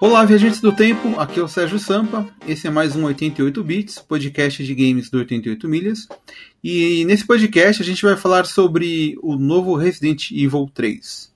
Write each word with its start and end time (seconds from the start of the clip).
Olá, 0.00 0.24
viajantes 0.24 0.60
do 0.60 0.70
tempo, 0.70 1.18
aqui 1.18 1.40
é 1.40 1.42
o 1.42 1.48
Sérgio 1.48 1.76
Sampa. 1.76 2.24
Esse 2.46 2.68
é 2.68 2.70
mais 2.70 2.94
um 2.94 3.02
88 3.02 3.64
Bits, 3.64 3.98
podcast 3.98 4.62
de 4.62 4.72
games 4.72 5.10
do 5.10 5.18
88 5.18 5.68
Milhas. 5.68 6.06
E 6.62 7.04
nesse 7.04 7.26
podcast 7.26 7.82
a 7.82 7.84
gente 7.84 8.04
vai 8.04 8.16
falar 8.16 8.46
sobre 8.46 9.18
o 9.20 9.34
novo 9.34 9.74
Resident 9.74 10.30
Evil 10.30 10.70
3. 10.72 11.32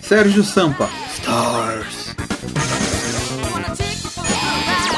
Sérgio 0.00 0.42
Sampa. 0.42 0.90
Stars. 1.14 2.16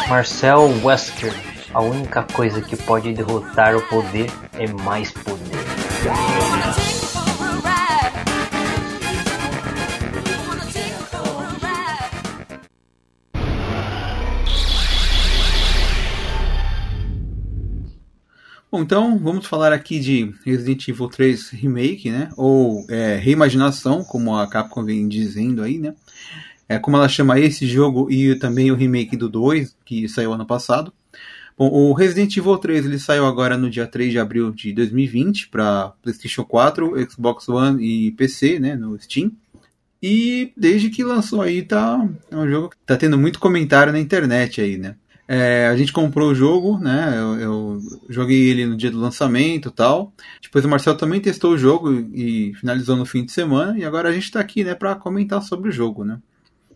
Marcel 0.08 0.72
Wesker. 0.82 1.34
A 1.74 1.82
única 1.82 2.22
coisa 2.22 2.62
que 2.62 2.76
pode 2.76 3.12
derrotar 3.12 3.76
o 3.76 3.82
poder 3.88 4.30
é 4.54 4.66
mais 4.68 5.10
poder. 5.10 5.81
Bom, 6.02 6.10
então 18.80 19.16
vamos 19.16 19.46
falar 19.46 19.72
aqui 19.72 20.00
de 20.00 20.34
Resident 20.44 20.88
Evil 20.88 21.06
3 21.06 21.50
Remake, 21.50 22.10
né? 22.10 22.30
Ou 22.36 22.84
é, 22.88 23.14
reimaginação, 23.14 24.02
como 24.02 24.34
a 24.34 24.48
Capcom 24.48 24.82
vem 24.82 25.06
dizendo 25.06 25.62
aí, 25.62 25.78
né? 25.78 25.94
É, 26.68 26.80
como 26.80 26.96
ela 26.96 27.08
chama 27.08 27.38
esse 27.38 27.64
jogo 27.64 28.10
e 28.10 28.34
também 28.34 28.72
o 28.72 28.74
remake 28.74 29.16
do 29.16 29.28
2, 29.28 29.76
que 29.84 30.08
saiu 30.08 30.32
ano 30.32 30.46
passado. 30.46 30.92
Bom, 31.56 31.68
o 31.68 31.92
Resident 31.92 32.36
Evil 32.36 32.58
3 32.58 32.86
ele 32.86 32.98
saiu 32.98 33.26
agora 33.26 33.56
no 33.56 33.70
dia 33.70 33.86
3 33.86 34.10
de 34.10 34.18
abril 34.18 34.50
de 34.50 34.72
2020 34.72 35.48
para 35.48 35.92
PlayStation 36.02 36.44
4, 36.44 37.10
Xbox 37.10 37.48
One 37.48 37.84
e 37.84 38.10
PC, 38.12 38.58
né, 38.58 38.74
no 38.74 38.98
Steam. 39.00 39.32
E 40.02 40.52
desde 40.56 40.90
que 40.90 41.04
lançou 41.04 41.40
aí 41.40 41.62
tá 41.62 42.08
é 42.30 42.36
um 42.36 42.48
jogo 42.48 42.70
que 42.70 42.76
tá 42.84 42.96
tendo 42.96 43.16
muito 43.16 43.38
comentário 43.38 43.92
na 43.92 44.00
internet 44.00 44.60
aí, 44.60 44.76
né? 44.76 44.96
É, 45.28 45.68
a 45.68 45.76
gente 45.76 45.92
comprou 45.92 46.30
o 46.30 46.34
jogo, 46.34 46.78
né? 46.78 47.14
Eu, 47.16 47.40
eu, 47.40 47.80
joguei 48.08 48.50
ele 48.50 48.66
no 48.66 48.76
dia 48.76 48.90
do 48.90 48.98
lançamento 48.98 49.70
tal. 49.70 50.12
Depois 50.42 50.64
o 50.64 50.68
Marcel 50.68 50.96
também 50.96 51.20
testou 51.20 51.52
o 51.52 51.58
jogo 51.58 51.90
e 52.12 52.52
finalizou 52.56 52.96
no 52.96 53.06
fim 53.06 53.24
de 53.24 53.30
semana. 53.30 53.78
E 53.78 53.84
agora 53.84 54.08
a 54.08 54.12
gente 54.12 54.30
tá 54.30 54.40
aqui, 54.40 54.64
né, 54.64 54.74
para 54.74 54.96
comentar 54.96 55.40
sobre 55.40 55.68
o 55.68 55.72
jogo, 55.72 56.04
né? 56.04 56.18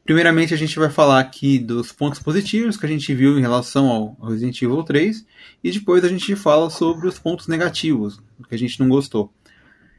Primeiramente, 0.06 0.54
a 0.54 0.56
gente 0.56 0.78
vai 0.78 0.88
falar 0.88 1.18
aqui 1.18 1.58
dos 1.58 1.90
pontos 1.90 2.20
positivos 2.20 2.76
que 2.76 2.86
a 2.86 2.88
gente 2.88 3.12
viu 3.12 3.36
em 3.36 3.40
relação 3.40 3.88
ao 3.88 4.28
Resident 4.28 4.62
Evil 4.62 4.84
3 4.84 5.26
e 5.64 5.72
depois 5.72 6.04
a 6.04 6.08
gente 6.08 6.36
fala 6.36 6.70
sobre 6.70 7.08
os 7.08 7.18
pontos 7.18 7.48
negativos, 7.48 8.20
que 8.48 8.54
a 8.54 8.58
gente 8.58 8.78
não 8.78 8.88
gostou. 8.88 9.32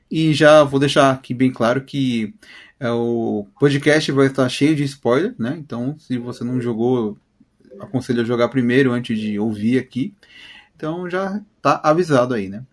E 0.10 0.34
já 0.34 0.64
vou 0.64 0.80
deixar 0.80 1.12
aqui 1.12 1.34
bem 1.34 1.52
claro 1.52 1.84
que 1.84 2.34
é, 2.80 2.90
o 2.90 3.46
podcast 3.60 4.10
vai 4.14 4.28
estar 4.28 4.48
cheio 4.48 4.78
de 4.78 4.84
spoiler, 4.86 5.36
né? 5.38 5.58
Então, 5.60 6.00
se 6.00 6.18
você 6.18 6.42
não 6.42 6.62
jogou, 6.62 7.18
aconselho 7.78 8.22
a 8.22 8.26
jogar 8.26 8.48
primeiro 8.48 8.94
antes 8.94 9.20
de 9.20 9.38
ouvir 9.38 9.78
aqui. 9.78 10.14
Então 10.74 11.10
já 11.10 11.42
tá 11.62 11.82
avisado 11.84 12.34
aí, 12.34 12.48
né? 12.48 12.64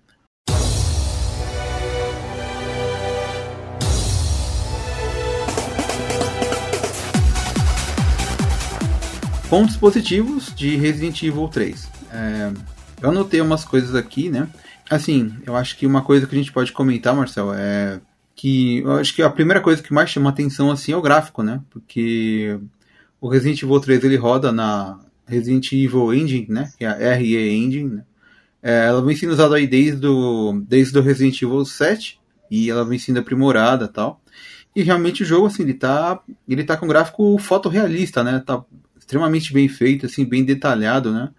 Pontos 9.49 9.77
positivos 9.77 10.53
de 10.55 10.77
Resident 10.77 11.23
Evil 11.23 11.49
3. 11.49 11.89
É, 12.11 12.53
eu 13.03 13.11
anotei 13.11 13.41
umas 13.41 13.65
coisas 13.65 13.95
aqui, 13.95 14.29
né? 14.31 14.49
Assim, 14.89 15.35
eu 15.47 15.55
acho 15.55 15.77
que 15.77 15.87
uma 15.87 16.03
coisa 16.03 16.27
que 16.27 16.35
a 16.35 16.39
gente 16.39 16.53
pode 16.53 16.73
comentar, 16.73 17.15
Marcel, 17.15 17.53
é 17.55 18.01
que 18.35 18.79
eu 18.79 18.93
acho 18.93 19.15
que 19.15 19.23
a 19.23 19.31
primeira 19.31 19.61
coisa 19.61 19.83
que 19.83 19.93
mais 19.93 20.11
chama 20.11 20.31
atenção 20.31 20.71
assim 20.71 20.93
é 20.93 20.97
o 20.97 21.03
gráfico, 21.03 21.43
né? 21.43 21.61
Porque 21.71 22.59
o 23.21 23.29
Resident 23.29 23.63
Evil 23.63 23.81
3 23.81 24.05
ele 24.05 24.17
roda 24.17 24.51
na 24.51 24.99
Resident 25.27 25.73
Evil 25.73 26.13
Engine, 26.13 26.47
né? 26.49 26.71
Que 26.77 26.85
é 26.85 27.13
a 27.13 27.15
RE 27.15 27.57
Engine, 27.57 27.91
né? 27.97 28.05
É, 28.63 28.87
ela 28.87 29.03
vem 29.03 29.15
sendo 29.15 29.33
usada 29.33 29.57
aí 29.57 29.67
desde 29.67 30.07
o, 30.07 30.63
desde 30.67 30.99
o 30.99 31.03
Resident 31.03 31.41
Evil 31.43 31.65
7 31.65 32.19
e 32.51 32.71
ela 32.71 32.85
vem 32.85 32.99
sendo 32.99 33.21
aprimorada 33.21 33.87
tal. 33.89 34.21
E 34.75 34.83
realmente 34.83 35.23
o 35.23 35.27
jogo, 35.27 35.47
assim, 35.47 35.63
ele 35.63 35.75
tá, 35.75 36.21
ele 36.49 36.65
tá 36.65 36.77
com 36.77 36.89
gráfico 36.89 37.39
fotorrealista, 37.39 38.25
né? 38.25 38.43
Tá 38.45 38.65
extremamente 39.05 39.53
bem 39.53 39.69
feito, 39.69 40.07
assim, 40.07 40.25
bem 40.25 40.45
detalhado, 40.45 41.13
né? 41.13 41.31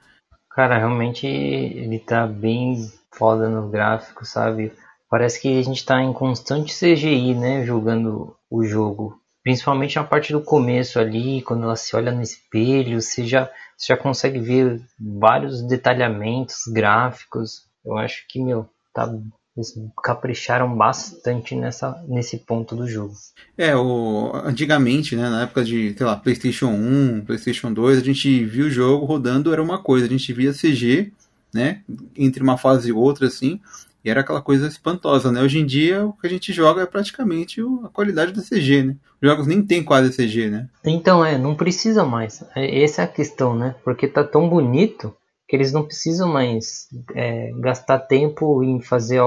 Cara, 0.52 0.78
realmente 0.78 1.28
ele 1.28 2.00
tá 2.00 2.26
bem 2.26 2.90
foda 3.12 3.50
no 3.50 3.70
gráfico, 3.70 4.26
sabe? 4.26 4.72
Parece 5.10 5.42
que 5.42 5.60
a 5.60 5.64
gente 5.64 5.86
tá 5.86 6.02
em 6.02 6.14
constante 6.14 6.74
CGI, 6.74 7.34
né? 7.34 7.66
Jogando 7.66 8.36
o 8.50 8.64
jogo. 8.64 9.20
Principalmente 9.44 9.96
na 9.96 10.04
parte 10.04 10.32
do 10.32 10.42
começo 10.42 11.00
ali, 11.00 11.42
quando 11.42 11.64
ela 11.64 11.76
se 11.76 11.96
olha 11.96 12.12
no 12.12 12.22
espelho, 12.22 13.02
você 13.02 13.26
já, 13.26 13.50
você 13.78 13.94
já 13.94 13.98
consegue 13.98 14.40
ver 14.40 14.82
vários 15.00 15.62
detalhamentos 15.68 16.58
gráficos. 16.72 17.68
Eu 17.84 17.98
acho 17.98 18.26
que, 18.28 18.42
meu, 18.42 18.68
tá 18.94 19.08
eles 19.56 19.74
capricharam 20.04 20.76
bastante 20.76 21.56
nessa, 21.56 22.04
nesse 22.08 22.38
ponto 22.38 22.76
do 22.76 22.88
jogo. 22.88 23.14
É, 23.58 23.76
o, 23.76 24.32
antigamente, 24.44 25.16
né, 25.16 25.30
na 25.30 25.44
época 25.44 25.64
de, 25.64 25.96
sei 25.98 26.06
lá, 26.06 26.18
PlayStation 26.18 26.68
1, 26.68 27.24
PlayStation 27.26 27.72
2, 27.72 28.00
a 28.00 28.04
gente 28.04 28.44
viu 28.44 28.66
o 28.66 28.72
jogo 28.72 29.06
rodando, 29.06 29.54
era 29.54 29.64
uma 29.64 29.82
coisa, 29.82 30.06
a 30.06 30.10
gente 30.10 30.34
via 30.34 30.54
CG, 30.54 31.12
né, 31.54 31.82
entre 32.18 32.44
uma 32.44 32.58
fase 32.58 32.90
e 32.90 32.92
outra, 32.94 33.28
assim, 33.28 33.62
e 34.06 34.10
era 34.10 34.22
aquela 34.22 34.42
coisa 34.42 34.68
espantosa, 34.68 35.32
né? 35.32 35.42
Hoje 35.42 35.58
em 35.58 35.66
dia, 35.66 36.06
o 36.06 36.14
que 36.14 36.28
a 36.28 36.30
gente 36.30 36.54
joga 36.54 36.84
é 36.84 36.86
praticamente 36.86 37.60
a 37.84 37.90
qualidade 37.90 38.34
da 38.34 38.44
CG, 38.44 38.84
né? 38.84 38.96
Os 39.20 39.28
jogos 39.28 39.48
nem 39.48 39.64
tem 39.64 39.84
quase 39.84 40.16
CG, 40.16 40.48
né? 40.48 40.70
Então, 40.84 41.26
é, 41.26 41.40
não 41.40 41.56
precisa 41.56 42.04
mais. 42.06 42.44
É, 42.56 42.84
essa 42.84 43.02
é 43.02 43.06
a 43.06 43.08
questão, 43.08 43.56
né? 43.56 43.74
Porque 43.84 44.08
tá 44.08 44.24
tão 44.24 44.48
bonito 44.48 45.12
que 45.48 45.56
eles 45.56 45.72
não 45.72 45.84
precisam 45.84 46.32
mais 46.32 46.88
é, 47.14 47.52
gastar 47.60 48.00
tempo 48.00 48.64
em 48.64 48.82
fazer 48.82 49.22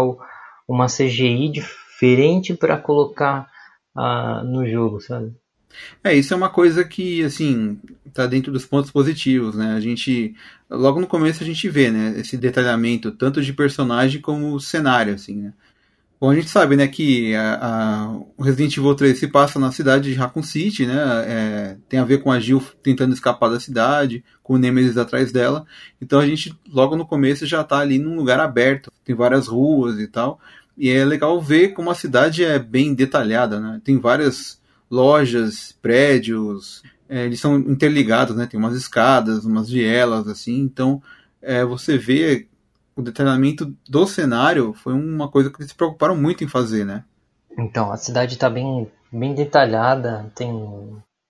uma 0.67 0.87
CGI 0.87 1.51
diferente 1.51 2.55
para 2.55 2.77
colocar 2.77 3.49
uh, 3.97 4.45
no 4.45 4.69
jogo, 4.69 5.01
sabe? 5.01 5.33
É, 6.03 6.15
isso 6.15 6.33
é 6.33 6.37
uma 6.37 6.49
coisa 6.49 6.85
que, 6.85 7.23
assim, 7.23 7.79
tá 8.13 8.27
dentro 8.27 8.51
dos 8.51 8.67
pontos 8.67 8.91
positivos, 8.91 9.55
né? 9.55 9.75
A 9.75 9.81
gente, 9.81 10.35
logo 10.69 11.01
no 11.01 11.07
começo 11.07 11.43
a 11.43 11.47
gente 11.47 11.69
vê, 11.69 11.91
né, 11.91 12.15
esse 12.19 12.37
detalhamento 12.37 13.13
tanto 13.13 13.43
de 13.43 13.53
personagem 13.53 14.21
como 14.21 14.59
cenário, 14.59 15.15
assim, 15.15 15.37
né? 15.37 15.53
Bom, 16.21 16.31
a 16.31 16.35
gente 16.35 16.51
sabe, 16.51 16.75
né, 16.75 16.89
que 16.89 17.33
a, 17.37 18.13
o 18.37 18.43
Resident 18.43 18.77
Evil 18.77 18.93
3 18.97 19.17
se 19.17 19.29
passa 19.29 19.57
na 19.61 19.71
cidade 19.71 20.11
de 20.11 20.19
Raccoon 20.19 20.43
City, 20.43 20.85
né, 20.85 20.97
é, 21.27 21.77
tem 21.89 22.01
a 22.01 22.05
ver 22.05 22.21
com 22.21 22.33
a 22.33 22.41
Jill 22.41 22.61
tentando 22.83 23.15
escapar 23.15 23.49
da 23.49 23.61
cidade, 23.61 24.25
com 24.43 24.55
o 24.55 24.59
Nemesis 24.59 24.97
atrás 24.97 25.31
dela, 25.31 25.65
então 26.03 26.19
a 26.19 26.27
gente, 26.27 26.53
logo 26.69 26.97
no 26.97 27.07
começo, 27.07 27.47
já 27.47 27.63
tá 27.63 27.79
ali 27.79 28.01
num 28.01 28.17
lugar 28.17 28.41
aberto, 28.41 28.91
tem 29.05 29.15
várias 29.15 29.47
ruas 29.47 30.01
e 30.01 30.09
tal, 30.09 30.41
e 30.77 30.91
é 30.91 31.05
legal 31.05 31.41
ver 31.41 31.69
como 31.69 31.89
a 31.89 31.95
cidade 31.95 32.45
é 32.45 32.59
bem 32.59 32.95
detalhada, 32.95 33.61
né, 33.61 33.81
tem 33.85 33.97
várias 33.97 34.61
lojas, 34.91 35.71
prédios, 35.81 36.83
é, 37.09 37.27
eles 37.27 37.39
são 37.39 37.57
interligados, 37.59 38.35
né, 38.35 38.45
tem 38.45 38.59
umas 38.59 38.75
escadas, 38.75 39.45
umas 39.45 39.71
vielas, 39.71 40.27
assim, 40.27 40.59
então 40.59 41.01
é, 41.41 41.65
você 41.65 41.97
vê 41.97 42.49
o 42.99 43.03
detalhamento 43.03 43.73
do 43.89 44.07
cenário 44.09 44.75
foi 44.75 44.93
uma 44.93 45.31
coisa 45.31 45.51
que 45.51 45.61
eles 45.61 45.71
se 45.71 45.77
preocuparam 45.77 46.17
muito 46.17 46.43
em 46.43 46.49
fazer, 46.49 46.85
né? 46.85 47.05
Então, 47.57 47.93
a 47.93 47.97
cidade 47.97 48.35
está 48.35 48.51
bem, 48.51 48.91
bem 49.13 49.35
detalhada, 49.35 50.31
tem 50.35 50.51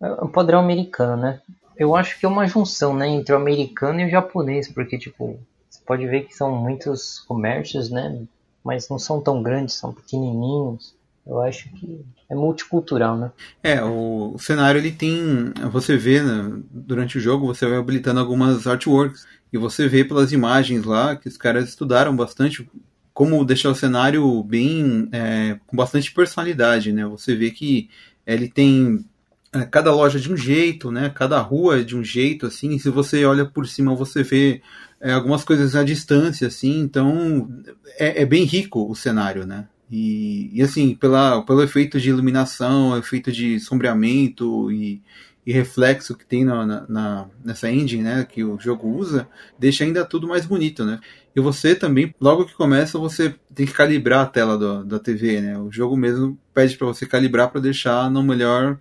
é 0.01 0.13
um 0.25 0.29
padrão 0.29 0.61
americano, 0.61 1.21
né? 1.21 1.41
Eu 1.77 1.95
acho 1.95 2.19
que 2.19 2.25
é 2.25 2.29
uma 2.29 2.47
junção, 2.47 2.95
né, 2.95 3.07
entre 3.09 3.35
o 3.35 3.37
americano 3.37 4.01
e 4.01 4.07
o 4.07 4.11
japonês, 4.11 4.67
porque 4.73 4.99
tipo, 4.99 5.39
você 5.69 5.81
pode 5.87 6.07
ver 6.07 6.25
que 6.25 6.35
são 6.35 6.51
muitos 6.57 7.21
comércios, 7.21 7.91
né, 7.91 8.25
mas 8.65 8.89
não 8.89 8.99
são 8.99 9.21
tão 9.21 9.43
grandes, 9.43 9.75
são 9.75 9.93
pequenininhos. 9.93 10.97
Eu 11.29 11.43
acho 11.43 11.69
que 11.75 12.01
é 12.31 12.35
multicultural, 12.35 13.19
né? 13.19 13.31
É, 13.63 13.85
o, 13.85 14.37
cenário 14.39 14.81
ele 14.81 14.91
tem, 14.91 15.53
você 15.71 15.95
vê 15.97 16.23
né, 16.23 16.59
durante 16.71 17.19
o 17.19 17.21
jogo, 17.21 17.47
você 17.47 17.67
vai 17.67 17.77
habilitando 17.77 18.19
algumas 18.19 18.67
artworks 18.67 19.27
e 19.53 19.59
você 19.59 19.87
vê 19.87 20.05
pelas 20.05 20.33
imagens 20.33 20.85
lá 20.85 21.15
que 21.15 21.29
os 21.29 21.37
caras 21.37 21.69
estudaram 21.69 22.17
bastante 22.17 22.67
como 23.13 23.45
deixar 23.45 23.71
o 23.71 23.75
cenário 23.75 24.43
bem 24.43 25.09
é, 25.13 25.59
com 25.67 25.77
bastante 25.77 26.13
personalidade, 26.13 26.93
né? 26.93 27.05
Você 27.07 27.35
vê 27.35 27.51
que 27.51 27.91
ele 28.27 28.49
tem 28.49 29.05
é, 29.53 29.65
cada 29.65 29.93
loja 29.93 30.21
de 30.21 30.33
um 30.33 30.37
jeito, 30.37 30.91
né? 30.91 31.11
Cada 31.11 31.41
rua 31.41 31.85
de 31.85 31.97
um 31.97 32.05
jeito, 32.05 32.47
assim. 32.47 32.71
E 32.71 32.79
se 32.79 32.89
você 32.89 33.25
olha 33.25 33.45
por 33.45 33.67
cima, 33.67 33.95
você 33.95 34.23
vê 34.23 34.63
é, 35.01 35.13
algumas 35.13 35.45
coisas 35.45 35.75
à 35.75 35.83
distância, 35.83 36.47
assim. 36.47 36.79
Então 36.81 37.51
é, 37.99 38.23
é 38.23 38.25
bem 38.25 38.45
rico 38.45 38.89
o 38.91 38.95
cenário, 38.95 39.45
né? 39.45 39.67
E, 39.91 40.51
e, 40.53 40.63
assim, 40.63 40.95
pela, 40.95 41.43
pelo 41.43 41.63
efeito 41.63 41.99
de 41.99 42.11
iluminação, 42.11 42.97
efeito 42.97 43.33
de 43.33 43.59
sombreamento 43.59 44.71
e, 44.71 45.03
e 45.47 45.53
reflexo 45.53 46.15
que 46.15 46.27
tem 46.27 46.45
na, 46.45 46.87
na, 46.87 47.27
nessa 47.43 47.71
engine, 47.71 48.03
né, 48.03 48.27
que 48.29 48.45
o 48.45 48.61
jogo 48.61 48.87
usa, 48.87 49.27
deixa 49.59 49.85
ainda 49.85 50.05
tudo 50.05 50.29
mais 50.29 50.45
bonito, 50.45 50.85
né? 50.85 51.01
E 51.35 51.41
você 51.41 51.75
também, 51.75 52.15
logo 52.21 52.45
que 52.45 52.55
começa, 52.55 52.99
você 52.99 53.35
tem 53.55 53.65
que 53.65 53.73
calibrar 53.73 54.21
a 54.21 54.27
tela 54.27 54.59
do, 54.59 54.85
da 54.85 54.99
TV, 54.99 55.41
né? 55.41 55.59
O 55.59 55.71
jogo 55.71 55.97
mesmo 55.97 56.39
pede 56.53 56.77
para 56.77 56.87
você 56.87 57.07
calibrar 57.07 57.51
para 57.51 57.61
deixar 57.61 58.11
no 58.11 58.23
melhor 58.23 58.79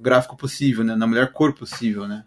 gráfico 0.00 0.36
possível, 0.36 0.82
né? 0.82 0.96
Na 0.96 1.06
melhor 1.06 1.30
cor 1.32 1.52
possível, 1.52 2.08
né? 2.08 2.24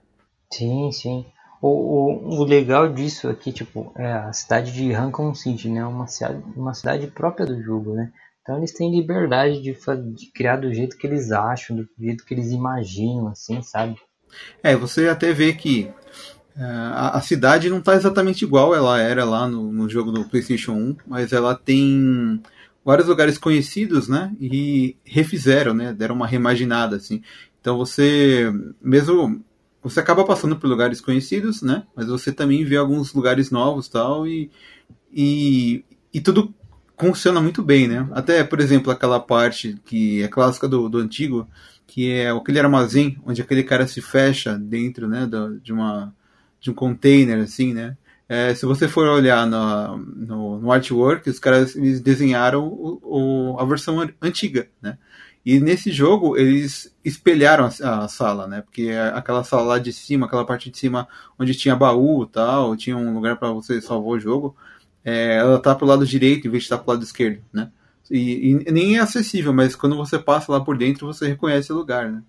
Sim, 0.53 0.91
sim. 0.91 1.25
O, 1.61 1.67
o, 1.67 2.39
o 2.39 2.43
legal 2.43 2.91
disso 2.91 3.29
aqui, 3.29 3.51
tipo, 3.51 3.93
é 3.95 4.11
a 4.11 4.33
cidade 4.33 4.71
de 4.71 4.91
Rancon 4.91 5.35
City, 5.35 5.69
né? 5.69 5.85
Uma 5.85 6.07
cidade, 6.07 6.43
uma 6.55 6.73
cidade 6.73 7.07
própria 7.07 7.45
do 7.45 7.61
jogo, 7.61 7.93
né? 7.93 8.11
Então 8.41 8.57
eles 8.57 8.73
têm 8.73 8.91
liberdade 8.91 9.61
de, 9.61 9.71
de 9.71 10.31
criar 10.33 10.57
do 10.57 10.73
jeito 10.73 10.97
que 10.97 11.05
eles 11.05 11.31
acham, 11.31 11.75
do 11.75 11.87
jeito 11.99 12.25
que 12.25 12.33
eles 12.33 12.51
imaginam, 12.51 13.27
assim, 13.27 13.61
sabe? 13.61 13.95
É, 14.63 14.75
você 14.75 15.07
até 15.07 15.31
vê 15.31 15.53
que 15.53 15.91
uh, 16.57 16.93
a, 16.93 17.17
a, 17.17 17.21
cidade 17.21 17.69
não 17.69 17.77
está 17.77 17.93
exatamente 17.93 18.43
igual 18.43 18.73
ela 18.73 18.99
era 18.99 19.23
lá 19.23 19.47
no, 19.47 19.71
no 19.71 19.87
jogo 19.87 20.11
do 20.11 20.25
PlayStation 20.25 20.71
1, 20.71 20.95
mas 21.05 21.31
ela 21.31 21.53
tem 21.53 22.41
vários 22.83 23.07
lugares 23.07 23.37
conhecidos, 23.37 24.07
né? 24.07 24.35
E 24.39 24.97
refizeram, 25.05 25.75
né? 25.75 25.93
Deram 25.93 26.15
uma 26.15 26.25
reimaginada, 26.25 26.95
assim. 26.95 27.21
Então 27.59 27.77
você, 27.77 28.51
mesmo 28.81 29.43
você 29.81 29.99
acaba 29.99 30.23
passando 30.23 30.55
por 30.55 30.69
lugares 30.69 31.01
conhecidos, 31.01 31.61
né? 31.61 31.83
Mas 31.95 32.07
você 32.07 32.31
também 32.31 32.63
vê 32.63 32.77
alguns 32.77 33.13
lugares 33.13 33.51
novos, 33.51 33.87
tal, 33.87 34.27
e 34.27 34.51
e, 35.13 35.83
e 36.13 36.21
tudo 36.21 36.53
funciona 36.97 37.41
muito 37.41 37.63
bem, 37.63 37.87
né? 37.87 38.07
Até, 38.11 38.43
por 38.43 38.59
exemplo, 38.59 38.91
aquela 38.91 39.19
parte 39.19 39.77
que 39.85 40.21
é 40.21 40.27
clássica 40.27 40.67
do, 40.67 40.87
do 40.87 40.99
antigo, 40.99 41.47
que 41.87 42.11
é 42.11 42.29
aquele 42.29 42.59
armazém 42.59 43.17
onde 43.25 43.41
aquele 43.41 43.63
cara 43.63 43.87
se 43.87 44.01
fecha 44.01 44.57
dentro, 44.57 45.07
né, 45.07 45.25
do, 45.25 45.59
de 45.59 45.73
uma 45.73 46.13
de 46.59 46.69
um 46.69 46.75
container, 46.75 47.39
assim, 47.39 47.73
né? 47.73 47.97
É, 48.29 48.53
se 48.53 48.65
você 48.67 48.87
for 48.87 49.07
olhar 49.07 49.47
no, 49.47 49.97
no, 49.97 50.59
no, 50.59 50.71
artwork, 50.71 51.27
os 51.29 51.39
caras 51.39 51.75
eles 51.75 51.99
desenharam 51.99 52.65
o, 52.67 52.99
o, 53.55 53.59
a 53.59 53.65
versão 53.65 53.99
antiga, 54.21 54.69
né? 54.81 54.97
E 55.45 55.59
nesse 55.59 55.91
jogo 55.91 56.37
eles 56.37 56.95
espelharam 57.03 57.65
a, 57.65 58.03
a, 58.03 58.07
sala, 58.07 58.47
né? 58.47 58.61
Porque 58.61 58.83
é 58.83 59.09
aquela 59.09 59.43
sala 59.43 59.63
lá 59.63 59.79
de 59.79 59.91
cima, 59.91 60.27
aquela 60.27 60.45
parte 60.45 60.69
de 60.69 60.77
cima 60.77 61.07
onde 61.37 61.55
tinha 61.55 61.75
baú 61.75 62.25
tal, 62.25 62.75
tinha 62.75 62.95
um 62.95 63.13
lugar 63.13 63.37
para 63.37 63.51
você 63.51 63.81
salvar 63.81 64.11
o 64.11 64.19
jogo, 64.19 64.55
é, 65.03 65.37
ela 65.37 65.59
tá 65.59 65.73
pro 65.73 65.87
lado 65.87 66.05
direito 66.05 66.47
em 66.47 66.51
vez 66.51 66.63
de 66.63 66.65
estar 66.67 66.77
tá 66.77 66.83
pro 66.83 66.93
lado 66.93 67.03
esquerdo, 67.03 67.41
né? 67.51 67.71
E, 68.09 68.51
e, 68.51 68.71
nem 68.71 68.97
é 68.97 68.99
acessível, 68.99 69.53
mas 69.53 69.75
quando 69.75 69.95
você 69.95 70.19
passa 70.19 70.51
lá 70.51 70.59
por 70.59 70.77
dentro, 70.77 71.07
você 71.07 71.27
reconhece 71.27 71.71
o 71.71 71.75
lugar, 71.75 72.11
né? 72.11 72.21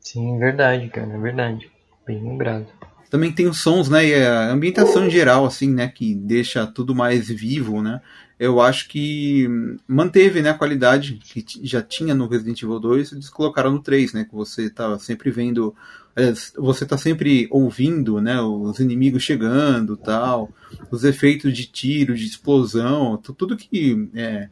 Sim, 0.00 0.38
verdade, 0.38 0.88
cara, 0.88 1.12
é 1.12 1.18
verdade. 1.18 1.70
Bem 2.06 2.22
lembrado. 2.22 2.66
Também 3.10 3.32
tem 3.32 3.46
os 3.48 3.60
sons, 3.60 3.88
né? 3.88 4.06
E 4.06 4.14
a 4.14 4.50
ambientação 4.50 5.06
em 5.06 5.10
geral, 5.10 5.44
assim, 5.44 5.72
né? 5.72 5.88
Que 5.88 6.14
deixa 6.14 6.66
tudo 6.66 6.94
mais 6.94 7.28
vivo, 7.28 7.82
né? 7.82 8.00
Eu 8.38 8.60
acho 8.60 8.88
que 8.88 9.48
manteve 9.88 10.42
né, 10.42 10.50
a 10.50 10.54
qualidade 10.54 11.14
que 11.14 11.44
já 11.62 11.80
tinha 11.80 12.14
no 12.14 12.28
Resident 12.28 12.62
Evil 12.62 12.78
2 12.78 13.12
e 13.12 13.14
eles 13.14 13.30
colocaram 13.30 13.70
no 13.70 13.80
3, 13.80 14.12
né? 14.12 14.24
Que 14.24 14.34
você 14.34 14.68
tá 14.68 14.98
sempre 14.98 15.30
vendo 15.30 15.74
você 16.56 16.84
está 16.84 16.96
sempre 16.96 17.46
ouvindo, 17.50 18.20
né, 18.22 18.40
os 18.40 18.78
inimigos 18.80 19.22
chegando, 19.22 19.98
tal, 19.98 20.48
os 20.90 21.04
efeitos 21.04 21.52
de 21.52 21.66
tiro, 21.66 22.14
de 22.14 22.24
explosão, 22.24 23.18
tudo 23.18 23.56
que 23.56 24.08
é, 24.14 24.48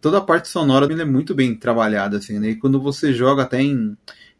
toda 0.00 0.18
a 0.18 0.22
parte 0.22 0.48
sonora 0.48 0.86
é 0.92 1.04
muito 1.04 1.34
bem 1.34 1.54
trabalhada, 1.56 2.18
assim, 2.18 2.38
né? 2.38 2.50
E 2.50 2.56
quando 2.56 2.80
você 2.80 3.12
joga 3.12 3.42
até 3.42 3.60
em, 3.60 3.96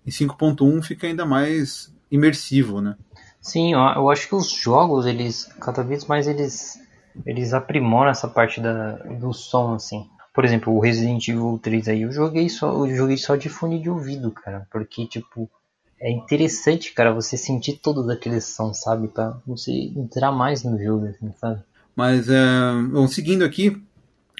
em 0.07 0.11
5.1 0.11 0.83
fica 0.83 1.09
ainda 1.09 1.27
mais 1.27 1.93
imersivo, 2.09 2.81
né? 2.81 2.95
Sim, 3.41 3.73
eu 3.73 4.09
acho 4.11 4.29
que 4.29 4.35
os 4.35 4.51
jogos, 4.51 5.07
eles, 5.07 5.49
cada 5.61 5.83
vez 5.83 6.05
mais 6.05 6.29
eles, 6.29 6.79
eles 7.25 7.53
aprimoram 7.53 8.11
essa 8.11 8.29
parte 8.29 8.61
da, 8.61 8.93
do 8.93 9.33
som, 9.33 9.75
assim. 9.75 10.07
Por 10.33 10.45
exemplo, 10.45 10.75
o 10.75 10.81
Resident 10.81 11.27
Evil 11.29 11.59
3 11.63 11.89
aí, 11.89 12.03
eu 12.03 12.13
joguei 12.13 12.49
só, 12.49 12.87
eu 12.87 12.95
joguei 12.95 13.17
só 13.17 13.37
de 13.37 13.49
fone 13.49 13.81
de 13.81 13.91
ouvido, 13.91 14.31
cara, 14.31 14.67
porque, 14.71 15.07
tipo, 15.07 15.51
é 16.01 16.11
interessante, 16.11 16.93
cara, 16.93 17.13
você 17.13 17.37
sentir 17.37 17.75
todos 17.75 18.09
aqueles 18.09 18.45
sons, 18.45 18.81
sabe? 18.81 19.09
Pra 19.09 19.37
você 19.47 19.71
entrar 19.73 20.33
mais 20.33 20.63
no 20.63 20.83
jogo, 20.83 21.07
assim, 21.07 21.33
sabe? 21.39 21.61
Mas, 21.95 22.29
é, 22.29 22.41
bom, 22.91 23.07
seguindo 23.07 23.45
aqui, 23.45 23.83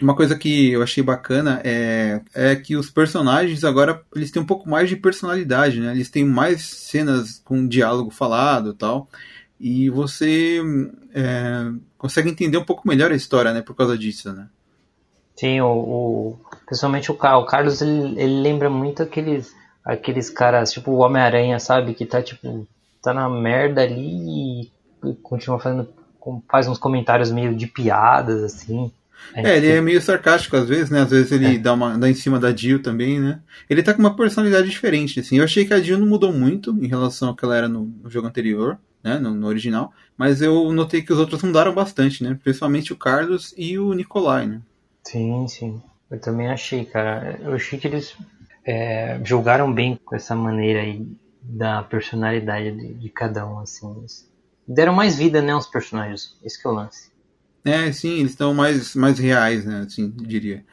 uma 0.01 0.17
coisa 0.17 0.37
que 0.37 0.73
eu 0.73 0.83
achei 0.83 1.03
bacana 1.03 1.61
é, 1.63 2.23
é 2.35 2.57
que 2.57 2.77
os 2.77 2.91
personagens 2.91 3.65
agora 3.65 4.03
eles 4.15 4.31
têm 4.31 4.41
um 4.41 4.47
pouco 4.47 4.69
mais 4.69 4.89
de 4.89 4.97
personalidade, 4.97 5.81
né? 5.81 5.93
Eles 5.93 6.09
têm 6.09 6.25
mais 6.25 6.63
cenas 6.63 7.41
com 7.45 7.69
diálogo 7.69 8.11
falado 8.11 8.73
tal. 8.73 9.09
E 9.61 9.91
você 9.91 10.61
é, 11.15 11.71
consegue 11.99 12.31
entender 12.31 12.57
um 12.57 12.65
pouco 12.65 12.89
melhor 12.89 13.13
a 13.13 13.17
história, 13.17 13.53
né? 13.53 13.61
Por 13.61 13.77
causa 13.77 13.97
disso, 13.97 14.33
né? 14.33 14.49
Sim, 15.37 15.61
o, 15.61 15.69
o 15.69 16.39
principalmente 16.67 17.13
o, 17.13 17.15
o 17.15 17.47
Carlos 17.47 17.81
ele, 17.81 18.21
ele 18.21 18.41
lembra 18.41 18.71
muito 18.71 19.03
aqueles 19.03 19.55
aqueles 19.85 20.31
caras, 20.31 20.73
tipo 20.73 20.91
o 20.91 20.99
Homem-Aranha, 20.99 21.59
sabe? 21.59 21.95
Que 21.95 22.07
tá, 22.07 22.23
tipo, 22.23 22.67
tá 23.03 23.13
na 23.13 23.29
merda 23.29 23.83
ali 23.83 24.71
e 25.05 25.15
continua 25.23 25.59
fazendo. 25.59 25.89
faz 26.49 26.69
uns 26.69 26.79
comentários 26.79 27.31
meio 27.31 27.55
de 27.55 27.67
piadas, 27.67 28.43
assim. 28.43 28.91
É, 29.35 29.59
ele 29.59 29.69
é 29.69 29.81
meio 29.81 30.01
sarcástico 30.01 30.57
às 30.57 30.69
vezes, 30.69 30.91
né? 30.91 31.03
Às 31.03 31.11
vezes 31.11 31.31
ele 31.33 31.57
é. 31.57 31.59
dá, 31.59 31.75
uma, 31.75 31.99
dá 31.99 32.09
em 32.09 32.15
cima 32.15 32.39
da 32.39 32.55
Jill 32.55 32.83
também, 32.83 33.21
né? 33.21 33.41
Ele 33.69 33.83
tá 33.83 33.93
com 33.93 34.01
uma 34.01 34.17
personalidade 34.17 34.69
diferente, 34.69 35.21
assim. 35.21 35.39
Eu 35.39 35.45
achei 35.45 35.65
que 35.65 35.75
a 35.75 35.81
Jill 35.81 35.99
não 35.99 36.07
mudou 36.07 36.33
muito 36.33 36.71
em 36.83 36.87
relação 36.87 37.29
ao 37.29 37.37
que 37.37 37.45
ela 37.45 37.57
era 37.57 37.69
no, 37.69 37.85
no 38.03 38.11
jogo 38.11 38.27
anterior, 38.27 38.79
né? 39.03 39.19
No, 39.19 39.35
no, 39.35 39.47
original. 39.47 39.93
Mas 40.17 40.43
eu 40.43 40.73
notei 40.73 41.03
que 41.03 41.13
os 41.13 41.19
outros 41.19 41.43
mudaram 41.43 41.75
bastante, 41.75 42.23
né? 42.23 42.39
Principalmente 42.43 42.93
o 42.93 42.97
Carlos 42.97 43.55
e 43.57 43.79
o 43.79 43.93
Nikolai, 43.93 44.47
né? 44.47 44.61
Sim, 45.03 45.47
sim. 45.49 45.83
Eu 46.11 46.21
também 46.21 46.49
achei, 46.49 46.85
cara. 46.85 47.39
Eu 47.43 47.55
achei 47.55 47.79
que 47.79 47.87
eles 47.87 48.17
é, 48.65 49.21
jogaram 49.25 49.73
bem 49.73 49.99
com 50.05 50.15
essa 50.15 50.35
maneira 50.35 50.81
aí 50.81 51.07
da 51.43 51.83
personalidade 51.83 52.73
de, 52.73 52.95
de, 52.95 53.09
cada 53.09 53.47
um, 53.47 53.61
assim. 53.61 54.05
Deram 54.67 54.93
mais 54.93 55.17
vida, 55.17 55.41
né, 55.41 55.53
aos 55.53 55.67
personagens. 55.67 56.37
Esse 56.45 56.61
que 56.61 56.67
é 56.67 56.71
o 56.71 56.75
lance. 56.75 57.11
É, 57.65 57.91
sim, 57.93 58.21
eles 58.21 58.33
estão 58.33 58.55
mais, 58.55 58.95
mais 58.95 59.19
reais, 59.19 59.65
né, 59.65 59.85
assim, 59.87 60.11
diria. 60.11 60.65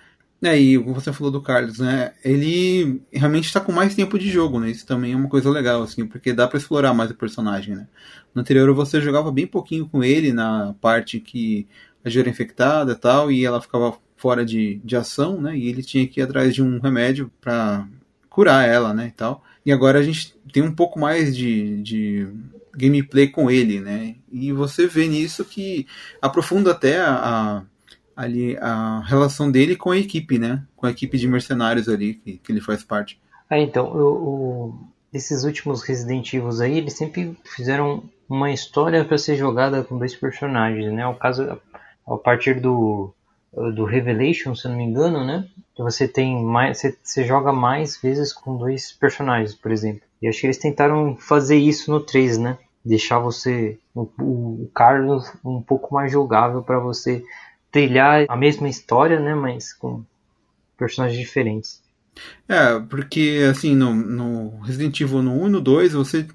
É, 0.43 0.59
e 0.59 0.77
você 0.77 1.11
falou 1.11 1.31
do 1.31 1.41
Carlos, 1.41 1.79
né, 1.79 2.13
ele 2.23 3.01
realmente 3.11 3.45
está 3.45 3.59
com 3.59 3.71
mais 3.71 3.95
tempo 3.95 4.19
de 4.19 4.29
jogo, 4.29 4.59
né, 4.59 4.69
isso 4.69 4.85
também 4.85 5.13
é 5.13 5.15
uma 5.15 5.27
coisa 5.27 5.49
legal, 5.49 5.81
assim, 5.81 6.05
porque 6.05 6.31
dá 6.31 6.47
para 6.47 6.59
explorar 6.59 6.93
mais 6.93 7.09
o 7.09 7.15
personagem, 7.15 7.75
né. 7.75 7.87
No 8.35 8.41
anterior 8.41 8.71
você 8.75 9.01
jogava 9.01 9.31
bem 9.31 9.47
pouquinho 9.47 9.89
com 9.89 10.03
ele 10.03 10.31
na 10.31 10.75
parte 10.79 11.19
que 11.19 11.67
a 12.05 12.09
Jura 12.09 12.29
infectada 12.29 12.91
e 12.91 12.95
tal, 12.95 13.31
e 13.31 13.45
ela 13.45 13.61
ficava 13.61 13.97
fora 14.15 14.43
de, 14.43 14.81
de 14.83 14.95
ação, 14.95 15.39
né? 15.39 15.55
E 15.55 15.67
ele 15.67 15.83
tinha 15.83 16.07
que 16.07 16.19
ir 16.19 16.23
atrás 16.23 16.53
de 16.53 16.63
um 16.63 16.79
remédio 16.79 17.31
para 17.39 17.87
curar 18.29 18.67
ela, 18.67 18.93
né? 18.93 19.07
E 19.07 19.11
tal. 19.11 19.43
E 19.65 19.71
agora 19.71 19.99
a 19.99 20.03
gente 20.03 20.35
tem 20.51 20.63
um 20.63 20.73
pouco 20.73 20.99
mais 20.99 21.35
de, 21.35 21.81
de 21.81 22.27
gameplay 22.75 23.27
com 23.27 23.49
ele, 23.49 23.79
né? 23.79 24.15
E 24.31 24.51
você 24.51 24.87
vê 24.87 25.07
nisso 25.07 25.45
que 25.45 25.85
aprofunda 26.21 26.71
até 26.71 26.99
a, 26.99 27.13
a, 27.13 27.63
ali 28.17 28.57
a 28.57 29.01
relação 29.05 29.51
dele 29.51 29.75
com 29.75 29.91
a 29.91 29.97
equipe, 29.97 30.39
né? 30.39 30.63
Com 30.75 30.87
a 30.87 30.91
equipe 30.91 31.17
de 31.17 31.27
mercenários 31.27 31.87
ali 31.87 32.15
que, 32.15 32.37
que 32.37 32.51
ele 32.51 32.59
faz 32.59 32.83
parte. 32.83 33.21
Ah, 33.49 33.59
então, 33.59 33.85
o, 33.95 34.73
esses 35.13 35.43
últimos 35.43 35.83
Resident 35.83 36.33
Evil 36.33 36.49
aí, 36.61 36.79
eles 36.79 36.93
sempre 36.93 37.37
fizeram 37.55 38.03
uma 38.27 38.51
história 38.51 39.05
para 39.05 39.17
ser 39.17 39.35
jogada 39.35 39.83
com 39.83 39.97
dois 39.97 40.15
personagens, 40.15 40.91
né? 40.91 41.07
O 41.07 41.13
caso 41.13 41.61
a 42.07 42.17
partir 42.17 42.59
do 42.59 43.13
do 43.73 43.85
Revelation, 43.85 44.53
se 44.53 44.67
eu 44.67 44.71
não 44.71 44.77
me 44.77 44.83
engano, 44.83 45.25
né? 45.25 45.47
Que 45.75 45.81
você 45.81 46.07
tem 46.07 46.43
mais, 46.43 46.77
você, 46.77 46.97
você, 47.01 47.23
joga 47.23 47.51
mais 47.51 47.97
vezes 47.97 48.33
com 48.33 48.57
dois 48.57 48.91
personagens, 48.91 49.55
por 49.55 49.71
exemplo. 49.71 50.01
E 50.21 50.27
acho 50.27 50.41
que 50.41 50.47
eles 50.47 50.57
tentaram 50.57 51.15
fazer 51.15 51.57
isso 51.57 51.89
no 51.91 51.99
3, 51.99 52.37
né? 52.37 52.57
Deixar 52.85 53.19
você 53.19 53.79
o, 53.95 54.07
o 54.19 54.69
Carlos 54.73 55.31
um 55.43 55.61
pouco 55.61 55.93
mais 55.93 56.11
jogável 56.11 56.61
para 56.61 56.79
você 56.79 57.23
trilhar 57.77 58.25
a 58.27 58.35
mesma 58.35 58.67
história, 58.67 59.19
né? 59.19 59.35
Mas 59.35 59.71
com 59.73 60.03
personagens 60.77 61.19
diferentes. 61.19 61.81
É, 62.47 62.79
porque 62.79 63.45
assim, 63.49 63.75
no, 63.75 63.93
no 63.93 64.59
Resident 64.61 64.99
Evil 64.99 65.21
no 65.21 65.43
1 65.43 65.47
e 65.47 65.51
no 65.51 65.61
2 65.61 65.93
você 65.93 66.27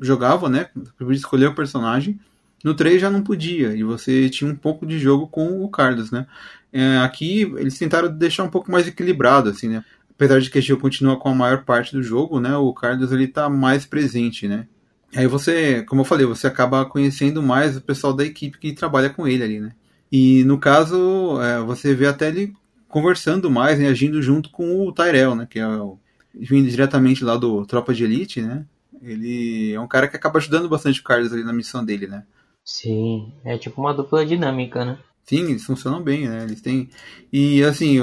jogava, 0.00 0.48
né? 0.48 0.68
Podia 0.98 1.14
escolher 1.14 1.46
o 1.46 1.54
personagem 1.54 2.18
no 2.64 2.74
3 2.74 3.00
já 3.00 3.10
não 3.10 3.22
podia, 3.22 3.74
e 3.74 3.82
você 3.82 4.28
tinha 4.28 4.48
um 4.48 4.54
pouco 4.54 4.86
de 4.86 4.98
jogo 4.98 5.26
com 5.26 5.64
o 5.64 5.68
Carlos, 5.68 6.10
né? 6.12 6.26
É, 6.72 6.98
aqui 6.98 7.42
eles 7.56 7.76
tentaram 7.76 8.08
deixar 8.08 8.44
um 8.44 8.48
pouco 8.48 8.70
mais 8.70 8.86
equilibrado, 8.86 9.50
assim, 9.50 9.68
né? 9.68 9.84
Apesar 10.14 10.40
de 10.40 10.48
que 10.48 10.58
a 10.58 10.60
Gil 10.60 10.78
continua 10.78 11.18
com 11.18 11.28
a 11.28 11.34
maior 11.34 11.64
parte 11.64 11.92
do 11.92 12.02
jogo, 12.02 12.38
né? 12.38 12.56
O 12.56 12.72
Carlos 12.72 13.10
ele 13.10 13.26
tá 13.26 13.48
mais 13.48 13.84
presente, 13.84 14.46
né? 14.46 14.66
Aí 15.14 15.26
você, 15.26 15.82
como 15.82 16.02
eu 16.02 16.04
falei, 16.04 16.24
você 16.24 16.46
acaba 16.46 16.84
conhecendo 16.86 17.42
mais 17.42 17.76
o 17.76 17.80
pessoal 17.80 18.12
da 18.12 18.24
equipe 18.24 18.58
que 18.58 18.72
trabalha 18.72 19.10
com 19.10 19.26
ele 19.26 19.42
ali, 19.42 19.60
né? 19.60 19.72
E 20.12 20.44
no 20.44 20.58
caso, 20.58 21.40
é, 21.40 21.58
você 21.62 21.94
vê 21.94 22.06
até 22.06 22.28
ele 22.28 22.54
conversando 22.86 23.50
mais, 23.50 23.78
né, 23.78 23.88
agindo 23.88 24.20
junto 24.20 24.50
com 24.50 24.86
o 24.86 24.92
Tyrell, 24.92 25.34
né? 25.34 25.46
Que 25.48 25.58
é 25.58 25.66
o, 25.66 25.98
vindo 26.34 26.68
diretamente 26.68 27.24
lá 27.24 27.38
do 27.38 27.64
Tropa 27.64 27.94
de 27.94 28.04
Elite, 28.04 28.42
né? 28.42 28.66
Ele 29.00 29.72
é 29.72 29.80
um 29.80 29.88
cara 29.88 30.06
que 30.06 30.14
acaba 30.14 30.38
ajudando 30.38 30.68
bastante 30.68 31.00
o 31.00 31.02
Carlos 31.02 31.32
ali 31.32 31.42
na 31.42 31.52
missão 31.52 31.82
dele, 31.82 32.06
né? 32.06 32.24
Sim, 32.62 33.32
é 33.42 33.56
tipo 33.56 33.80
uma 33.80 33.94
dupla 33.94 34.24
dinâmica, 34.24 34.84
né? 34.84 34.98
Sim, 35.24 35.50
eles 35.50 35.64
funcionam 35.64 36.02
bem, 36.02 36.28
né? 36.28 36.42
Eles 36.44 36.60
têm. 36.60 36.90
E 37.32 37.62
assim, 37.62 37.98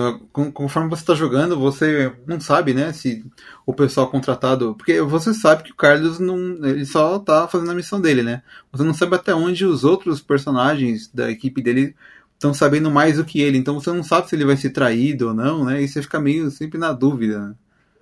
conforme 0.53 0.89
você 0.89 1.03
está 1.03 1.13
jogando, 1.13 1.59
você 1.59 2.13
não 2.25 2.39
sabe, 2.39 2.73
né? 2.73 2.93
Se 2.93 3.25
o 3.65 3.73
pessoal 3.73 4.09
contratado. 4.09 4.73
Porque 4.75 5.01
você 5.01 5.33
sabe 5.33 5.63
que 5.63 5.71
o 5.71 5.75
Carlos 5.75 6.17
não. 6.19 6.38
Ele 6.65 6.85
só 6.85 7.19
tá 7.19 7.47
fazendo 7.47 7.71
a 7.71 7.75
missão 7.75 7.99
dele, 7.99 8.23
né? 8.23 8.41
Você 8.71 8.83
não 8.83 8.93
sabe 8.93 9.15
até 9.15 9.35
onde 9.35 9.65
os 9.65 9.83
outros 9.83 10.21
personagens 10.21 11.09
da 11.13 11.29
equipe 11.29 11.61
dele 11.61 11.93
estão 12.33 12.53
sabendo 12.53 12.89
mais 12.89 13.17
do 13.17 13.25
que 13.25 13.41
ele. 13.41 13.57
Então 13.57 13.75
você 13.79 13.91
não 13.91 14.03
sabe 14.03 14.29
se 14.29 14.35
ele 14.35 14.45
vai 14.45 14.55
ser 14.57 14.69
traído 14.71 15.27
ou 15.27 15.33
não, 15.33 15.65
né? 15.65 15.81
E 15.83 15.88
você 15.88 16.01
fica 16.01 16.19
meio 16.19 16.49
sempre 16.49 16.79
na 16.79 16.93
dúvida 16.93 17.55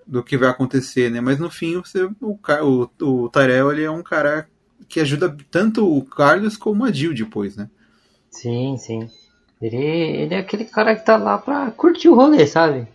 do 0.05 0.23
que 0.23 0.37
vai 0.37 0.49
acontecer, 0.49 1.09
né? 1.11 1.19
Mas 1.21 1.39
no 1.39 1.49
fim, 1.49 1.75
você, 1.75 2.03
o, 2.21 2.39
o, 2.61 2.89
o 3.01 3.29
Tyrell 3.29 3.71
ele 3.71 3.83
é 3.83 3.91
um 3.91 4.03
cara 4.03 4.47
que 4.87 4.99
ajuda 4.99 5.35
tanto 5.51 5.85
o 5.85 6.05
Carlos 6.05 6.55
como 6.55 6.85
a 6.85 6.91
Jill 6.91 7.13
depois, 7.13 7.57
né? 7.57 7.69
Sim, 8.37 8.77
sim. 8.77 9.09
Ele, 9.59 9.77
ele 9.77 10.35
é 10.35 10.37
aquele 10.37 10.65
cara 10.65 10.95
que 10.95 11.03
tá 11.03 11.17
lá 11.17 11.39
pra 11.39 11.71
curtir 11.71 12.07
o 12.07 12.15
rolê, 12.15 12.45
sabe? 12.45 12.87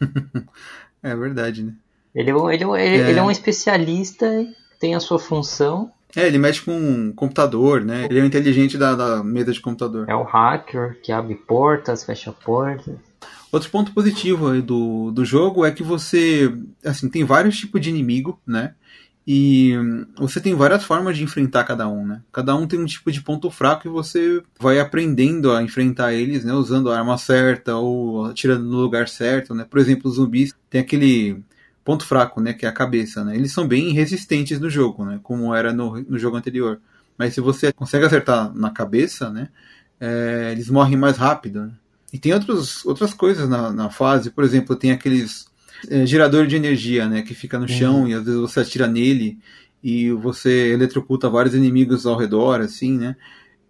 é 1.02 1.16
verdade, 1.16 1.64
né? 1.64 1.72
Ele, 2.14 2.30
é 2.30 2.34
ele, 2.54 2.64
é 2.64 2.86
ele, 2.86 3.02
é. 3.02 3.10
ele 3.10 3.18
é 3.18 3.22
um 3.22 3.30
especialista, 3.30 4.26
tem 4.78 4.94
a 4.94 5.00
sua 5.00 5.18
função. 5.18 5.90
É, 6.14 6.24
ele 6.24 6.38
mexe 6.38 6.62
com 6.62 6.72
um 6.72 7.12
computador, 7.12 7.84
né? 7.84 8.06
Ele 8.08 8.20
é 8.20 8.22
o 8.22 8.26
inteligente 8.26 8.78
da, 8.78 8.94
da 8.94 9.24
mesa 9.24 9.52
de 9.52 9.60
computador. 9.60 10.08
É 10.08 10.14
o 10.14 10.22
hacker 10.22 11.00
que 11.02 11.10
abre 11.10 11.34
portas, 11.34 12.04
fecha 12.04 12.30
portas. 12.32 12.94
Outro 13.50 13.70
ponto 13.70 13.92
positivo 13.92 14.62
do, 14.62 15.10
do 15.10 15.24
jogo 15.24 15.66
é 15.66 15.72
que 15.72 15.82
você, 15.82 16.52
assim, 16.84 17.08
tem 17.08 17.24
vários 17.24 17.58
tipos 17.58 17.80
de 17.80 17.90
inimigo, 17.90 18.40
né? 18.46 18.74
E 19.26 19.72
você 20.16 20.40
tem 20.40 20.54
várias 20.54 20.84
formas 20.84 21.16
de 21.16 21.24
enfrentar 21.24 21.64
cada 21.64 21.88
um, 21.88 22.06
né? 22.06 22.22
Cada 22.32 22.54
um 22.54 22.64
tem 22.64 22.78
um 22.78 22.86
tipo 22.86 23.10
de 23.10 23.20
ponto 23.20 23.50
fraco 23.50 23.88
e 23.88 23.90
você 23.90 24.40
vai 24.60 24.78
aprendendo 24.78 25.50
a 25.50 25.62
enfrentar 25.62 26.14
eles, 26.14 26.44
né? 26.44 26.52
Usando 26.52 26.92
a 26.92 26.98
arma 26.98 27.18
certa 27.18 27.76
ou 27.76 28.26
atirando 28.26 28.64
no 28.64 28.76
lugar 28.76 29.08
certo, 29.08 29.52
né? 29.52 29.66
Por 29.68 29.80
exemplo, 29.80 30.08
os 30.08 30.16
zumbis 30.16 30.54
tem 30.70 30.80
aquele 30.80 31.42
ponto 31.84 32.06
fraco, 32.06 32.40
né? 32.40 32.52
Que 32.52 32.66
é 32.66 32.68
a 32.68 32.72
cabeça, 32.72 33.24
né? 33.24 33.34
Eles 33.34 33.50
são 33.52 33.66
bem 33.66 33.92
resistentes 33.92 34.60
no 34.60 34.70
jogo, 34.70 35.04
né? 35.04 35.18
Como 35.24 35.52
era 35.52 35.72
no, 35.72 36.00
no 36.02 36.18
jogo 36.18 36.36
anterior. 36.36 36.80
Mas 37.18 37.34
se 37.34 37.40
você 37.40 37.72
consegue 37.72 38.06
acertar 38.06 38.54
na 38.54 38.70
cabeça, 38.70 39.28
né? 39.28 39.48
É, 39.98 40.50
eles 40.52 40.70
morrem 40.70 40.96
mais 40.96 41.16
rápido, 41.16 41.62
né? 41.66 41.72
E 42.12 42.18
tem 42.18 42.32
outros, 42.32 42.86
outras 42.86 43.12
coisas 43.12 43.48
na, 43.48 43.72
na 43.72 43.90
fase, 43.90 44.30
por 44.30 44.44
exemplo, 44.44 44.76
tem 44.76 44.92
aqueles 44.92 45.48
é, 45.90 46.06
gerador 46.06 46.46
de 46.46 46.56
energia, 46.56 47.08
né? 47.08 47.22
Que 47.22 47.34
fica 47.34 47.58
no 47.58 47.68
chão 47.68 48.02
uhum. 48.02 48.08
e 48.08 48.14
às 48.14 48.24
vezes 48.24 48.40
você 48.40 48.60
atira 48.60 48.86
nele 48.86 49.38
e 49.82 50.10
você 50.10 50.72
eletrocuta 50.72 51.30
vários 51.30 51.54
inimigos 51.54 52.06
ao 52.06 52.16
redor, 52.16 52.60
assim, 52.60 52.96
né? 52.98 53.16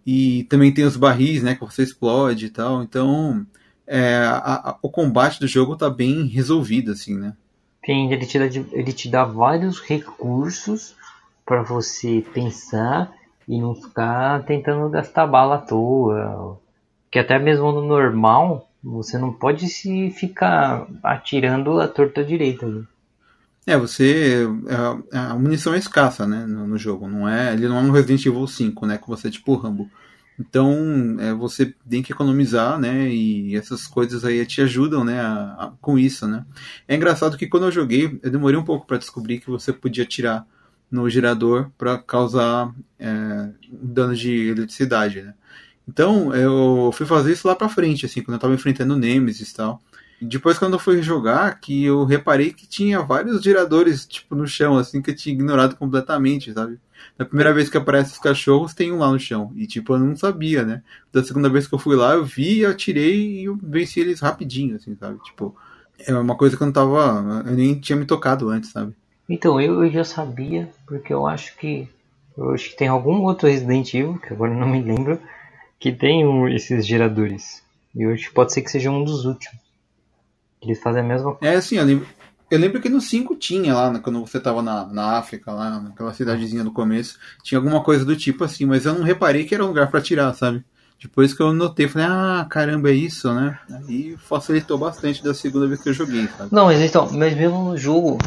E 0.05 0.45
também 0.45 0.73
tem 0.73 0.85
os 0.85 0.97
barris, 0.97 1.43
né? 1.43 1.55
Que 1.55 1.65
você 1.65 1.83
explode 1.83 2.45
e 2.45 2.49
tal. 2.49 2.81
Então, 2.81 3.45
é, 3.85 4.17
a, 4.25 4.71
a, 4.71 4.77
o 4.81 4.89
combate 4.89 5.39
do 5.39 5.47
jogo 5.47 5.75
tá 5.75 5.89
bem 5.89 6.25
resolvido, 6.25 6.91
assim, 6.91 7.15
né? 7.15 7.33
Sim, 7.85 8.11
ele 8.11 8.25
te 8.25 8.39
dá, 8.39 8.45
ele 8.71 8.93
te 8.93 9.09
dá 9.09 9.23
vários 9.23 9.79
recursos 9.79 10.95
para 11.45 11.61
você 11.61 12.23
pensar 12.33 13.13
e 13.47 13.59
não 13.61 13.73
ficar 13.73 14.43
tentando 14.43 14.89
gastar 14.89 15.25
bala 15.25 15.55
à 15.55 15.59
toa. 15.59 16.59
Que 17.09 17.19
até 17.19 17.39
mesmo 17.39 17.71
no 17.71 17.81
normal, 17.81 18.69
você 18.87 19.17
não 19.17 19.33
pode 19.33 19.67
se 19.67 20.09
ficar 20.11 20.87
atirando 21.03 21.79
a 21.79 21.87
torta 21.87 22.23
direita. 22.23 22.65
Né? 22.65 22.83
É, 23.65 23.77
você. 23.77 24.47
A, 24.69 25.17
é, 25.17 25.19
a, 25.19 25.35
munição 25.35 25.73
é 25.73 25.77
escassa, 25.77 26.25
né? 26.25 26.45
No, 26.45 26.65
no, 26.65 26.77
jogo. 26.77 27.07
Não 27.07 27.27
é, 27.27 27.53
ele 27.53 27.67
não 27.67 27.77
é 27.77 27.81
um 27.81 27.91
Resident 27.91 28.25
Evil 28.25 28.47
5, 28.47 28.85
né? 28.85 28.97
Que 28.97 29.07
você 29.07 29.27
é 29.27 29.31
tipo 29.31 29.55
Rambo. 29.55 29.89
Então, 30.39 31.17
é, 31.19 31.33
você 31.33 31.73
tem 31.89 32.01
que 32.01 32.13
economizar, 32.13 32.79
né? 32.79 33.09
E 33.09 33.55
essas 33.55 33.85
coisas 33.87 34.23
aí 34.23 34.45
te 34.45 34.61
ajudam, 34.61 35.03
né? 35.03 35.19
A, 35.19 35.55
a, 35.59 35.73
com 35.81 35.99
isso, 35.99 36.27
né? 36.27 36.45
É 36.87 36.95
engraçado 36.95 37.37
que 37.37 37.47
quando 37.47 37.65
eu 37.65 37.71
joguei, 37.71 38.17
eu 38.23 38.31
demorei 38.31 38.57
um 38.57 38.63
pouco 38.63 38.87
para 38.87 38.97
descobrir 38.97 39.39
que 39.39 39.49
você 39.49 39.73
podia 39.73 40.03
atirar 40.05 40.45
no 40.89 41.09
gerador 41.09 41.69
para 41.77 41.97
causar 41.97 42.73
é, 42.97 43.49
dano 43.69 44.15
de 44.15 44.47
eletricidade, 44.47 45.21
né? 45.21 45.33
Então, 45.87 46.35
eu 46.35 46.91
fui 46.91 47.05
fazer 47.05 47.31
isso 47.31 47.47
lá 47.47 47.55
pra 47.55 47.69
frente, 47.69 48.05
assim, 48.05 48.21
quando 48.21 48.35
eu 48.35 48.41
tava 48.41 48.53
enfrentando 48.53 48.93
o 48.93 48.97
Nemesis 48.97 49.51
e 49.51 49.55
tal. 49.55 49.81
Depois, 50.21 50.57
quando 50.57 50.73
eu 50.73 50.79
fui 50.79 51.01
jogar, 51.01 51.59
que 51.59 51.85
eu 51.85 52.03
reparei 52.03 52.51
que 52.51 52.67
tinha 52.67 53.01
vários 53.01 53.41
giradores, 53.41 54.05
tipo, 54.05 54.35
no 54.35 54.47
chão, 54.47 54.77
assim, 54.77 55.01
que 55.01 55.11
eu 55.11 55.15
tinha 55.15 55.33
ignorado 55.33 55.75
completamente, 55.75 56.51
sabe? 56.51 56.79
Da 57.15 57.23
primeira 57.23 57.53
vez 57.53 57.69
que 57.69 57.77
aparecem 57.77 58.13
os 58.13 58.19
cachorros, 58.19 58.73
tem 58.73 58.91
um 58.91 58.97
lá 58.97 59.11
no 59.11 59.19
chão. 59.19 59.51
E, 59.55 59.67
tipo, 59.67 59.93
eu 59.93 59.99
não 59.99 60.15
sabia, 60.15 60.63
né? 60.63 60.81
Da 61.13 61.23
segunda 61.23 61.49
vez 61.49 61.67
que 61.67 61.75
eu 61.75 61.79
fui 61.79 61.95
lá, 61.95 62.15
eu 62.15 62.25
vi, 62.25 62.59
eu 62.59 62.71
atirei 62.71 63.41
e 63.41 63.45
eu 63.45 63.57
venci 63.61 63.99
eles 63.99 64.19
rapidinho, 64.19 64.75
assim, 64.75 64.95
sabe? 64.95 65.19
Tipo, 65.23 65.55
é 65.99 66.13
uma 66.15 66.35
coisa 66.35 66.57
que 66.57 66.63
eu 66.63 66.65
não 66.65 66.73
tava. 66.73 67.43
Eu 67.45 67.53
nem 67.53 67.79
tinha 67.79 67.95
me 67.95 68.05
tocado 68.05 68.49
antes, 68.49 68.71
sabe? 68.71 68.93
Então, 69.29 69.61
eu, 69.61 69.83
eu 69.83 69.91
já 69.91 70.03
sabia, 70.03 70.69
porque 70.85 71.13
eu 71.13 71.27
acho 71.27 71.55
que. 71.57 71.87
Eu 72.35 72.51
acho 72.53 72.69
que 72.69 72.77
tem 72.77 72.87
algum 72.87 73.23
outro 73.23 73.47
Resident 73.47 73.93
Evil, 73.93 74.19
que 74.19 74.31
agora 74.31 74.53
não 74.53 74.67
me 74.67 74.81
lembro, 74.81 75.19
que 75.79 75.91
tem 75.91 76.23
esses 76.53 76.85
geradores. 76.85 77.63
E 77.95 78.05
hoje 78.05 78.29
pode 78.31 78.53
ser 78.53 78.61
que 78.61 78.71
seja 78.71 78.91
um 78.91 79.03
dos 79.03 79.25
últimos. 79.25 79.59
Eles 80.61 80.81
fazem 80.81 81.01
a 81.01 81.05
mesma 81.05 81.35
coisa. 81.35 81.53
É 81.53 81.57
assim, 81.57 81.77
eu 81.77 81.85
lembro, 81.85 82.07
eu 82.49 82.59
lembro 82.59 82.81
que 82.81 82.89
no 82.89 83.01
5 83.01 83.35
tinha 83.35 83.73
lá, 83.73 83.91
né, 83.91 83.99
quando 84.01 84.19
você 84.21 84.39
tava 84.39 84.61
na, 84.61 84.85
na 84.85 85.17
África, 85.17 85.51
lá 85.51 85.79
naquela 85.79 86.13
cidadezinha 86.13 86.63
do 86.63 86.71
começo, 86.71 87.19
tinha 87.43 87.59
alguma 87.59 87.83
coisa 87.83 88.05
do 88.05 88.15
tipo 88.15 88.43
assim, 88.43 88.65
mas 88.65 88.85
eu 88.85 88.93
não 88.93 89.03
reparei 89.03 89.43
que 89.43 89.53
era 89.53 89.63
um 89.63 89.67
lugar 89.67 89.89
para 89.89 90.01
tirar, 90.01 90.33
sabe? 90.33 90.63
Depois 90.99 91.31
que 91.31 91.43
eu 91.43 91.53
notei, 91.53 91.87
falei, 91.87 92.07
ah, 92.09 92.47
caramba, 92.49 92.89
é 92.89 92.93
isso, 92.93 93.31
né? 93.31 93.59
Aí 93.69 94.17
facilitou 94.17 94.79
bastante 94.79 95.23
da 95.23 95.31
segunda 95.31 95.67
vez 95.67 95.81
que 95.81 95.89
eu 95.89 95.93
joguei, 95.93 96.27
sabe? 96.35 96.49
Não, 96.51 96.65
mas 96.65 96.81
então, 96.81 97.07
mas 97.11 97.35
mesmo 97.35 97.65
no 97.65 97.77
jogo, 97.77 98.17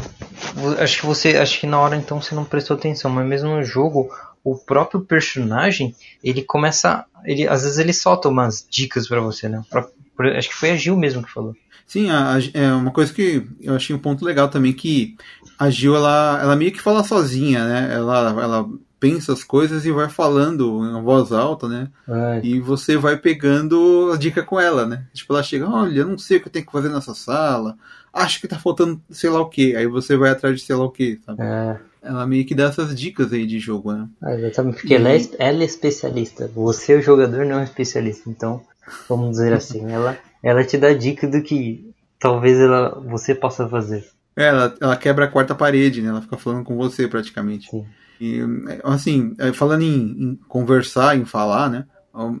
acho 0.79 1.01
que 1.01 1.05
você, 1.05 1.35
acho 1.35 1.59
que 1.59 1.67
na 1.67 1.79
hora 1.79 1.97
então 1.97 2.21
você 2.21 2.33
não 2.33 2.45
prestou 2.45 2.77
atenção, 2.77 3.11
mas 3.11 3.27
mesmo 3.27 3.49
no 3.49 3.63
jogo, 3.63 4.09
o 4.43 4.55
próprio 4.55 5.01
personagem, 5.01 5.95
ele 6.23 6.41
começa, 6.41 7.05
ele 7.23 7.47
às 7.47 7.63
vezes 7.63 7.77
ele 7.77 7.93
solta 7.93 8.29
umas 8.29 8.65
dicas 8.69 9.07
para 9.07 9.21
você, 9.21 9.47
né? 9.47 9.63
Pra, 9.69 9.87
pra, 10.15 10.37
acho 10.37 10.49
que 10.49 10.55
foi 10.55 10.71
a 10.71 10.75
Gil 10.75 10.97
mesmo 10.97 11.23
que 11.23 11.31
falou. 11.31 11.55
Sim, 11.85 12.09
a, 12.09 12.35
a, 12.35 12.39
é 12.53 12.71
uma 12.73 12.91
coisa 12.91 13.13
que 13.13 13.45
eu 13.61 13.75
achei 13.75 13.95
um 13.95 13.99
ponto 13.99 14.25
legal 14.25 14.47
também 14.49 14.73
que 14.73 15.15
a 15.59 15.69
Gil 15.69 15.95
ela, 15.95 16.39
ela 16.41 16.55
meio 16.55 16.71
que 16.71 16.81
fala 16.81 17.03
sozinha, 17.03 17.65
né? 17.65 17.93
Ela, 17.93 18.29
ela 18.41 18.69
pensa 18.99 19.33
as 19.33 19.43
coisas 19.43 19.85
e 19.85 19.91
vai 19.91 20.09
falando 20.09 20.85
em 20.85 21.03
voz 21.03 21.31
alta, 21.31 21.67
né? 21.67 21.89
É. 22.07 22.41
E 22.43 22.59
você 22.59 22.97
vai 22.97 23.17
pegando 23.17 24.11
a 24.13 24.17
dica 24.17 24.43
com 24.43 24.59
ela, 24.59 24.85
né? 24.85 25.05
Tipo, 25.13 25.33
ela 25.33 25.43
chega, 25.43 25.69
olha, 25.69 25.99
eu 25.99 26.07
não 26.07 26.17
sei 26.17 26.37
o 26.37 26.41
que 26.41 26.47
eu 26.47 26.51
tenho 26.51 26.65
que 26.65 26.71
fazer 26.71 26.89
nessa 26.89 27.13
sala, 27.13 27.75
acho 28.13 28.39
que 28.39 28.47
tá 28.47 28.57
faltando 28.57 29.01
sei 29.09 29.29
lá 29.29 29.39
o 29.39 29.49
que. 29.49 29.75
Aí 29.75 29.85
você 29.85 30.15
vai 30.15 30.31
atrás 30.31 30.55
de 30.55 30.65
sei 30.65 30.75
lá 30.75 30.85
o 30.85 30.91
que, 30.91 31.19
sabe? 31.25 31.41
É 31.41 31.90
ela 32.01 32.25
meio 32.25 32.45
que 32.45 32.55
dá 32.55 32.65
essas 32.65 32.97
dicas 32.99 33.31
aí 33.31 33.45
de 33.45 33.59
jogo, 33.59 33.93
né? 33.93 34.07
Ah, 34.21 34.33
exatamente, 34.33 34.77
porque 34.77 34.93
e... 34.93 34.97
ela, 34.97 35.11
é, 35.11 35.21
ela 35.37 35.61
é 35.61 35.65
especialista. 35.65 36.49
Você, 36.55 36.95
o 36.95 37.01
jogador, 37.01 37.45
não 37.45 37.59
é 37.59 37.63
especialista. 37.63 38.29
Então, 38.29 38.61
vamos 39.07 39.31
dizer 39.31 39.53
assim, 39.53 39.85
ela, 39.91 40.17
ela 40.41 40.63
te 40.63 40.77
dá 40.77 40.91
dica 40.93 41.27
do 41.27 41.41
que 41.41 41.93
talvez 42.19 42.59
ela, 42.59 42.99
você 43.07 43.35
possa 43.35 43.67
fazer. 43.67 44.05
É, 44.35 44.47
ela, 44.47 44.75
ela 44.81 44.97
quebra 44.97 45.25
a 45.25 45.27
quarta 45.27 45.53
parede, 45.53 46.01
né? 46.01 46.09
Ela 46.09 46.21
fica 46.21 46.37
falando 46.37 46.63
com 46.63 46.75
você 46.75 47.07
praticamente. 47.07 47.69
Sim. 47.69 47.85
E, 48.19 48.39
assim, 48.83 49.35
é, 49.39 49.51
falando 49.51 49.81
em, 49.81 49.95
em 49.95 50.39
conversar, 50.47 51.17
em 51.17 51.25
falar, 51.25 51.69
né? 51.69 51.85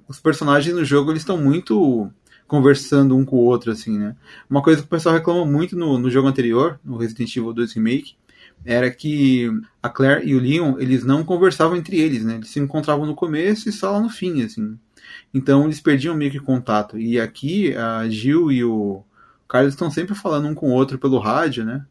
Os 0.07 0.19
personagens 0.19 0.75
no 0.75 0.83
jogo, 0.83 1.11
eles 1.11 1.21
estão 1.21 1.37
muito 1.37 2.11
conversando 2.51 3.15
um 3.15 3.23
com 3.23 3.37
o 3.37 3.45
outro, 3.45 3.71
assim, 3.71 3.97
né? 3.97 4.13
Uma 4.49 4.61
coisa 4.61 4.81
que 4.81 4.85
o 4.85 4.89
pessoal 4.89 5.15
reclama 5.15 5.45
muito 5.45 5.77
no, 5.77 5.97
no 5.97 6.11
jogo 6.11 6.27
anterior, 6.27 6.77
no 6.83 6.97
Resident 6.97 7.33
Evil 7.35 7.53
2 7.53 7.71
Remake, 7.73 8.15
era 8.65 8.91
que 8.91 9.49
a 9.81 9.89
Claire 9.89 10.25
e 10.27 10.35
o 10.35 10.39
Leon, 10.39 10.75
eles 10.79 11.03
não 11.03 11.23
conversavam 11.23 11.75
entre 11.75 11.99
eles, 11.99 12.23
né? 12.23 12.35
Eles 12.35 12.49
se 12.49 12.59
encontravam 12.59 13.05
no 13.05 13.15
começo 13.15 13.67
e 13.67 13.71
só 13.71 13.91
lá 13.91 13.99
no 13.99 14.09
fim, 14.09 14.43
assim. 14.43 14.77
Então 15.33 15.65
eles 15.65 15.79
perdiam 15.79 16.15
meio 16.15 16.31
que 16.31 16.39
contato. 16.39 16.97
E 16.97 17.19
aqui 17.19 17.75
a 17.75 18.07
Gil 18.09 18.51
e 18.51 18.63
o 18.63 19.03
Carlos 19.47 19.73
estão 19.73 19.89
sempre 19.89 20.15
falando 20.15 20.47
um 20.47 20.53
com 20.55 20.69
o 20.69 20.73
outro 20.73 20.99
pelo 20.99 21.19
rádio, 21.19 21.65
né? 21.65 21.85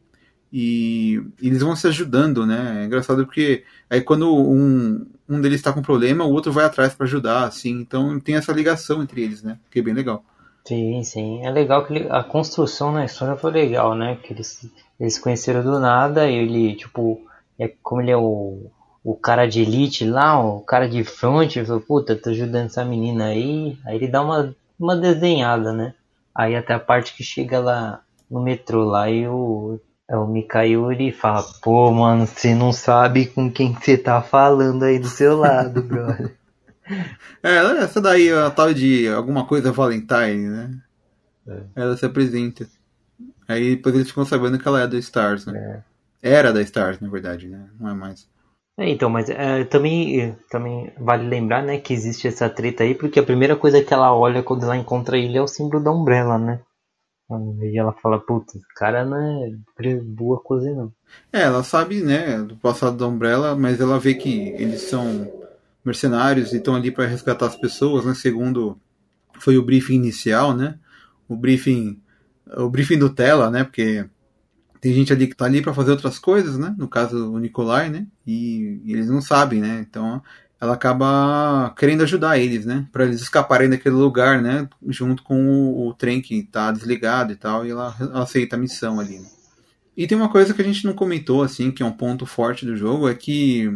E, 0.53 1.23
eles 1.41 1.61
vão 1.61 1.77
se 1.77 1.87
ajudando, 1.87 2.45
né? 2.45 2.83
É 2.83 2.87
engraçado 2.87 3.25
porque 3.25 3.65
aí 3.89 4.01
quando 4.01 4.35
um, 4.35 5.07
um 5.29 5.41
deles 5.41 5.61
está 5.61 5.73
com 5.73 5.83
problema, 5.83 6.25
o 6.25 6.33
outro 6.33 6.53
vai 6.53 6.65
atrás 6.65 6.95
para 6.95 7.07
ajudar, 7.07 7.45
assim. 7.45 7.71
Então 7.71 8.19
tem 8.19 8.37
essa 8.37 8.53
ligação 8.53 9.03
entre 9.03 9.23
eles, 9.23 9.43
né? 9.43 9.59
Que 9.71 9.79
é 9.79 9.83
bem 9.83 9.95
legal. 9.95 10.25
Sim, 10.65 11.03
sim. 11.03 11.47
É 11.47 11.51
legal 11.51 11.87
que 11.87 12.07
a 12.11 12.23
construção 12.23 12.93
na 12.93 13.05
história 13.05 13.37
foi 13.37 13.51
legal, 13.51 13.95
né? 13.95 14.17
Que 14.23 14.33
eles 14.33 14.71
eles 15.01 15.15
se 15.15 15.21
conheceram 15.21 15.63
do 15.63 15.81
nada, 15.81 16.29
e 16.29 16.35
ele, 16.35 16.77
tipo, 16.77 17.21
é 17.59 17.73
como 17.83 18.03
ele 18.03 18.11
é 18.11 18.17
o, 18.17 18.71
o 19.03 19.17
cara 19.17 19.47
de 19.47 19.63
elite 19.63 20.05
lá, 20.05 20.39
o 20.39 20.61
cara 20.61 20.89
de 20.89 21.03
front, 21.03 21.57
ele 21.57 21.67
falou, 21.67 21.81
puta, 21.81 22.15
tô 22.15 22.31
ajudando 22.31 22.67
essa 22.67 22.85
menina 22.85 23.27
aí. 23.27 23.79
Aí 23.87 23.97
ele 23.97 24.09
dá 24.09 24.23
uma, 24.23 24.55
uma 24.79 24.95
desenhada, 24.95 25.73
né? 25.73 25.95
Aí 26.35 26.55
até 26.55 26.75
a 26.75 26.79
parte 26.81 27.15
que 27.15 27.25
chega 27.25 27.59
lá 27.59 28.03
no 28.31 28.43
metrô 28.43 28.85
lá 28.85 29.11
e 29.11 29.27
o. 29.27 29.81
É 30.09 30.17
o 30.17 30.91
ele 30.91 31.13
fala, 31.13 31.45
pô, 31.63 31.89
mano, 31.93 32.27
você 32.27 32.53
não 32.53 32.73
sabe 32.73 33.27
com 33.27 33.49
quem 33.49 33.73
você 33.73 33.97
tá 33.97 34.21
falando 34.21 34.83
aí 34.83 34.99
do 34.99 35.07
seu 35.07 35.37
lado, 35.39 35.83
brother. 35.87 36.37
É, 37.41 37.57
essa 37.79 38.01
daí 38.01 38.29
é 38.29 38.37
a 38.37 38.51
tal 38.51 38.75
de 38.75 39.07
alguma 39.07 39.47
coisa 39.47 39.71
Valentine, 39.71 40.49
né? 40.49 40.79
É. 41.47 41.61
Ela 41.77 41.97
se 41.97 42.05
apresenta. 42.05 42.67
Aí 43.51 43.77
depois 43.77 43.95
eles 43.95 44.09
ficam 44.09 44.25
sabendo 44.25 44.59
que 44.59 44.69
ela 44.69 44.83
é 44.83 44.87
da 44.87 44.99
Stars, 44.99 45.47
né? 45.47 45.83
É. 46.23 46.33
Era 46.37 46.53
da 46.53 46.63
Stars, 46.63 47.01
na 47.01 47.09
verdade, 47.09 47.49
né? 47.49 47.69
Não 47.79 47.91
é 47.91 47.95
mais. 47.95 48.29
É, 48.79 48.89
então, 48.89 49.11
mas 49.11 49.29
é, 49.29 49.65
também, 49.65 50.37
também 50.49 50.93
vale 50.99 51.29
lembrar, 51.29 51.63
né, 51.63 51.79
que 51.79 51.93
existe 51.93 52.29
essa 52.29 52.49
treta 52.49 52.83
aí, 52.83 52.95
porque 52.95 53.19
a 53.19 53.25
primeira 53.25 53.55
coisa 53.57 53.83
que 53.83 53.93
ela 53.93 54.15
olha 54.15 54.43
quando 54.43 54.63
ela 54.63 54.77
encontra 54.77 55.19
ele 55.19 55.37
é 55.37 55.43
o 55.43 55.47
símbolo 55.47 55.83
da 55.83 55.91
Umbrella, 55.91 56.39
né? 56.39 56.61
E 57.63 57.79
ela 57.79 57.93
fala, 57.93 58.19
puta, 58.19 58.59
o 58.59 58.75
cara 58.75 59.05
não 59.05 59.17
é 59.17 59.95
boa 60.03 60.41
coisa 60.41 60.75
não. 60.75 60.93
É, 61.33 61.43
ela 61.43 61.63
sabe, 61.63 62.03
né, 62.03 62.43
do 62.43 62.57
passado 62.57 62.97
da 62.97 63.07
Umbrella, 63.07 63.55
mas 63.55 63.81
ela 63.81 64.01
vê 64.01 64.15
que 64.15 64.49
eles 64.59 64.83
são 64.83 65.31
mercenários 65.85 66.53
e 66.53 66.57
estão 66.57 66.75
ali 66.75 66.91
para 66.91 67.07
resgatar 67.07 67.47
as 67.47 67.57
pessoas, 67.57 68.05
né, 68.05 68.15
segundo 68.15 68.79
foi 69.39 69.59
o 69.59 69.63
briefing 69.63 69.95
inicial, 69.95 70.55
né? 70.55 70.79
O 71.29 71.37
briefing 71.37 72.01
o 72.57 72.69
briefing 72.69 72.99
do 72.99 73.11
Tela, 73.11 73.51
né? 73.51 73.65
Porque 73.65 74.05
tem 74.81 74.95
gente 74.95 75.13
ali 75.13 75.27
que 75.27 75.37
tá 75.37 75.45
ali 75.45 75.61
para 75.61 75.75
fazer 75.75 75.91
outras 75.91 76.19
coisas, 76.19 76.59
né? 76.59 76.75
No 76.79 76.89
caso 76.89 77.33
o 77.33 77.39
Nikolai, 77.39 77.91
né? 77.91 78.07
E, 78.27 78.81
e, 78.85 78.93
eles 78.93 79.09
não 79.09 79.21
sabem, 79.21 79.61
né? 79.61 79.85
Então 79.89 80.23
ela 80.61 80.75
acaba 80.75 81.75
querendo 81.77 82.03
ajudar 82.03 82.39
eles, 82.39 82.67
né? 82.67 82.87
Para 82.93 83.05
eles 83.05 83.21
escaparem 83.21 83.69
daquele 83.69 83.95
lugar, 83.95 84.43
né? 84.43 84.69
Junto 84.89 85.23
com 85.23 85.47
o, 85.47 85.89
o, 85.89 85.95
trem 85.95 86.21
que 86.21 86.43
tá 86.43 86.71
desligado 86.71 87.33
e 87.33 87.37
tal, 87.37 87.67
e 87.67 87.71
ela, 87.71 87.95
ela 88.01 88.23
aceita 88.23 88.57
a 88.57 88.59
missão 88.59 89.01
ali. 89.01 89.19
Né? 89.19 89.27
E 89.97 90.07
tem 90.07 90.17
uma 90.17 90.29
coisa 90.31 90.53
que 90.53 90.61
a 90.61 90.65
gente 90.65 90.85
não 90.85 90.93
comentou, 90.93 91.43
assim, 91.43 91.71
que 91.71 91.83
é 91.83 91.87
um 91.87 91.93
ponto 91.93 92.27
forte 92.27 92.67
do 92.67 92.77
jogo, 92.77 93.09
é 93.09 93.15
que 93.15 93.71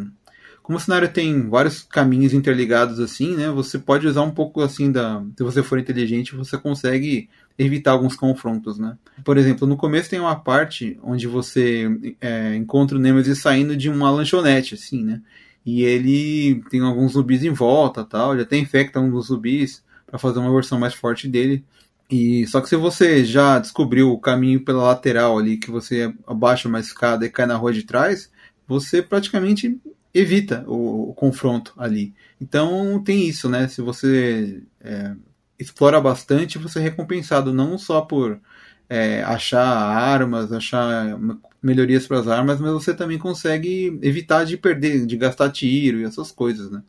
como 0.62 0.78
o 0.78 0.80
cenário 0.80 1.12
tem 1.12 1.46
vários 1.50 1.82
caminhos 1.82 2.32
interligados 2.32 2.98
assim, 2.98 3.36
né? 3.36 3.50
Você 3.50 3.78
pode 3.78 4.06
usar 4.06 4.22
um 4.22 4.30
pouco 4.30 4.62
assim 4.62 4.90
da. 4.90 5.22
Se 5.36 5.44
você 5.44 5.62
for 5.62 5.78
inteligente, 5.78 6.34
você 6.34 6.56
consegue 6.56 7.28
evitar 7.58 7.92
alguns 7.92 8.16
confrontos, 8.16 8.78
né? 8.78 8.96
Por 9.24 9.38
exemplo, 9.38 9.66
no 9.66 9.76
começo 9.76 10.10
tem 10.10 10.18
uma 10.18 10.36
parte 10.36 10.98
onde 11.02 11.26
você 11.26 11.86
é, 12.20 12.54
encontra 12.56 12.96
o 12.96 13.00
Nemesis 13.00 13.40
saindo 13.40 13.76
de 13.76 13.88
uma 13.88 14.10
lanchonete, 14.10 14.74
assim, 14.74 15.04
né? 15.04 15.22
E 15.64 15.82
ele 15.82 16.62
tem 16.68 16.80
alguns 16.80 17.12
zumbis 17.12 17.42
em 17.42 17.50
volta, 17.50 18.04
tal, 18.04 18.32
ele 18.32 18.42
até 18.42 18.56
infecta 18.56 19.00
um 19.00 19.10
dos 19.10 19.28
zumbis 19.28 19.82
para 20.06 20.18
fazer 20.18 20.38
uma 20.38 20.52
versão 20.52 20.78
mais 20.78 20.94
forte 20.94 21.28
dele. 21.28 21.64
E 22.10 22.46
só 22.48 22.60
que 22.60 22.68
se 22.68 22.76
você 22.76 23.24
já 23.24 23.58
descobriu 23.58 24.10
o 24.10 24.20
caminho 24.20 24.62
pela 24.62 24.84
lateral 24.84 25.38
ali, 25.38 25.56
que 25.56 25.70
você 25.70 26.12
abaixa 26.26 26.68
uma 26.68 26.80
escada 26.80 27.24
e 27.24 27.30
cai 27.30 27.46
na 27.46 27.56
rua 27.56 27.72
de 27.72 27.84
trás, 27.84 28.30
você 28.66 29.00
praticamente 29.00 29.80
evita 30.12 30.64
o, 30.66 31.10
o 31.10 31.14
confronto 31.14 31.72
ali. 31.76 32.14
Então 32.40 33.02
tem 33.02 33.26
isso, 33.26 33.48
né? 33.48 33.66
Se 33.68 33.80
você 33.80 34.62
é, 34.80 35.14
explora 35.58 36.00
bastante, 36.00 36.58
você 36.58 36.78
é 36.78 36.82
recompensado 36.82 37.52
não 37.52 37.78
só 37.78 38.00
por 38.00 38.40
é, 38.88 39.22
achar 39.22 39.64
armas, 39.64 40.52
achar 40.52 41.18
melhorias 41.62 42.06
para 42.06 42.18
as 42.18 42.28
armas, 42.28 42.60
mas 42.60 42.72
você 42.72 42.94
também 42.94 43.18
consegue 43.18 43.98
evitar 44.02 44.44
de 44.44 44.56
perder, 44.56 45.06
de 45.06 45.16
gastar 45.16 45.50
tiro 45.50 45.98
e 45.98 46.04
essas 46.04 46.30
coisas, 46.30 46.70
né? 46.70 46.82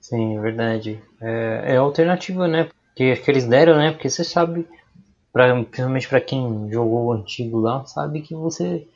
Sim, 0.00 0.36
é 0.36 0.40
verdade. 0.40 1.00
É, 1.20 1.74
é 1.74 1.76
alternativa, 1.76 2.46
né? 2.46 2.68
Que, 2.94 3.14
que 3.16 3.30
eles 3.30 3.46
deram, 3.46 3.76
né? 3.76 3.92
Porque 3.92 4.08
você 4.08 4.24
sabe, 4.24 4.66
pra, 5.32 5.52
principalmente 5.64 6.08
para 6.08 6.20
quem 6.20 6.68
jogou 6.70 7.06
o 7.06 7.12
antigo 7.12 7.60
lá, 7.60 7.84
sabe 7.84 8.22
que 8.22 8.34
você 8.34 8.86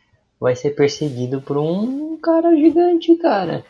vai 0.41 0.55
ser 0.55 0.71
perseguido 0.71 1.41
por 1.41 1.59
um 1.59 2.17
cara 2.19 2.55
gigante, 2.57 3.15
cara. 3.17 3.65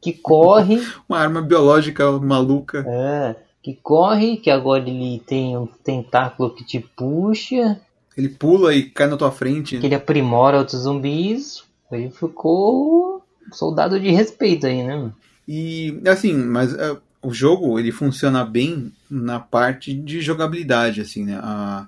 Que 0.00 0.12
corre. 0.12 0.80
Uma 1.08 1.18
arma 1.18 1.40
biológica 1.40 2.10
maluca. 2.12 2.84
É 2.86 3.47
que 3.68 3.78
corre, 3.82 4.38
que 4.38 4.48
agora 4.48 4.88
ele 4.88 5.22
tem 5.26 5.54
um 5.54 5.66
tentáculo 5.66 6.54
que 6.54 6.64
te 6.64 6.80
puxa. 6.80 7.78
Ele 8.16 8.30
pula 8.30 8.74
e 8.74 8.84
cai 8.84 9.06
na 9.06 9.16
tua 9.18 9.30
frente. 9.30 9.76
Que 9.76 9.84
ele 9.84 9.94
aprimora 9.94 10.56
outros 10.56 10.84
zumbis. 10.84 11.62
Aí 11.92 12.10
ficou 12.10 13.22
soldado 13.52 14.00
de 14.00 14.08
respeito 14.08 14.66
aí, 14.66 14.82
né? 14.82 15.12
E 15.46 16.00
assim, 16.06 16.32
mas 16.32 16.72
uh, 16.72 16.98
o 17.20 17.30
jogo 17.30 17.78
ele 17.78 17.92
funciona 17.92 18.42
bem 18.42 18.90
na 19.10 19.38
parte 19.38 19.92
de 19.92 20.22
jogabilidade, 20.22 21.02
assim, 21.02 21.26
né? 21.26 21.38
A, 21.42 21.86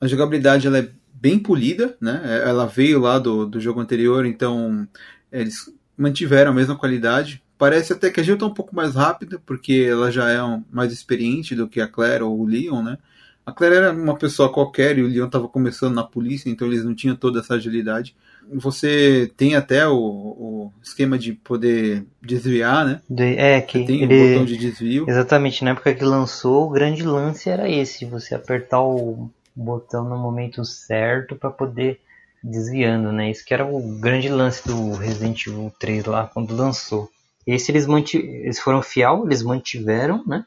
a 0.00 0.06
jogabilidade 0.06 0.66
ela 0.66 0.78
é 0.78 0.88
bem 1.12 1.38
polida, 1.38 1.94
né? 2.00 2.22
Ela 2.42 2.64
veio 2.64 3.00
lá 3.00 3.18
do, 3.18 3.44
do 3.44 3.60
jogo 3.60 3.80
anterior, 3.80 4.24
então 4.24 4.88
eles 5.30 5.70
mantiveram 5.94 6.52
a 6.52 6.54
mesma 6.54 6.74
qualidade. 6.74 7.42
Parece 7.62 7.92
até 7.92 8.10
que 8.10 8.18
a 8.18 8.24
Jill 8.24 8.36
tá 8.36 8.44
um 8.44 8.52
pouco 8.52 8.74
mais 8.74 8.96
rápida, 8.96 9.40
porque 9.46 9.86
ela 9.88 10.10
já 10.10 10.28
é 10.28 10.42
um, 10.42 10.64
mais 10.68 10.92
experiente 10.92 11.54
do 11.54 11.68
que 11.68 11.80
a 11.80 11.86
Claire 11.86 12.24
ou 12.24 12.40
o 12.40 12.44
Leon, 12.44 12.82
né? 12.82 12.98
A 13.46 13.52
Claire 13.52 13.76
era 13.76 13.92
uma 13.92 14.18
pessoa 14.18 14.52
qualquer 14.52 14.98
e 14.98 15.02
o 15.04 15.06
Leon 15.06 15.26
estava 15.26 15.46
começando 15.46 15.94
na 15.94 16.02
polícia, 16.02 16.50
então 16.50 16.66
eles 16.66 16.84
não 16.84 16.92
tinham 16.92 17.14
toda 17.14 17.38
essa 17.38 17.54
agilidade. 17.54 18.16
Você 18.52 19.30
tem 19.36 19.54
até 19.54 19.86
o, 19.86 19.94
o 19.94 20.72
esquema 20.82 21.16
de 21.16 21.34
poder 21.34 22.04
desviar, 22.20 22.84
né? 22.84 23.00
De, 23.08 23.36
é, 23.36 23.60
que 23.60 23.78
você 23.78 23.86
tem 23.86 24.02
ele, 24.02 24.12
o 24.12 24.26
botão 24.26 24.44
de 24.44 24.56
desvio. 24.56 25.04
Exatamente, 25.08 25.62
na 25.62 25.70
época 25.70 25.94
que 25.94 26.04
lançou, 26.04 26.66
o 26.66 26.70
grande 26.70 27.04
lance 27.04 27.48
era 27.48 27.70
esse, 27.70 28.04
você 28.04 28.34
apertar 28.34 28.82
o 28.82 29.30
botão 29.54 30.02
no 30.08 30.18
momento 30.18 30.64
certo 30.64 31.36
para 31.36 31.50
poder 31.50 32.00
desviando, 32.42 33.12
né? 33.12 33.30
Isso 33.30 33.44
que 33.44 33.54
era 33.54 33.64
o 33.64 33.80
grande 34.00 34.28
lance 34.28 34.66
do 34.66 34.94
Resident 34.94 35.46
Evil 35.46 35.72
3 35.78 36.06
lá 36.06 36.26
quando 36.26 36.56
lançou. 36.56 37.08
Esse 37.46 37.72
eles, 37.72 37.86
eles 38.14 38.60
foram 38.60 38.82
fiel, 38.82 39.24
eles 39.24 39.42
mantiveram, 39.42 40.24
né? 40.26 40.44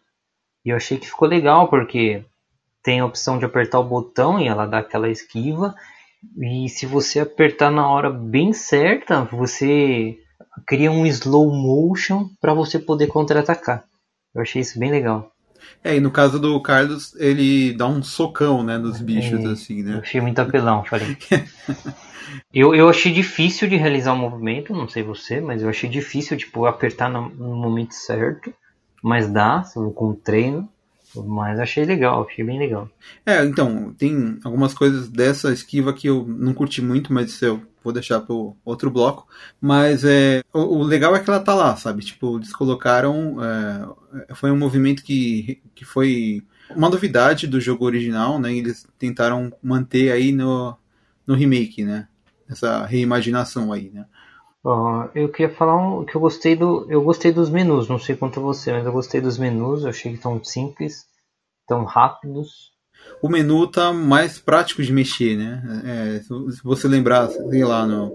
E 0.66 0.70
eu 0.70 0.76
achei 0.76 0.98
que 0.98 1.08
ficou 1.08 1.28
legal, 1.28 1.68
porque 1.68 2.26
tem 2.82 3.00
a 3.00 3.06
opção 3.06 3.38
de 3.38 3.46
apertar 3.46 3.80
o 3.80 3.84
botão 3.84 4.40
e 4.40 4.48
ela 4.48 4.66
dá 4.66 4.80
aquela 4.80 5.10
esquiva. 5.10 5.76
E 6.38 6.70
se 6.70 6.86
você 6.86 7.20
apertar 7.20 7.70
na 7.70 7.88
hora 7.88 8.10
bem 8.10 8.54
certa, 8.54 9.24
você 9.26 10.18
cria 10.66 10.92
um 10.92 11.06
slow 11.06 11.52
motion 11.52 12.30
para 12.40 12.54
você 12.54 12.80
poder 12.80 13.08
contra-atacar. 13.08 13.86
Eu 14.34 14.42
achei 14.42 14.62
isso 14.62 14.80
bem 14.80 14.90
legal. 14.90 15.35
É, 15.84 15.96
e 15.96 16.00
no 16.00 16.10
caso 16.10 16.40
do 16.40 16.60
Carlos, 16.62 17.16
ele 17.16 17.74
dá 17.74 17.88
um 17.88 18.02
socão, 18.02 18.64
né, 18.64 18.78
nos 18.78 19.00
bichos, 19.00 19.44
é, 19.44 19.48
assim, 19.48 19.84
né? 19.84 19.96
Eu 19.96 20.00
achei 20.00 20.22
muito 20.22 20.40
apelão, 20.40 20.84
falei. 20.84 21.18
Eu, 22.54 22.74
eu 22.74 22.90
achei 22.90 23.12
difícil 23.12 23.68
de 23.68 23.76
realizar 23.76 24.14
o 24.14 24.18
movimento, 24.18 24.74
não 24.74 24.88
sei 24.88 25.04
você, 25.04 25.40
mas 25.40 25.62
eu 25.62 25.70
achei 25.70 25.90
difícil, 25.90 26.36
tipo, 26.36 26.66
apertar 26.66 27.10
no, 27.10 27.30
no 27.30 27.56
momento 27.56 27.94
certo. 27.94 28.54
Mas 29.02 29.30
dá, 29.30 29.64
com 29.94 30.14
treino. 30.14 30.68
Mas 31.24 31.60
achei 31.60 31.86
legal, 31.86 32.26
achei 32.28 32.44
bem 32.44 32.60
legal. 32.60 32.90
É, 33.26 33.44
então, 33.44 33.94
tem 33.98 34.40
algumas 34.44 34.74
coisas 34.74 35.10
dessa 35.10 35.52
esquiva 35.52 35.94
que 35.94 36.08
eu 36.08 36.26
não 36.28 36.54
curti 36.54 36.82
muito, 36.82 37.14
mas 37.14 37.30
isso 37.30 37.46
eu 37.46 37.62
vou 37.84 37.94
deixar 37.94 38.22
pro 38.22 38.56
outro 38.66 38.90
bloco. 38.90 39.28
Mas 39.62 40.04
é, 40.04 40.42
o, 40.54 40.60
o 40.60 40.84
legal 40.84 41.16
é 41.16 41.20
que 41.20 41.30
ela 41.30 41.40
tá 41.40 41.54
lá, 41.54 41.76
sabe? 41.76 42.04
Tipo, 42.04 42.38
eles 42.38 42.54
colocaram. 42.54 43.38
É, 43.44 44.36
foi 44.36 44.52
um 44.52 44.58
movimento 44.58 45.04
que, 45.04 45.62
que 45.74 45.86
foi 45.86 46.44
uma 46.76 46.90
novidade 46.90 47.48
do 47.48 47.62
jogo 47.62 47.86
original, 47.86 48.40
né? 48.40 48.54
Eles 48.54 48.88
tentaram 48.98 49.54
manter 49.62 50.12
aí 50.12 50.32
no, 50.32 50.76
no 51.28 51.36
remake, 51.36 51.84
né? 51.84 52.08
essa 52.50 52.86
reimaginação 52.86 53.74
aí, 53.74 53.90
né? 53.94 54.06
Uh, 54.66 55.08
eu 55.14 55.30
queria 55.30 55.54
falar 55.54 55.78
um, 55.78 56.04
que 56.04 56.16
eu 56.16 56.22
gostei 56.22 56.56
do 56.56 56.88
eu 56.90 57.04
gostei 57.04 57.32
dos 57.32 57.52
menus, 57.52 57.88
não 57.88 58.00
sei 58.00 58.16
quanto 58.16 58.42
você, 58.42 58.72
mas 58.72 58.84
eu 58.84 58.92
gostei 58.92 59.22
dos 59.22 59.38
menus, 59.38 59.84
eu 59.84 59.90
achei 59.90 60.14
que 60.14 60.18
tão 60.18 60.44
simples, 60.44 61.06
tão 61.68 61.84
rápidos. 61.84 62.74
O 63.22 63.30
menu 63.30 63.68
tá 63.68 63.94
mais 63.94 64.40
prático 64.40 64.82
de 64.82 64.92
mexer, 64.92 65.38
né? 65.38 65.62
É, 65.86 66.20
se 66.20 66.64
você 66.64 66.88
lembrar, 66.88 67.30
sei 67.30 67.64
lá, 67.64 67.86
no, 67.86 68.12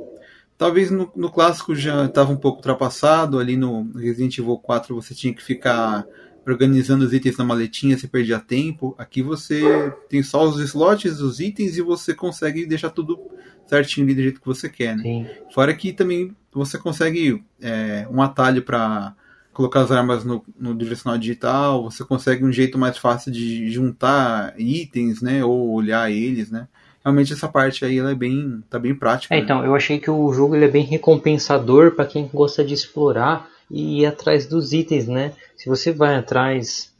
talvez 0.58 0.90
no, 0.90 1.08
no 1.14 1.30
clássico 1.30 1.72
já 1.72 2.06
estava 2.06 2.32
um 2.32 2.36
pouco 2.36 2.56
ultrapassado, 2.56 3.38
ali 3.38 3.56
no 3.56 3.88
Resident 3.94 4.36
Evil 4.36 4.58
4 4.58 4.92
você 4.92 5.14
tinha 5.14 5.32
que 5.32 5.44
ficar 5.44 6.04
organizando 6.46 7.04
os 7.04 7.12
itens 7.12 7.36
na 7.36 7.44
maletinha, 7.44 7.96
você 7.96 8.08
perdia 8.08 8.38
tempo. 8.38 8.94
Aqui 8.98 9.22
você 9.22 9.92
tem 10.08 10.22
só 10.22 10.48
os 10.48 10.58
slots, 10.60 11.20
os 11.20 11.40
itens 11.40 11.76
e 11.76 11.82
você 11.82 12.14
consegue 12.14 12.66
deixar 12.66 12.90
tudo 12.90 13.18
certinho 13.66 14.06
ali 14.06 14.14
do 14.14 14.22
jeito 14.22 14.40
que 14.40 14.46
você 14.46 14.68
quer, 14.68 14.96
né? 14.96 15.02
Sim. 15.02 15.26
Fora 15.54 15.72
que 15.74 15.92
também 15.92 16.34
você 16.52 16.76
consegue 16.76 17.42
é, 17.60 18.06
um 18.10 18.20
atalho 18.20 18.62
para 18.62 19.14
colocar 19.52 19.80
as 19.80 19.92
armas 19.92 20.24
no, 20.24 20.42
no, 20.58 20.74
direcional 20.74 21.18
digital, 21.18 21.82
você 21.82 22.04
consegue 22.04 22.44
um 22.44 22.52
jeito 22.52 22.78
mais 22.78 22.96
fácil 22.98 23.30
de 23.30 23.70
juntar 23.70 24.54
itens, 24.58 25.20
né? 25.20 25.44
Ou 25.44 25.70
olhar 25.72 26.10
eles, 26.10 26.50
né? 26.50 26.66
Realmente 27.04 27.32
essa 27.32 27.48
parte 27.48 27.84
aí 27.84 27.98
ela 27.98 28.10
é 28.10 28.14
bem, 28.14 28.62
tá 28.68 28.78
bem 28.78 28.94
prática. 28.94 29.34
É, 29.34 29.38
né? 29.38 29.44
então, 29.44 29.64
eu 29.64 29.74
achei 29.74 29.98
que 29.98 30.10
o 30.10 30.32
jogo 30.32 30.54
ele 30.54 30.66
é 30.66 30.68
bem 30.68 30.84
recompensador 30.84 31.92
para 31.92 32.04
quem 32.04 32.28
gosta 32.32 32.64
de 32.64 32.74
explorar 32.74 33.48
e 33.70 34.00
ir 34.00 34.06
atrás 34.06 34.46
dos 34.46 34.72
itens, 34.72 35.06
né? 35.06 35.32
Se 35.56 35.68
você 35.68 35.92
vai 35.92 36.16
atrás, 36.16 36.92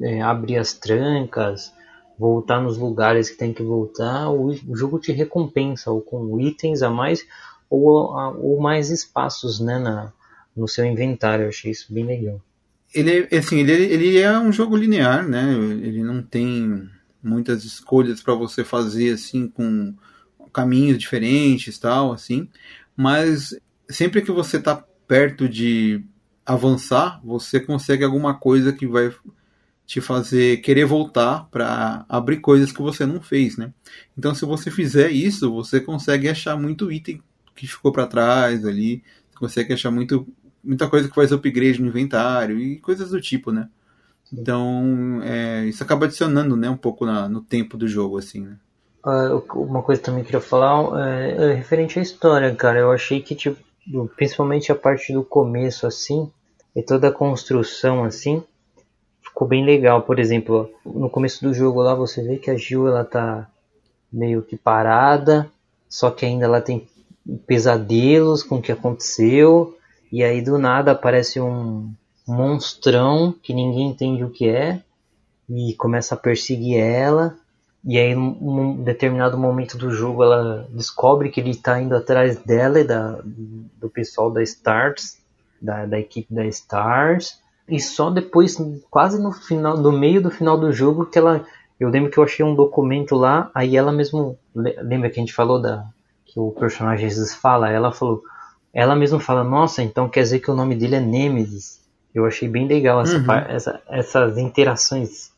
é, 0.00 0.20
abrir 0.20 0.58
as 0.58 0.72
trancas, 0.72 1.72
voltar 2.18 2.60
nos 2.60 2.76
lugares 2.76 3.30
que 3.30 3.38
tem 3.38 3.52
que 3.52 3.62
voltar, 3.62 4.28
o, 4.30 4.54
jogo 4.76 4.98
te 4.98 5.10
recompensa 5.12 5.90
ou 5.90 6.02
com 6.02 6.38
itens 6.38 6.82
a 6.82 6.90
mais 6.90 7.26
ou, 7.70 8.12
ou 8.38 8.60
mais 8.60 8.90
espaços 8.90 9.60
né, 9.60 9.78
na, 9.78 10.12
no 10.54 10.68
seu 10.68 10.84
inventário. 10.84 11.44
Eu 11.44 11.48
achei 11.48 11.70
isso 11.70 11.92
bem 11.92 12.04
legal. 12.04 12.40
Ele, 12.94 13.28
assim, 13.34 13.60
ele, 13.60 13.72
ele 13.72 14.18
é 14.18 14.38
um 14.38 14.52
jogo 14.52 14.76
linear, 14.76 15.26
né? 15.26 15.54
Ele 15.54 16.02
não 16.02 16.20
tem 16.22 16.90
muitas 17.22 17.64
escolhas 17.64 18.20
para 18.20 18.34
você 18.34 18.64
fazer 18.64 19.12
assim 19.12 19.46
com 19.46 19.94
caminhos 20.52 20.98
diferentes 20.98 21.78
tal 21.78 22.12
assim 22.12 22.48
mas 22.96 23.54
sempre 23.90 24.22
que 24.22 24.32
você 24.32 24.56
está 24.56 24.82
perto 25.10 25.48
de 25.48 26.04
avançar 26.46 27.20
você 27.24 27.58
consegue 27.58 28.04
alguma 28.04 28.32
coisa 28.32 28.72
que 28.72 28.86
vai 28.86 29.12
te 29.84 30.00
fazer 30.00 30.58
querer 30.58 30.84
voltar 30.84 31.48
para 31.50 32.04
abrir 32.08 32.36
coisas 32.36 32.70
que 32.70 32.80
você 32.80 33.04
não 33.04 33.20
fez 33.20 33.56
né 33.56 33.72
então 34.16 34.32
se 34.36 34.44
você 34.44 34.70
fizer 34.70 35.10
isso 35.10 35.52
você 35.52 35.80
consegue 35.80 36.28
achar 36.28 36.56
muito 36.56 36.92
item 36.92 37.20
que 37.56 37.66
ficou 37.66 37.90
para 37.90 38.06
trás 38.06 38.64
ali 38.64 39.02
consegue 39.36 39.72
achar 39.72 39.90
muito 39.90 40.28
muita 40.62 40.88
coisa 40.88 41.08
que 41.08 41.14
faz 41.16 41.32
upgrade 41.32 41.82
no 41.82 41.88
inventário 41.88 42.56
e 42.60 42.78
coisas 42.78 43.10
do 43.10 43.20
tipo 43.20 43.50
né 43.50 43.68
então, 44.32 45.20
é, 45.24 45.64
isso 45.64 45.82
acaba 45.82 46.06
adicionando 46.06 46.54
né, 46.54 46.70
um 46.70 46.76
pouco 46.76 47.04
na, 47.04 47.28
no 47.28 47.40
tempo 47.40 47.76
do 47.76 47.88
jogo, 47.88 48.16
assim, 48.16 48.42
né? 48.42 48.56
Uh, 49.04 49.42
uma 49.60 49.82
coisa 49.82 50.00
também 50.00 50.22
que 50.22 50.28
eu 50.28 50.40
queria 50.40 50.48
falar 50.48 51.04
é, 51.04 51.30
é, 51.32 51.54
referente 51.54 51.98
à 51.98 52.02
história, 52.02 52.54
cara. 52.54 52.78
Eu 52.78 52.92
achei 52.92 53.20
que, 53.20 53.34
tipo, 53.34 53.58
principalmente 54.16 54.70
a 54.70 54.74
parte 54.74 55.12
do 55.12 55.24
começo, 55.24 55.86
assim, 55.86 56.30
e 56.74 56.82
toda 56.82 57.08
a 57.08 57.12
construção, 57.12 58.04
assim, 58.04 58.42
ficou 59.22 59.46
bem 59.46 59.64
legal. 59.64 60.02
Por 60.02 60.18
exemplo, 60.18 60.70
no 60.84 61.10
começo 61.10 61.44
do 61.44 61.52
jogo 61.54 61.82
lá, 61.82 61.94
você 61.94 62.22
vê 62.22 62.36
que 62.36 62.50
a 62.50 62.56
Gil, 62.56 62.88
ela 62.88 63.04
tá 63.04 63.48
meio 64.12 64.42
que 64.42 64.56
parada, 64.56 65.50
só 65.88 66.10
que 66.10 66.26
ainda 66.26 66.44
ela 66.44 66.60
tem 66.60 66.86
pesadelos 67.46 68.42
com 68.42 68.56
o 68.56 68.62
que 68.62 68.72
aconteceu, 68.72 69.76
e 70.10 70.24
aí 70.24 70.42
do 70.42 70.58
nada 70.58 70.92
aparece 70.92 71.40
um, 71.40 71.92
monstrão 72.30 73.34
que 73.42 73.52
ninguém 73.52 73.88
entende 73.88 74.24
o 74.24 74.30
que 74.30 74.48
é 74.48 74.80
e 75.48 75.74
começa 75.74 76.14
a 76.14 76.18
perseguir 76.18 76.78
ela. 76.78 77.36
E 77.84 77.98
aí, 77.98 78.14
num 78.14 78.82
determinado 78.82 79.38
momento 79.38 79.78
do 79.78 79.90
jogo, 79.90 80.22
ela 80.22 80.68
descobre 80.70 81.30
que 81.30 81.40
ele 81.40 81.50
está 81.50 81.80
indo 81.80 81.96
atrás 81.96 82.36
dela 82.38 82.80
e 82.80 82.84
da, 82.84 83.18
do 83.24 83.88
pessoal 83.88 84.30
da 84.30 84.42
Stars, 84.42 85.18
da, 85.60 85.86
da 85.86 85.98
equipe 85.98 86.32
da 86.32 86.44
Stars. 86.46 87.40
E 87.66 87.80
só 87.80 88.10
depois, 88.10 88.56
quase 88.90 89.22
no 89.22 89.32
final, 89.32 89.78
no 89.78 89.92
meio 89.92 90.20
do 90.20 90.30
final 90.30 90.58
do 90.58 90.72
jogo, 90.72 91.06
que 91.06 91.18
ela. 91.18 91.44
Eu 91.78 91.88
lembro 91.88 92.10
que 92.10 92.18
eu 92.18 92.24
achei 92.24 92.44
um 92.44 92.54
documento 92.54 93.14
lá, 93.14 93.50
aí 93.54 93.76
ela 93.76 93.92
mesmo. 93.92 94.38
Lembra 94.54 95.08
que 95.08 95.18
a 95.18 95.22
gente 95.22 95.32
falou 95.32 95.60
da. 95.60 95.86
Que 96.26 96.38
o 96.38 96.50
personagem 96.50 97.08
Jesus 97.08 97.34
fala? 97.34 97.70
Ela 97.70 97.92
falou. 97.92 98.22
Ela 98.72 98.94
mesma 98.94 99.18
fala, 99.18 99.42
nossa, 99.42 99.82
então 99.82 100.08
quer 100.08 100.22
dizer 100.22 100.38
que 100.40 100.50
o 100.50 100.54
nome 100.54 100.76
dele 100.76 100.96
é 100.96 101.00
Nemesis. 101.00 101.80
Eu 102.14 102.24
achei 102.26 102.48
bem 102.48 102.68
legal 102.68 103.00
essa, 103.00 103.16
uhum. 103.16 103.32
essa, 103.48 103.82
essas 103.88 104.38
interações. 104.38 105.32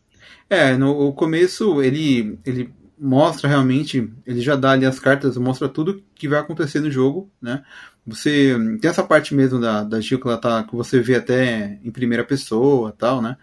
É, 0.52 0.76
no 0.76 1.14
começo 1.14 1.80
ele, 1.80 2.38
ele 2.44 2.74
mostra 2.98 3.48
realmente, 3.48 4.12
ele 4.26 4.42
já 4.42 4.54
dá 4.54 4.72
ali 4.72 4.84
as 4.84 4.98
cartas, 5.00 5.38
mostra 5.38 5.66
tudo 5.66 6.04
que 6.14 6.28
vai 6.28 6.38
acontecer 6.38 6.78
no 6.80 6.90
jogo, 6.90 7.32
né? 7.40 7.64
Você 8.06 8.54
tem 8.78 8.90
essa 8.90 9.02
parte 9.02 9.34
mesmo 9.34 9.58
da, 9.58 9.82
da 9.82 9.98
Gil 9.98 10.20
que 10.20 10.28
ela 10.28 10.36
tá, 10.36 10.62
que 10.62 10.76
você 10.76 11.00
vê 11.00 11.14
até 11.14 11.80
em 11.82 11.90
primeira 11.90 12.22
pessoa 12.22 12.92
tal, 12.92 13.22
né? 13.22 13.38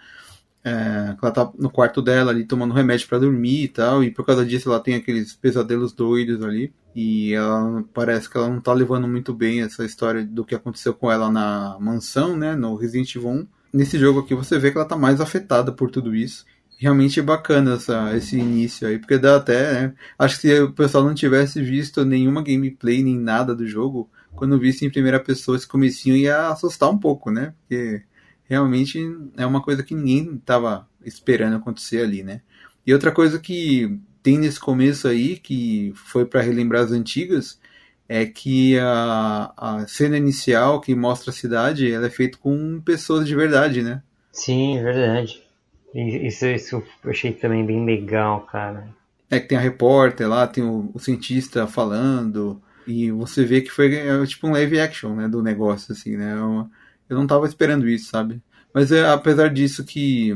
É, 0.63 1.15
ela 1.19 1.31
tá 1.31 1.51
no 1.57 1.71
quarto 1.71 1.99
dela 1.99 2.29
ali 2.29 2.45
tomando 2.45 2.75
remédio 2.75 3.07
para 3.07 3.17
dormir 3.17 3.63
e 3.63 3.67
tal, 3.69 4.03
e 4.03 4.11
por 4.11 4.23
causa 4.23 4.45
disso 4.45 4.69
ela 4.69 4.79
tem 4.79 4.93
aqueles 4.93 5.33
pesadelos 5.33 5.91
doidos 5.93 6.43
ali. 6.43 6.71
E 6.95 7.33
ela 7.33 7.83
parece 7.91 8.29
que 8.29 8.37
ela 8.37 8.49
não 8.49 8.61
tá 8.61 8.71
levando 8.71 9.07
muito 9.07 9.33
bem 9.33 9.63
essa 9.63 9.83
história 9.83 10.23
do 10.23 10.45
que 10.45 10.53
aconteceu 10.53 10.93
com 10.93 11.11
ela 11.11 11.31
na 11.31 11.75
mansão, 11.79 12.37
né? 12.37 12.55
No 12.55 12.75
Resident 12.75 13.15
Evil 13.15 13.29
1. 13.29 13.47
Nesse 13.73 13.97
jogo 13.97 14.19
aqui 14.19 14.35
você 14.35 14.59
vê 14.59 14.69
que 14.69 14.77
ela 14.77 14.87
tá 14.87 14.95
mais 14.95 15.19
afetada 15.19 15.71
por 15.71 15.89
tudo 15.89 16.15
isso. 16.15 16.45
Realmente 16.81 17.21
bacana 17.21 17.73
essa, 17.73 18.15
esse 18.15 18.37
início 18.37 18.87
aí, 18.87 18.97
porque 18.97 19.17
dá 19.17 19.35
até. 19.35 19.73
Né? 19.73 19.93
Acho 20.17 20.35
que 20.35 20.47
se 20.47 20.61
o 20.61 20.71
pessoal 20.71 21.03
não 21.03 21.13
tivesse 21.13 21.61
visto 21.61 22.05
nenhuma 22.05 22.41
gameplay 22.41 23.03
nem 23.03 23.19
nada 23.19 23.53
do 23.53 23.67
jogo, 23.67 24.09
quando 24.33 24.57
visse 24.57 24.85
em 24.85 24.89
primeira 24.89 25.19
pessoa 25.19 25.57
esse 25.57 25.67
comecinho 25.67 26.15
ia 26.15 26.47
assustar 26.47 26.89
um 26.89 26.97
pouco, 26.97 27.31
né? 27.31 27.53
Porque 27.59 28.03
realmente 28.45 28.97
é 29.35 29.45
uma 29.45 29.61
coisa 29.61 29.83
que 29.83 29.93
ninguém 29.93 30.35
estava 30.35 30.87
esperando 31.03 31.57
acontecer 31.57 32.01
ali, 32.01 32.23
né? 32.23 32.41
E 32.87 32.93
outra 32.93 33.11
coisa 33.11 33.37
que 33.39 33.99
tem 34.23 34.37
nesse 34.37 34.59
começo 34.59 35.05
aí, 35.05 35.37
que 35.37 35.91
foi 35.95 36.25
para 36.25 36.41
relembrar 36.41 36.83
as 36.83 36.91
antigas, 36.91 37.59
é 38.07 38.25
que 38.25 38.79
a, 38.79 39.51
a 39.57 39.87
cena 39.87 40.17
inicial 40.17 40.79
que 40.79 40.95
mostra 40.95 41.29
a 41.29 41.33
cidade, 41.33 41.91
ela 41.91 42.07
é 42.07 42.09
feita 42.09 42.37
com 42.37 42.79
pessoas 42.79 43.27
de 43.27 43.35
verdade, 43.35 43.83
né? 43.83 44.01
Sim, 44.31 44.77
é 44.77 44.83
verdade. 44.83 45.48
Isso, 45.93 46.45
isso 46.45 46.83
eu 47.03 47.09
achei 47.09 47.33
também 47.33 47.65
bem 47.65 47.85
legal, 47.85 48.41
cara. 48.41 48.87
É 49.29 49.39
que 49.39 49.47
tem 49.47 49.57
a 49.57 49.61
repórter 49.61 50.27
lá, 50.27 50.47
tem 50.47 50.63
o, 50.63 50.89
o 50.93 50.99
cientista 50.99 51.67
falando, 51.67 52.61
e 52.87 53.11
você 53.11 53.45
vê 53.45 53.61
que 53.61 53.69
foi 53.69 53.93
é, 53.95 54.25
tipo 54.25 54.47
um 54.47 54.51
live 54.51 54.79
action, 54.79 55.13
né, 55.13 55.27
do 55.27 55.43
negócio, 55.43 55.91
assim, 55.93 56.17
né? 56.17 56.33
Eu, 56.33 56.67
eu 57.09 57.17
não 57.17 57.27
tava 57.27 57.45
esperando 57.45 57.87
isso, 57.87 58.09
sabe? 58.09 58.41
Mas 58.73 58.91
é, 58.91 59.07
apesar 59.07 59.49
disso 59.49 59.83
que 59.83 60.31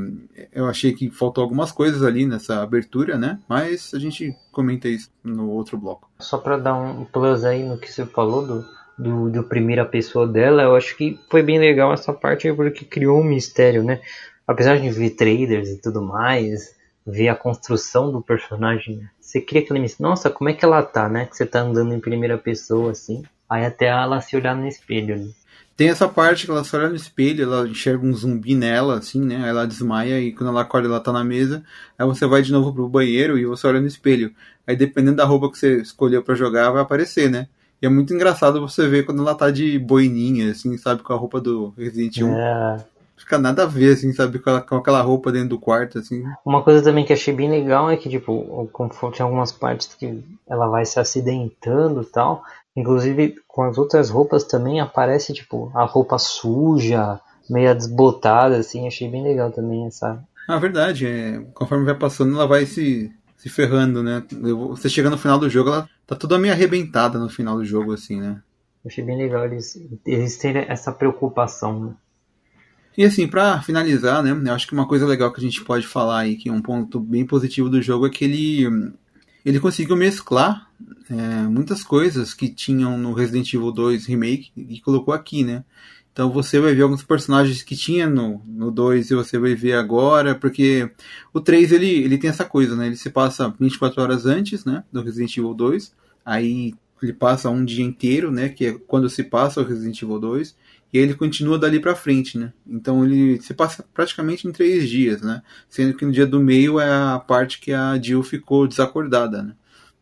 eu 0.52 0.68
achei 0.68 0.94
que 0.94 1.10
faltou 1.10 1.44
algumas 1.44 1.72
coisas 1.72 2.04
ali 2.04 2.26
nessa 2.26 2.62
abertura, 2.62 3.18
né? 3.18 3.40
Mas 3.48 3.94
a 3.94 4.00
gente 4.00 4.36
comenta 4.52 4.88
isso 4.88 5.10
no 5.24 5.50
outro 5.50 5.78
bloco. 5.78 6.10
Só 6.20 6.38
para 6.38 6.58
dar 6.58 6.76
um 6.76 7.06
plus 7.06 7.46
aí 7.46 7.64
no 7.64 7.78
que 7.78 7.92
você 7.92 8.06
falou 8.06 8.46
do, 8.46 8.66
do, 8.98 9.30
do, 9.30 9.44
primeira 9.44 9.86
pessoa 9.86 10.28
dela, 10.28 10.64
eu 10.64 10.76
acho 10.76 10.98
que 10.98 11.20
foi 11.30 11.44
bem 11.44 11.60
legal 11.60 11.94
essa 11.94 12.12
parte 12.12 12.48
aí 12.48 12.56
porque 12.56 12.86
criou 12.86 13.20
um 13.20 13.24
mistério, 13.24 13.84
né? 13.84 14.02
Apesar 14.48 14.80
de 14.80 14.90
ver 14.90 15.12
traders 15.12 15.70
e 15.70 15.78
tudo 15.78 16.02
mais, 16.02 16.76
ver 17.06 17.30
a 17.30 17.36
construção 17.36 18.12
do 18.12 18.22
personagem, 18.22 19.02
você 19.20 19.40
cria 19.42 19.62
aquele 19.62 19.80
mistério. 19.80 20.10
Nossa, 20.10 20.30
como 20.30 20.50
é 20.50 20.54
que 20.54 20.66
ela 20.66 20.82
tá, 20.84 21.08
né? 21.08 21.26
Que 21.26 21.36
você 21.36 21.46
tá 21.46 21.62
andando 21.62 21.94
em 21.94 22.00
primeira 22.00 22.38
pessoa 22.38 22.92
assim. 22.92 23.24
Aí 23.50 23.66
até 23.66 23.88
ela 23.88 24.22
se 24.22 24.36
olhar 24.36 24.56
no 24.56 24.68
espelho 24.68 25.16
ali. 25.16 25.34
Tem 25.76 25.90
essa 25.90 26.08
parte 26.08 26.46
que 26.46 26.52
ela 26.52 26.64
só 26.64 26.78
olha 26.78 26.90
no 26.90 26.96
espelho, 26.96 27.44
ela 27.44 27.68
enxerga 27.68 28.06
um 28.06 28.14
zumbi 28.14 28.54
nela, 28.54 29.00
assim, 29.00 29.20
né? 29.20 29.38
Aí 29.38 29.50
ela 29.50 29.66
desmaia 29.66 30.20
e 30.20 30.32
quando 30.32 30.50
ela 30.50 30.62
acorda 30.62 30.88
ela 30.88 31.00
tá 31.00 31.12
na 31.12 31.24
mesa. 31.24 31.64
Aí 31.98 32.06
você 32.06 32.28
vai 32.28 32.44
de 32.44 32.52
novo 32.52 32.72
pro 32.72 32.88
banheiro 32.88 33.40
e 33.40 33.46
você 33.46 33.66
olha 33.66 33.82
no 33.82 33.88
espelho. 33.88 34.34
Aí 34.68 34.76
dependendo 34.76 35.18
da 35.18 35.26
roupa 35.26 35.52
que 35.52 35.58
você 35.58 35.82
escolheu 35.82 36.22
para 36.22 36.36
jogar, 36.36 36.70
vai 36.70 36.82
aparecer, 36.82 37.30
né? 37.30 37.48
E 37.82 37.86
é 37.86 37.90
muito 37.90 38.14
engraçado 38.14 38.62
você 38.62 38.88
ver 38.88 39.04
quando 39.04 39.22
ela 39.22 39.36
tá 39.36 39.50
de 39.50 39.78
boininha, 39.80 40.52
assim, 40.52 40.78
sabe? 40.78 41.02
Com 41.02 41.12
a 41.12 41.18
roupa 41.18 41.42
do 41.42 41.74
Resident 41.76 42.18
Evil. 42.18 42.36
É. 42.36 42.86
Fica 43.24 43.40
nada 43.40 43.64
a 43.64 43.66
ver, 43.66 43.94
assim, 43.94 44.12
sabe? 44.12 44.38
Com, 44.38 44.60
com 44.60 44.76
aquela 44.76 45.02
roupa 45.02 45.32
dentro 45.32 45.50
do 45.50 45.60
quarto, 45.60 45.98
assim. 45.98 46.26
Uma 46.46 46.62
coisa 46.62 46.84
também 46.84 47.06
que 47.06 47.14
achei 47.14 47.34
bem 47.34 47.50
legal 47.50 47.90
é 47.90 47.96
que, 47.96 48.10
tipo, 48.10 48.70
conforme 48.74 49.16
tem 49.16 49.24
algumas 49.24 49.50
partes 49.50 49.96
que 49.98 50.22
ela 50.46 50.68
vai 50.68 50.86
se 50.86 51.00
acidentando 51.00 52.02
e 52.02 52.06
tal. 52.06 52.44
Inclusive, 52.76 53.36
com 53.48 53.64
as 53.64 53.78
outras 53.78 54.10
roupas 54.10 54.44
também 54.44 54.82
aparece, 54.82 55.34
tipo, 55.34 55.72
a 55.74 55.86
roupa 55.86 56.18
suja, 56.18 57.18
meio 57.50 57.74
desbotada, 57.74 58.58
assim. 58.58 58.88
Achei 58.88 59.10
bem 59.10 59.24
legal 59.24 59.50
também 59.54 59.88
essa. 59.88 60.22
Ah, 60.46 60.60
verdade. 60.60 61.08
É, 61.08 61.42
conforme 61.54 61.86
vai 61.86 61.96
passando, 61.96 62.36
ela 62.36 62.46
vai 62.46 62.66
se, 62.66 63.10
se 63.38 63.48
ferrando, 63.48 64.04
né? 64.04 64.22
Você 64.72 64.90
chega 64.90 65.10
no 65.10 65.18
final 65.18 65.40
do 65.40 65.50
jogo, 65.50 65.70
ela 65.70 65.90
tá 66.06 66.14
toda 66.14 66.38
meio 66.38 66.54
arrebentada 66.54 67.18
no 67.18 67.30
final 67.30 67.56
do 67.56 67.64
jogo, 67.64 67.94
assim, 67.94 68.20
né? 68.20 68.42
Achei 68.86 69.02
bem 69.02 69.18
legal 69.18 69.46
eles, 69.46 69.80
eles 70.06 70.38
terem 70.38 70.66
essa 70.68 70.92
preocupação, 70.92 71.80
né? 71.80 71.94
E 72.98 73.04
assim, 73.04 73.28
para 73.28 73.62
finalizar, 73.62 74.22
né, 74.22 74.32
eu 74.32 74.54
acho 74.54 74.68
que 74.68 74.74
uma 74.74 74.88
coisa 74.88 75.06
legal 75.06 75.32
que 75.32 75.40
a 75.40 75.44
gente 75.44 75.64
pode 75.64 75.88
falar 75.88 76.20
aí, 76.20 76.36
que 76.36 76.50
é 76.50 76.52
um 76.52 76.62
ponto 76.62 77.00
bem 77.00 77.26
positivo 77.26 77.70
do 77.70 77.82
jogo, 77.82 78.06
é 78.06 78.10
que 78.10 78.24
ele, 78.24 78.94
ele 79.44 79.60
conseguiu 79.60 79.96
mesclar 79.96 80.70
é, 81.10 81.48
muitas 81.48 81.84
coisas 81.84 82.34
que 82.34 82.50
tinham 82.50 82.98
no 82.98 83.14
Resident 83.14 83.52
Evil 83.54 83.72
2 83.72 84.06
Remake 84.06 84.52
e 84.56 84.80
colocou 84.80 85.14
aqui, 85.14 85.44
né? 85.44 85.64
Então 86.14 86.32
você 86.32 86.60
vai 86.60 86.76
ver 86.76 86.84
alguns 86.84 87.02
personagens 87.02 87.64
que 87.64 87.76
tinha 87.76 88.08
no, 88.08 88.40
no 88.46 88.70
2 88.70 89.10
e 89.10 89.16
você 89.16 89.40
vai 89.40 89.56
ver 89.56 89.74
agora, 89.74 90.36
porque 90.36 90.92
o 91.34 91.42
3 91.42 91.72
ele, 91.72 91.90
ele 91.90 92.20
tem 92.20 92.30
essa 92.30 92.46
coisa, 92.46 92.76
né? 92.76 92.86
Ele 92.86 92.96
se 92.96 93.10
passa 93.10 93.54
24 93.60 94.00
horas 94.00 94.26
antes, 94.28 94.64
né, 94.64 94.84
do 94.92 95.02
Resident 95.02 95.36
Evil 95.36 95.56
2. 95.56 95.92
Aí 96.24 96.76
ele 97.02 97.14
passa 97.14 97.50
um 97.50 97.66
dia 97.66 97.84
inteiro, 97.84 98.32
né, 98.32 98.48
que 98.48 98.66
é 98.66 98.74
quando 98.88 99.10
se 99.10 99.24
passa 99.24 99.60
o 99.60 99.66
Resident 99.66 100.00
Evil 100.02 100.20
2, 100.20 100.56
e 100.94 100.98
ele 101.00 101.16
continua 101.16 101.58
dali 101.58 101.80
para 101.80 101.96
frente, 101.96 102.38
né? 102.38 102.54
Então 102.68 103.04
ele 103.04 103.42
se 103.42 103.54
passa 103.56 103.84
praticamente 103.94 104.48
em 104.48 104.52
três 104.52 104.88
dias, 104.88 105.24
né? 105.24 105.42
Sendo 105.68 105.98
que 105.98 106.06
no 106.06 106.12
dia 106.12 106.28
do 106.28 106.40
meio 106.40 106.80
é 106.80 106.88
a 106.88 107.20
parte 107.20 107.60
que 107.60 107.74
a 107.74 108.00
Jill 108.00 108.22
ficou 108.22 108.68
desacordada, 108.68 109.42
né? 109.42 109.56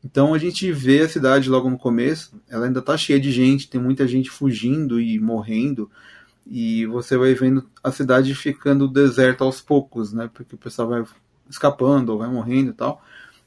Então 0.04 0.34
a 0.34 0.38
gente 0.38 0.70
vê 0.72 1.02
a 1.02 1.10
cidade 1.10 1.50
logo 1.50 1.70
no 1.70 1.78
começo, 1.78 2.36
ela 2.50 2.66
ainda 2.66 2.80
está 2.80 2.98
cheia 2.98 3.20
de 3.20 3.32
gente, 3.32 3.70
tem 3.70 3.80
muita 3.80 4.06
gente 4.06 4.30
fugindo 4.30 5.00
e 5.00 5.18
morrendo, 5.18 5.90
e 6.46 6.86
você 6.88 7.16
vai 7.16 7.34
vendo 7.36 7.66
a 7.82 7.92
cidade 7.92 8.36
ficando 8.36 8.88
deserta 8.88 9.46
aos 9.46 9.62
poucos, 9.62 10.12
né? 10.12 10.30
Porque 10.34 10.56
o 10.56 10.58
pessoal 10.58 10.90
vai 10.90 11.04
escapando 11.50 12.10
ou 12.10 12.18
vai 12.18 12.30
morrendo 12.30 12.72
e 12.72 12.74
tal. 12.74 13.02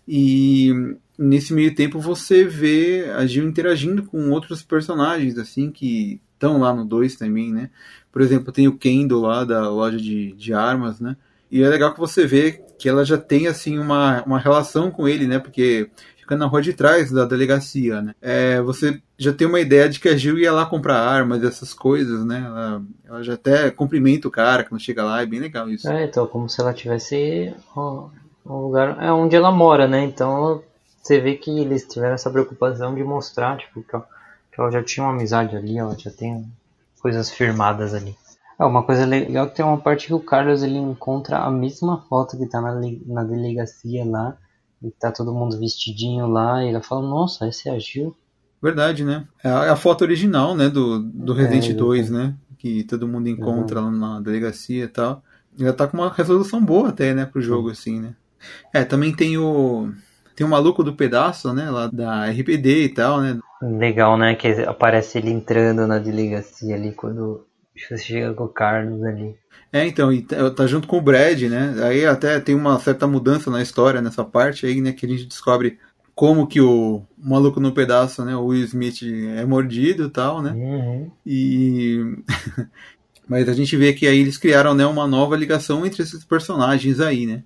E 0.09 0.97
nesse 1.19 1.53
meio 1.53 1.75
tempo 1.75 1.99
você 1.99 2.45
vê 2.45 3.11
a 3.17 3.27
Jill 3.27 3.47
interagindo 3.47 4.03
com 4.05 4.31
outros 4.31 4.63
personagens, 4.63 5.37
assim, 5.37 5.71
que 5.71 6.21
estão 6.35 6.59
lá 6.59 6.75
no 6.75 6.85
2 6.85 7.17
também, 7.17 7.53
né? 7.53 7.71
Por 8.13 8.23
exemplo, 8.23 8.53
tem 8.53 8.69
o 8.69 8.77
Kendo 8.77 9.21
lá 9.21 9.45
da 9.45 9.69
loja 9.69 9.97
de, 9.97 10.33
de 10.33 10.53
armas, 10.53 11.01
né? 11.01 11.17
E 11.51 11.63
é 11.63 11.69
legal 11.69 11.93
que 11.93 12.01
você 12.01 12.27
vê 12.27 12.63
que 12.79 12.89
ela 12.89 13.05
já 13.05 13.17
tem, 13.17 13.47
assim, 13.47 13.79
uma, 13.79 14.23
uma 14.25 14.39
relação 14.39 14.91
com 14.91 15.09
ele, 15.09 15.27
né? 15.27 15.39
Porque 15.39 15.89
fica 16.17 16.37
na 16.37 16.47
rua 16.47 16.63
de 16.63 16.73
trás 16.73 17.11
da 17.11 17.25
delegacia, 17.25 18.01
né? 18.01 18.15
É, 18.21 18.61
você 18.61 19.01
já 19.17 19.33
tem 19.33 19.47
uma 19.47 19.61
ideia 19.61 19.89
de 19.89 20.01
que 20.01 20.09
a 20.09 20.17
Jill 20.17 20.39
ia 20.39 20.53
lá 20.53 20.67
comprar 20.67 20.99
armas, 20.99 21.45
essas 21.45 21.75
coisas, 21.75 22.25
né? 22.25 22.43
Ela, 22.45 22.83
ela 23.05 23.23
já 23.23 23.35
até 23.35 23.71
cumprimenta 23.71 24.27
o 24.27 24.31
cara 24.31 24.65
quando 24.65 24.81
chega 24.81 25.05
lá, 25.05 25.23
é 25.23 25.27
bem 25.27 25.41
legal 25.41 25.69
isso. 25.69 25.89
É, 25.89 26.05
então, 26.05 26.27
como 26.27 26.49
se 26.49 26.61
ela 26.61 26.73
tivesse 26.73 27.55
um 27.77 28.09
lugar 28.47 29.03
é 29.03 29.13
onde 29.13 29.37
ela 29.37 29.53
mora, 29.53 29.87
né? 29.87 30.03
Então 30.03 30.63
você 31.03 31.21
vê 31.21 31.35
que 31.35 31.51
eles 31.61 31.87
tiveram 31.87 32.15
essa 32.15 32.31
preocupação 32.31 32.95
de 32.95 33.05
mostrar, 33.05 33.59
tipo, 33.59 33.83
que 33.83 33.89
que 33.91 33.97
ela 34.61 34.71
já 34.71 34.83
tinha 34.83 35.05
uma 35.05 35.13
amizade 35.13 35.57
ali, 35.57 35.79
ela 35.79 35.97
já 35.99 36.11
tem 36.11 36.47
coisas 37.01 37.31
firmadas 37.31 37.95
ali. 37.95 38.17
É, 38.59 38.65
uma 38.65 38.83
coisa 38.83 39.05
legal 39.05 39.47
é 39.47 39.49
que 39.49 39.57
tem 39.57 39.65
uma 39.65 39.79
parte 39.79 40.07
que 40.07 40.15
o 40.15 40.21
Carlos 40.21 40.63
ele 40.63 40.79
encontra 40.79 41.39
a 41.39 41.51
mesma 41.51 42.03
foto 42.09 42.37
que 42.39 42.47
tá 42.47 42.61
na, 42.61 42.81
na 43.07 43.25
delegacia 43.25 44.05
lá, 44.05 44.37
e 44.83 44.91
tá 44.91 45.11
todo 45.11 45.35
mundo 45.35 45.59
vestidinho 45.59 46.27
lá, 46.27 46.63
e 46.65 46.69
ela 46.69 46.81
fala, 46.81 47.03
nossa, 47.03 47.47
essa 47.47 47.71
é 47.71 47.73
a 47.73 47.79
Gil. 47.79 48.17
Verdade, 48.63 49.05
né? 49.05 49.27
É 49.43 49.51
a, 49.51 49.65
é 49.67 49.77
foto 49.77 50.03
original, 50.03 50.55
né, 50.55 50.69
do, 50.69 51.01
do 51.01 51.33
Resident 51.33 51.71
é, 51.71 51.75
2, 51.75 52.11
né? 52.11 52.35
Que 52.59 52.85
todo 52.85 53.09
mundo 53.09 53.29
encontra 53.29 53.81
uhum. 53.81 53.87
lá 53.87 53.93
na 53.93 54.21
delegacia 54.21 54.85
e 54.85 54.89
tal. 54.89 55.23
Ela 55.59 55.73
tá 55.73 55.87
com 55.87 55.99
uma 55.99 56.11
resolução 56.11 56.65
boa 56.65 56.89
até, 56.89 57.13
né, 57.13 57.27
pro 57.27 57.43
jogo, 57.43 57.71
assim, 57.71 58.01
né? 58.01 58.15
É, 58.73 58.85
também 58.85 59.15
tem 59.15 59.37
o. 59.39 59.93
Tem 60.37 60.47
o 60.47 60.51
maluco 60.51 60.83
do 60.83 60.95
pedaço, 60.95 61.53
né? 61.53 61.71
Lá 61.71 61.87
da 61.87 62.29
RPD 62.29 62.85
e 62.85 62.89
tal, 62.89 63.21
né? 63.21 63.39
Legal, 63.71 64.17
né? 64.19 64.35
Que 64.35 64.49
aparece 64.63 65.19
ele 65.19 65.31
entrando 65.31 65.87
na 65.87 65.99
delegacia 65.99 66.75
ali 66.75 66.93
quando 66.93 67.47
você 67.77 67.97
chega 67.97 68.35
com 68.35 68.45
o 68.45 68.49
Carlos 68.49 69.03
ali. 69.03 69.35
É, 69.73 69.87
então, 69.87 70.13
e 70.13 70.23
tá, 70.23 70.51
tá 70.51 70.67
junto 70.67 70.87
com 70.87 70.99
o 70.99 71.03
Brad, 71.03 71.43
né? 71.43 71.75
Aí 71.83 72.05
até 72.05 72.39
tem 72.39 72.55
uma 72.55 72.79
certa 72.79 73.07
mudança 73.07 73.51
na 73.51 73.63
história 73.63 74.01
nessa 74.01 74.25
parte 74.25 74.67
aí, 74.67 74.81
né? 74.81 74.93
Que 74.93 75.07
a 75.07 75.09
gente 75.09 75.27
descobre 75.27 75.79
como 76.15 76.47
que 76.47 76.61
o 76.61 77.03
maluco 77.19 77.59
no 77.59 77.73
pedaço, 77.73 78.25
né? 78.25 78.37
O 78.37 78.47
Will 78.47 78.65
Smith 78.65 79.03
é 79.37 79.45
mordido 79.45 80.05
e 80.05 80.11
tal, 80.11 80.41
né? 80.43 80.53
Uhum. 80.53 81.11
E. 81.27 82.17
Mas 83.27 83.49
a 83.49 83.55
gente 83.55 83.75
vê 83.77 83.95
que 83.95 84.07
aí 84.07 84.19
eles 84.19 84.37
criaram 84.37 84.75
né, 84.75 84.85
uma 84.85 85.07
nova 85.07 85.35
ligação 85.35 85.87
entre 85.87 86.03
esses 86.03 86.23
personagens 86.25 87.01
aí, 87.01 87.25
né? 87.25 87.43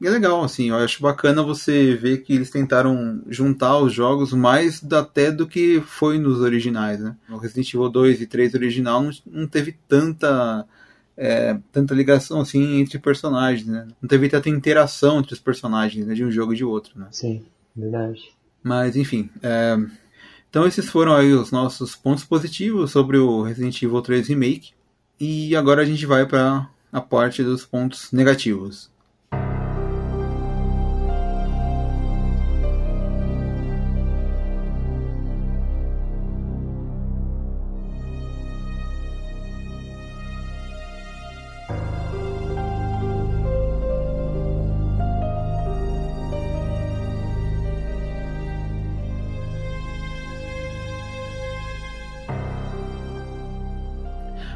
E 0.00 0.06
é 0.06 0.10
legal, 0.10 0.42
assim, 0.42 0.70
eu 0.70 0.76
acho 0.76 1.02
bacana 1.02 1.42
você 1.42 1.94
ver 1.94 2.22
que 2.22 2.32
eles 2.32 2.48
tentaram 2.48 3.22
juntar 3.28 3.78
os 3.78 3.92
jogos 3.92 4.32
mais 4.32 4.82
até 4.90 5.30
do 5.30 5.46
que 5.46 5.82
foi 5.82 6.18
nos 6.18 6.40
originais, 6.40 6.98
né? 6.98 7.14
O 7.28 7.36
Resident 7.36 7.74
Evil 7.74 7.90
2 7.90 8.22
e 8.22 8.26
3 8.26 8.54
original 8.54 9.02
não, 9.02 9.10
não 9.26 9.46
teve 9.46 9.76
tanta 9.86 10.66
é, 11.18 11.58
tanta 11.70 11.94
ligação 11.94 12.40
assim 12.40 12.80
entre 12.80 12.98
personagens, 12.98 13.66
né? 13.66 13.86
Não 14.00 14.08
teve 14.08 14.26
tanta 14.30 14.48
interação 14.48 15.18
entre 15.18 15.34
os 15.34 15.40
personagens 15.40 16.06
né, 16.06 16.14
de 16.14 16.24
um 16.24 16.32
jogo 16.32 16.54
e 16.54 16.56
de 16.56 16.64
outro, 16.64 16.98
né? 16.98 17.08
Sim, 17.10 17.44
verdade. 17.76 18.32
Mas 18.62 18.96
enfim, 18.96 19.28
é... 19.42 19.76
então 20.48 20.66
esses 20.66 20.88
foram 20.88 21.14
aí 21.14 21.34
os 21.34 21.50
nossos 21.50 21.94
pontos 21.94 22.24
positivos 22.24 22.90
sobre 22.90 23.18
o 23.18 23.42
Resident 23.42 23.82
Evil 23.82 24.00
3 24.00 24.28
Remake 24.28 24.72
e 25.18 25.54
agora 25.54 25.82
a 25.82 25.84
gente 25.84 26.06
vai 26.06 26.24
para 26.24 26.70
a 26.90 27.02
parte 27.02 27.42
dos 27.42 27.66
pontos 27.66 28.10
negativos. 28.12 28.90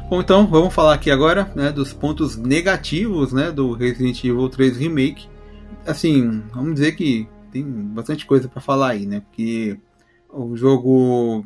Bom, 0.07 0.21
então 0.21 0.45
vamos 0.45 0.71
falar 0.71 0.93
aqui 0.93 1.09
agora 1.09 1.51
né, 1.55 1.71
dos 1.71 1.91
pontos 1.91 2.37
negativos 2.37 3.33
né, 3.33 3.51
do 3.51 3.73
Resident 3.73 4.23
Evil 4.23 4.47
3 4.47 4.77
Remake. 4.77 5.27
Assim, 5.83 6.43
vamos 6.53 6.75
dizer 6.75 6.91
que 6.91 7.27
tem 7.51 7.63
bastante 7.63 8.23
coisa 8.23 8.47
para 8.47 8.61
falar 8.61 8.89
aí, 8.91 9.07
né? 9.07 9.21
Porque 9.21 9.79
o 10.29 10.55
jogo 10.55 11.43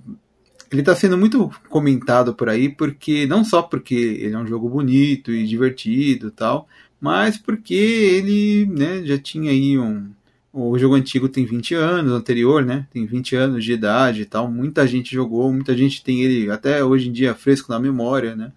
ele 0.70 0.82
está 0.82 0.94
sendo 0.94 1.18
muito 1.18 1.50
comentado 1.70 2.36
por 2.36 2.50
aí, 2.50 2.68
porque 2.68 3.26
não 3.26 3.46
só 3.46 3.62
porque 3.62 3.96
ele 3.96 4.36
é 4.36 4.38
um 4.38 4.46
jogo 4.46 4.68
bonito 4.68 5.32
e 5.32 5.48
divertido 5.48 6.30
tal, 6.30 6.68
mas 7.00 7.38
porque 7.38 7.74
ele 7.74 8.66
né, 8.66 9.04
já 9.06 9.18
tinha 9.18 9.52
aí 9.52 9.80
um, 9.80 10.12
o 10.60 10.78
jogo 10.78 10.96
antigo 10.96 11.30
tem 11.30 11.46
20 11.46 11.74
anos, 11.76 12.12
anterior, 12.12 12.66
né? 12.66 12.88
Tem 12.92 13.06
20 13.06 13.36
anos 13.36 13.64
de 13.64 13.74
idade 13.74 14.22
e 14.22 14.26
tal. 14.26 14.52
Muita 14.52 14.86
gente 14.88 15.14
jogou, 15.14 15.52
muita 15.54 15.76
gente 15.78 16.04
tem 16.04 16.22
ele 16.22 16.52
até 16.52 16.84
hoje 16.84 17.10
em 17.10 17.12
dia 17.12 17.36
fresco 17.36 17.72
na 17.72 17.80
memória, 17.80 18.36
né? 18.36 18.52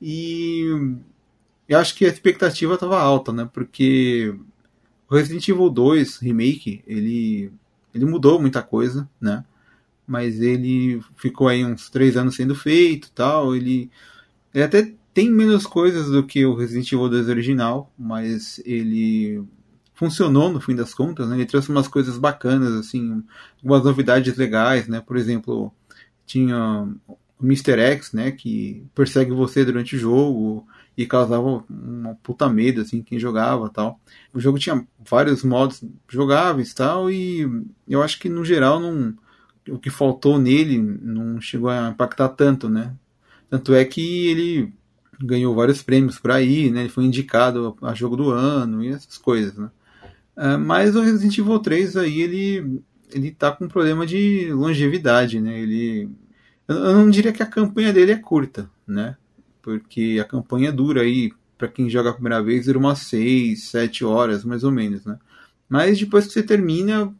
E 0.00 0.66
eu 1.68 1.78
acho 1.78 1.94
que 1.94 2.04
a 2.04 2.08
expectativa 2.08 2.74
estava 2.74 3.00
alta, 3.00 3.32
né? 3.32 3.48
Porque 3.52 4.34
o 5.08 5.14
Resident 5.14 5.48
Evil 5.48 5.70
2 5.70 6.18
Remake, 6.18 6.82
ele, 6.86 7.52
ele 7.94 8.04
mudou 8.04 8.40
muita 8.40 8.62
coisa, 8.62 9.08
né? 9.20 9.44
Mas 10.06 10.40
ele 10.40 11.00
ficou 11.16 11.48
aí 11.48 11.64
uns 11.64 11.88
3 11.90 12.16
anos 12.16 12.36
sendo 12.36 12.54
feito 12.54 13.10
tal. 13.12 13.54
Ele, 13.54 13.90
ele 14.54 14.64
até 14.64 14.92
tem 15.14 15.30
menos 15.30 15.66
coisas 15.66 16.08
do 16.10 16.24
que 16.24 16.44
o 16.44 16.54
Resident 16.54 16.92
Evil 16.92 17.08
2 17.08 17.28
original, 17.28 17.92
mas 17.98 18.60
ele 18.64 19.42
funcionou 20.00 20.50
no 20.50 20.62
fim 20.62 20.74
das 20.74 20.94
contas, 20.94 21.28
né? 21.28 21.36
Ele 21.36 21.44
trouxe 21.44 21.68
umas 21.68 21.86
coisas 21.86 22.16
bacanas, 22.16 22.72
assim, 22.72 23.22
algumas 23.58 23.84
novidades 23.84 24.34
legais, 24.34 24.88
né? 24.88 24.98
Por 24.98 25.14
exemplo, 25.14 25.70
tinha 26.24 26.88
o 27.06 27.44
Mr. 27.44 27.78
X, 27.78 28.12
né? 28.14 28.30
Que 28.30 28.82
persegue 28.94 29.30
você 29.30 29.62
durante 29.62 29.96
o 29.96 29.98
jogo 29.98 30.66
e 30.96 31.04
causava 31.04 31.62
uma 31.68 32.14
puta 32.22 32.48
medo, 32.48 32.80
assim, 32.80 33.02
quem 33.02 33.18
jogava 33.18 33.68
tal. 33.68 34.00
O 34.32 34.40
jogo 34.40 34.58
tinha 34.58 34.86
vários 35.06 35.44
modos 35.44 35.84
jogáveis 36.08 36.72
tal, 36.72 37.10
e 37.10 37.46
eu 37.86 38.02
acho 38.02 38.18
que 38.18 38.30
no 38.30 38.42
geral 38.42 38.80
não, 38.80 39.14
o 39.68 39.78
que 39.78 39.90
faltou 39.90 40.38
nele 40.38 40.78
não 40.78 41.42
chegou 41.42 41.68
a 41.68 41.90
impactar 41.90 42.30
tanto, 42.30 42.70
né? 42.70 42.94
Tanto 43.50 43.74
é 43.74 43.84
que 43.84 44.28
ele 44.28 44.72
ganhou 45.22 45.54
vários 45.54 45.82
prêmios 45.82 46.18
por 46.18 46.30
aí, 46.30 46.70
né? 46.70 46.80
Ele 46.80 46.88
foi 46.88 47.04
indicado 47.04 47.76
a 47.82 47.92
jogo 47.92 48.16
do 48.16 48.30
ano 48.30 48.82
e 48.82 48.88
essas 48.88 49.18
coisas, 49.18 49.54
né? 49.58 49.70
Uh, 50.40 50.58
mas 50.58 50.96
o 50.96 51.02
Resident 51.02 51.36
Evil 51.36 51.58
3 51.58 51.98
aí, 51.98 52.22
ele, 52.22 52.82
ele 53.12 53.30
tá 53.30 53.52
com 53.52 53.66
um 53.66 53.68
problema 53.68 54.06
de 54.06 54.50
longevidade, 54.54 55.38
né? 55.38 55.60
Ele, 55.60 56.08
eu 56.66 56.94
não 56.94 57.10
diria 57.10 57.30
que 57.30 57.42
a 57.42 57.46
campanha 57.46 57.92
dele 57.92 58.12
é 58.12 58.16
curta, 58.16 58.70
né? 58.86 59.18
Porque 59.60 60.18
a 60.18 60.24
campanha 60.24 60.72
dura 60.72 61.02
aí, 61.02 61.30
para 61.58 61.68
quem 61.68 61.90
joga 61.90 62.08
a 62.08 62.14
primeira 62.14 62.42
vez, 62.42 62.64
dura 62.64 62.78
umas 62.78 63.00
6, 63.00 63.64
7 63.64 64.02
horas, 64.02 64.42
mais 64.42 64.64
ou 64.64 64.70
menos, 64.72 65.04
né? 65.04 65.18
Mas 65.68 65.98
depois 65.98 66.26
que 66.26 66.32
você 66.32 66.42
termina, 66.42 67.14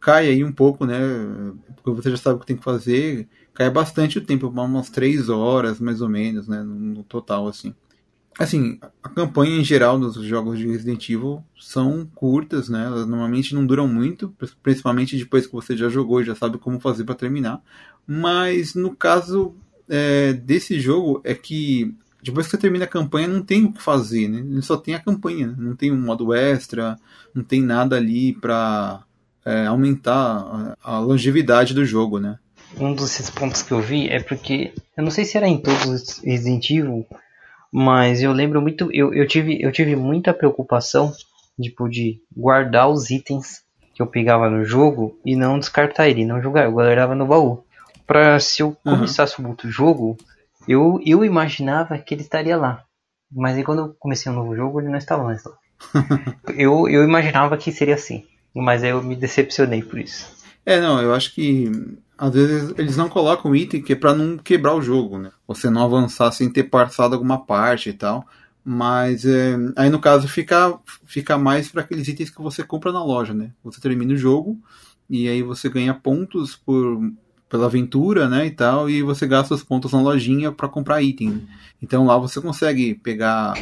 cai 0.00 0.28
aí 0.28 0.42
um 0.42 0.50
pouco, 0.52 0.86
né? 0.86 0.98
Porque 1.76 2.02
você 2.02 2.10
já 2.10 2.16
sabe 2.16 2.36
o 2.36 2.40
que 2.40 2.46
tem 2.46 2.56
que 2.56 2.64
fazer, 2.64 3.28
cai 3.52 3.68
bastante 3.68 4.16
o 4.16 4.24
tempo, 4.24 4.48
umas 4.48 4.88
3 4.88 5.28
horas, 5.28 5.78
mais 5.78 6.00
ou 6.00 6.08
menos, 6.08 6.48
né? 6.48 6.62
No 6.62 7.04
total, 7.04 7.46
assim. 7.46 7.74
Assim, 8.38 8.78
a 9.02 9.08
campanha 9.08 9.60
em 9.60 9.64
geral 9.64 9.98
dos 9.98 10.14
jogos 10.24 10.58
de 10.58 10.66
Resident 10.66 11.08
Evil 11.08 11.42
são 11.60 12.08
curtas, 12.14 12.68
né? 12.68 12.84
Elas 12.86 13.06
normalmente 13.06 13.54
não 13.54 13.66
duram 13.66 13.86
muito, 13.86 14.34
principalmente 14.62 15.16
depois 15.16 15.46
que 15.46 15.52
você 15.52 15.76
já 15.76 15.88
jogou 15.88 16.20
e 16.20 16.24
já 16.24 16.34
sabe 16.34 16.56
como 16.56 16.80
fazer 16.80 17.04
para 17.04 17.14
terminar. 17.14 17.60
Mas 18.06 18.74
no 18.74 18.94
caso 18.94 19.54
é, 19.88 20.32
desse 20.32 20.80
jogo 20.80 21.20
é 21.24 21.34
que 21.34 21.94
depois 22.22 22.46
que 22.46 22.52
você 22.52 22.58
termina 22.58 22.84
a 22.84 22.88
campanha 22.88 23.28
não 23.28 23.42
tem 23.42 23.64
o 23.64 23.72
que 23.72 23.82
fazer, 23.82 24.28
né? 24.28 24.38
Ele 24.38 24.62
só 24.62 24.76
tem 24.76 24.94
a 24.94 25.00
campanha, 25.00 25.48
né? 25.48 25.54
não 25.58 25.74
tem 25.74 25.90
um 25.90 26.00
modo 26.00 26.32
extra, 26.32 26.98
não 27.34 27.42
tem 27.42 27.62
nada 27.62 27.96
ali 27.96 28.32
para 28.34 29.02
é, 29.44 29.66
aumentar 29.66 30.76
a, 30.82 30.96
a 30.96 30.98
longevidade 30.98 31.74
do 31.74 31.84
jogo, 31.84 32.18
né? 32.18 32.38
Um 32.78 32.94
desses 32.94 33.28
pontos 33.30 33.62
que 33.62 33.72
eu 33.72 33.80
vi 33.80 34.08
é 34.08 34.20
porque 34.20 34.72
eu 34.96 35.02
não 35.02 35.10
sei 35.10 35.24
se 35.24 35.36
era 35.36 35.48
em 35.48 35.58
todos 35.58 35.86
os 35.86 36.18
Resident 36.18 36.70
Evil 36.70 37.06
mas 37.72 38.22
eu 38.22 38.32
lembro 38.32 38.60
muito, 38.60 38.90
eu, 38.92 39.14
eu, 39.14 39.26
tive, 39.26 39.62
eu 39.62 39.70
tive 39.70 39.94
muita 39.94 40.34
preocupação 40.34 41.12
tipo, 41.60 41.88
de 41.88 42.20
guardar 42.34 42.88
os 42.88 43.10
itens 43.10 43.62
que 43.94 44.02
eu 44.02 44.06
pegava 44.06 44.48
no 44.48 44.64
jogo 44.64 45.18
e 45.24 45.36
não 45.36 45.58
descartar 45.58 46.08
ele, 46.08 46.24
não 46.24 46.42
jogar, 46.42 46.64
eu 46.64 46.72
guardava 46.72 47.14
no 47.14 47.26
baú. 47.26 47.62
Pra 48.06 48.40
se 48.40 48.62
eu 48.62 48.76
começasse 48.82 49.40
uhum. 49.40 49.46
um 49.46 49.50
outro 49.50 49.70
jogo, 49.70 50.16
eu, 50.66 51.00
eu 51.04 51.24
imaginava 51.24 51.98
que 51.98 52.14
ele 52.14 52.22
estaria 52.22 52.56
lá. 52.56 52.84
Mas 53.30 53.56
aí 53.56 53.62
quando 53.62 53.80
eu 53.80 53.96
comecei 53.98 54.30
um 54.30 54.34
novo 54.34 54.56
jogo, 54.56 54.80
ele 54.80 54.88
não 54.88 54.98
estava 54.98 55.22
mais 55.22 55.44
lá. 55.44 55.52
eu, 56.56 56.88
eu 56.88 57.04
imaginava 57.04 57.56
que 57.56 57.70
seria 57.70 57.94
assim, 57.94 58.26
mas 58.54 58.82
eu 58.82 59.02
me 59.02 59.14
decepcionei 59.14 59.82
por 59.82 59.98
isso. 59.98 60.39
É, 60.64 60.80
não, 60.80 61.00
eu 61.00 61.14
acho 61.14 61.34
que 61.34 61.70
às 62.16 62.32
vezes 62.32 62.74
eles 62.76 62.96
não 62.96 63.08
colocam 63.08 63.56
item 63.56 63.82
que 63.82 63.94
é 63.94 63.96
pra 63.96 64.14
não 64.14 64.36
quebrar 64.36 64.74
o 64.74 64.82
jogo, 64.82 65.18
né? 65.18 65.30
Você 65.48 65.70
não 65.70 65.82
avançar 65.82 66.30
sem 66.32 66.50
ter 66.50 66.64
passado 66.64 67.14
alguma 67.14 67.44
parte 67.44 67.88
e 67.88 67.92
tal. 67.94 68.26
Mas 68.62 69.24
é, 69.24 69.56
aí 69.74 69.88
no 69.88 69.98
caso 69.98 70.28
fica, 70.28 70.78
fica 71.06 71.38
mais 71.38 71.70
para 71.70 71.80
aqueles 71.80 72.06
itens 72.08 72.28
que 72.28 72.42
você 72.42 72.62
compra 72.62 72.92
na 72.92 73.02
loja, 73.02 73.32
né? 73.32 73.52
Você 73.64 73.80
termina 73.80 74.12
o 74.12 74.16
jogo 74.16 74.60
e 75.08 75.28
aí 75.28 75.42
você 75.42 75.68
ganha 75.68 75.94
pontos 75.94 76.56
por, 76.56 77.00
pela 77.48 77.66
aventura, 77.66 78.28
né, 78.28 78.46
e 78.46 78.50
tal, 78.50 78.88
e 78.88 79.02
você 79.02 79.26
gasta 79.26 79.54
os 79.54 79.64
pontos 79.64 79.92
na 79.92 80.00
lojinha 80.00 80.52
para 80.52 80.68
comprar 80.68 81.02
item. 81.02 81.48
Então 81.82 82.06
lá 82.06 82.16
você 82.16 82.40
consegue 82.40 82.94
pegar 82.94 83.54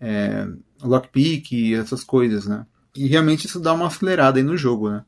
é, 0.00 0.48
lockpick 0.82 1.52
e 1.52 1.74
essas 1.74 2.02
coisas, 2.02 2.46
né? 2.46 2.64
E 2.96 3.06
realmente 3.06 3.46
isso 3.46 3.60
dá 3.60 3.74
uma 3.74 3.88
acelerada 3.88 4.38
aí 4.38 4.44
no 4.44 4.56
jogo, 4.56 4.88
né? 4.88 5.04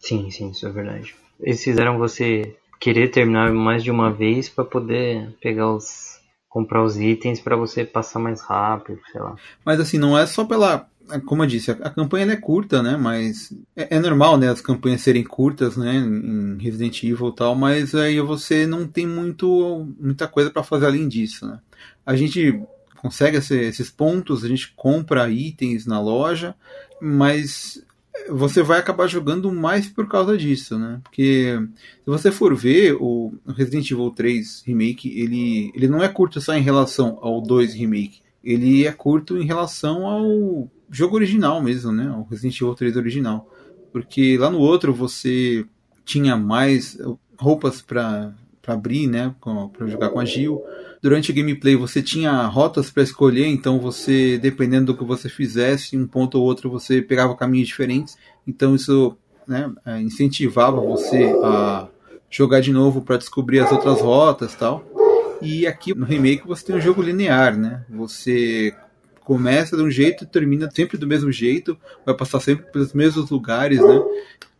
Sim, 0.00 0.30
sim, 0.30 0.50
isso 0.50 0.66
é 0.66 0.70
verdade. 0.70 1.14
Eles 1.38 1.62
fizeram 1.62 1.98
você 1.98 2.56
querer 2.80 3.08
terminar 3.08 3.52
mais 3.52 3.84
de 3.84 3.90
uma 3.90 4.10
vez 4.10 4.48
para 4.48 4.64
poder 4.64 5.36
pegar 5.40 5.70
os 5.72 6.18
comprar 6.48 6.82
os 6.82 6.98
itens 6.98 7.38
para 7.38 7.54
você 7.54 7.84
passar 7.84 8.18
mais 8.18 8.40
rápido, 8.40 8.98
sei 9.12 9.20
lá. 9.20 9.36
Mas 9.64 9.78
assim, 9.78 9.98
não 9.98 10.18
é 10.18 10.26
só 10.26 10.44
pela 10.44 10.90
como 11.24 11.42
eu 11.42 11.46
disse, 11.46 11.72
a, 11.72 11.90
campanha 11.90 12.32
é 12.32 12.36
curta, 12.36 12.82
né? 12.82 12.96
Mas 12.96 13.52
é, 13.74 13.96
é, 13.96 13.98
normal, 13.98 14.36
né? 14.36 14.48
As 14.48 14.60
campanhas 14.60 15.00
serem 15.00 15.24
curtas, 15.24 15.76
né? 15.76 15.96
Em 15.96 16.56
Resident 16.58 17.02
Evil 17.02 17.28
e 17.28 17.34
tal, 17.34 17.54
mas 17.54 17.94
aí 17.94 18.20
você 18.20 18.66
não 18.66 18.86
tem 18.86 19.06
muito, 19.06 19.88
muita 19.98 20.28
coisa 20.28 20.50
para 20.50 20.62
fazer 20.62 20.86
além 20.86 21.08
disso, 21.08 21.46
né? 21.46 21.58
A 22.06 22.14
gente 22.14 22.62
consegue 22.96 23.38
esses 23.38 23.90
pontos, 23.90 24.44
a 24.44 24.48
gente 24.48 24.72
compra 24.76 25.28
itens 25.30 25.86
na 25.86 26.00
loja, 26.00 26.54
mas 27.00 27.82
você 28.28 28.62
vai 28.62 28.78
acabar 28.78 29.06
jogando 29.06 29.52
mais 29.52 29.88
por 29.88 30.08
causa 30.08 30.36
disso, 30.36 30.78
né? 30.78 31.00
Porque 31.02 31.58
se 31.76 32.06
você 32.06 32.30
for 32.30 32.54
ver 32.54 32.96
o 33.00 33.32
Resident 33.46 33.90
Evil 33.90 34.10
3 34.10 34.64
Remake, 34.66 35.08
ele, 35.18 35.72
ele 35.74 35.88
não 35.88 36.02
é 36.02 36.08
curto 36.08 36.40
só 36.40 36.54
em 36.54 36.62
relação 36.62 37.18
ao 37.20 37.40
2 37.40 37.74
Remake. 37.74 38.20
Ele 38.42 38.86
é 38.86 38.92
curto 38.92 39.36
em 39.36 39.44
relação 39.44 40.06
ao 40.06 40.68
jogo 40.90 41.16
original 41.16 41.62
mesmo, 41.62 41.92
né? 41.92 42.10
O 42.10 42.22
Resident 42.22 42.60
Evil 42.60 42.74
3 42.74 42.96
original. 42.96 43.48
Porque 43.92 44.36
lá 44.38 44.50
no 44.50 44.58
outro 44.58 44.92
você 44.92 45.64
tinha 46.04 46.36
mais 46.36 46.98
roupas 47.38 47.80
para 47.80 48.34
abrir, 48.72 49.06
né? 49.06 49.34
Para 49.76 49.86
jogar 49.86 50.10
com 50.10 50.20
a 50.20 50.24
Gil. 50.24 50.62
Durante 51.02 51.30
o 51.30 51.34
gameplay 51.34 51.76
você 51.76 52.02
tinha 52.02 52.44
rotas 52.46 52.90
para 52.90 53.02
escolher, 53.02 53.46
então 53.46 53.78
você, 53.78 54.38
dependendo 54.38 54.92
do 54.92 54.98
que 54.98 55.04
você 55.04 55.28
fizesse, 55.28 55.96
um 55.96 56.06
ponto 56.06 56.38
ou 56.38 56.44
outro 56.44 56.70
você 56.70 57.00
pegava 57.00 57.34
caminhos 57.34 57.68
diferentes. 57.68 58.16
Então 58.46 58.74
isso 58.74 59.16
né, 59.46 59.72
é, 59.86 60.00
incentivava 60.00 60.80
você 60.80 61.24
a 61.42 61.88
jogar 62.28 62.60
de 62.60 62.72
novo 62.72 63.02
para 63.02 63.16
descobrir 63.16 63.60
as 63.60 63.72
outras 63.72 64.00
rotas 64.00 64.54
tal. 64.54 64.84
E 65.42 65.66
aqui 65.66 65.94
no 65.94 66.04
remake 66.04 66.46
você 66.46 66.66
tem 66.66 66.76
um 66.76 66.80
jogo 66.80 67.02
linear, 67.02 67.56
né? 67.56 67.84
Você 67.88 68.74
começa 69.30 69.76
de 69.76 69.82
um 69.84 69.88
jeito 69.88 70.24
e 70.24 70.26
termina 70.26 70.68
sempre 70.68 70.98
do 70.98 71.06
mesmo 71.06 71.30
jeito, 71.30 71.78
vai 72.04 72.16
passar 72.16 72.40
sempre 72.40 72.66
pelos 72.72 72.92
mesmos 72.92 73.30
lugares, 73.30 73.78
né? 73.78 74.02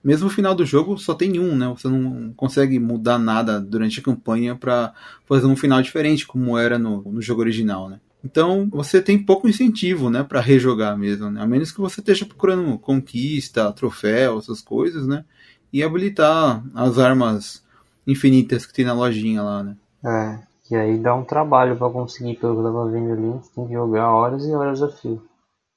Mesmo 0.03 0.29
no 0.29 0.31
final 0.33 0.55
do 0.55 0.65
jogo 0.65 0.97
só 0.97 1.13
tem 1.13 1.41
um, 1.41 1.57
né? 1.57 1.67
Você 1.77 1.89
não 1.89 2.33
consegue 2.37 2.79
mudar 2.79 3.19
nada 3.19 3.61
durante 3.61 3.99
a 3.99 4.03
campanha 4.03 4.55
para 4.55 4.95
fazer 5.27 5.49
um 5.49 5.57
final 5.57 5.83
diferente, 5.83 6.25
como 6.25 6.57
era 6.57 6.79
no, 6.79 7.03
no 7.03 7.21
jogo 7.21 7.41
original, 7.41 7.89
né? 7.89 7.99
Então 8.25 8.69
você 8.71 9.03
tem 9.03 9.19
pouco 9.19 9.49
incentivo, 9.49 10.09
né, 10.09 10.23
para 10.23 10.41
rejogar 10.41 10.97
mesmo, 10.97 11.29
né? 11.33 11.43
A 11.43 11.47
menos 11.49 11.73
que 11.73 11.81
você 11.81 11.99
esteja 11.99 12.25
procurando 12.25 12.79
conquista, 12.79 13.73
troféu, 13.73 14.39
essas 14.39 14.61
coisas, 14.61 15.05
né? 15.05 15.25
E 15.73 15.83
habilitar 15.83 16.63
as 16.77 16.97
armas 16.97 17.65
infinitas 18.07 18.65
que 18.65 18.73
tem 18.73 18.85
na 18.85 18.93
lojinha 18.93 19.43
lá, 19.43 19.65
né? 19.65 19.77
É. 20.05 20.50
E 20.71 20.77
aí 20.77 20.99
dá 20.99 21.15
um 21.15 21.25
trabalho 21.25 21.77
para 21.77 21.91
conseguir, 21.91 22.37
pelo 22.37 22.55
que 22.55 22.61
eu 22.61 22.65
tava 22.65 22.91
vendo 22.91 23.13
ali, 23.13 23.31
você 23.43 23.51
tem 23.55 23.67
que 23.67 23.73
jogar 23.73 24.13
horas 24.13 24.45
e 24.47 24.53
horas 24.53 24.83
a 24.83 24.89
fio. 24.89 25.23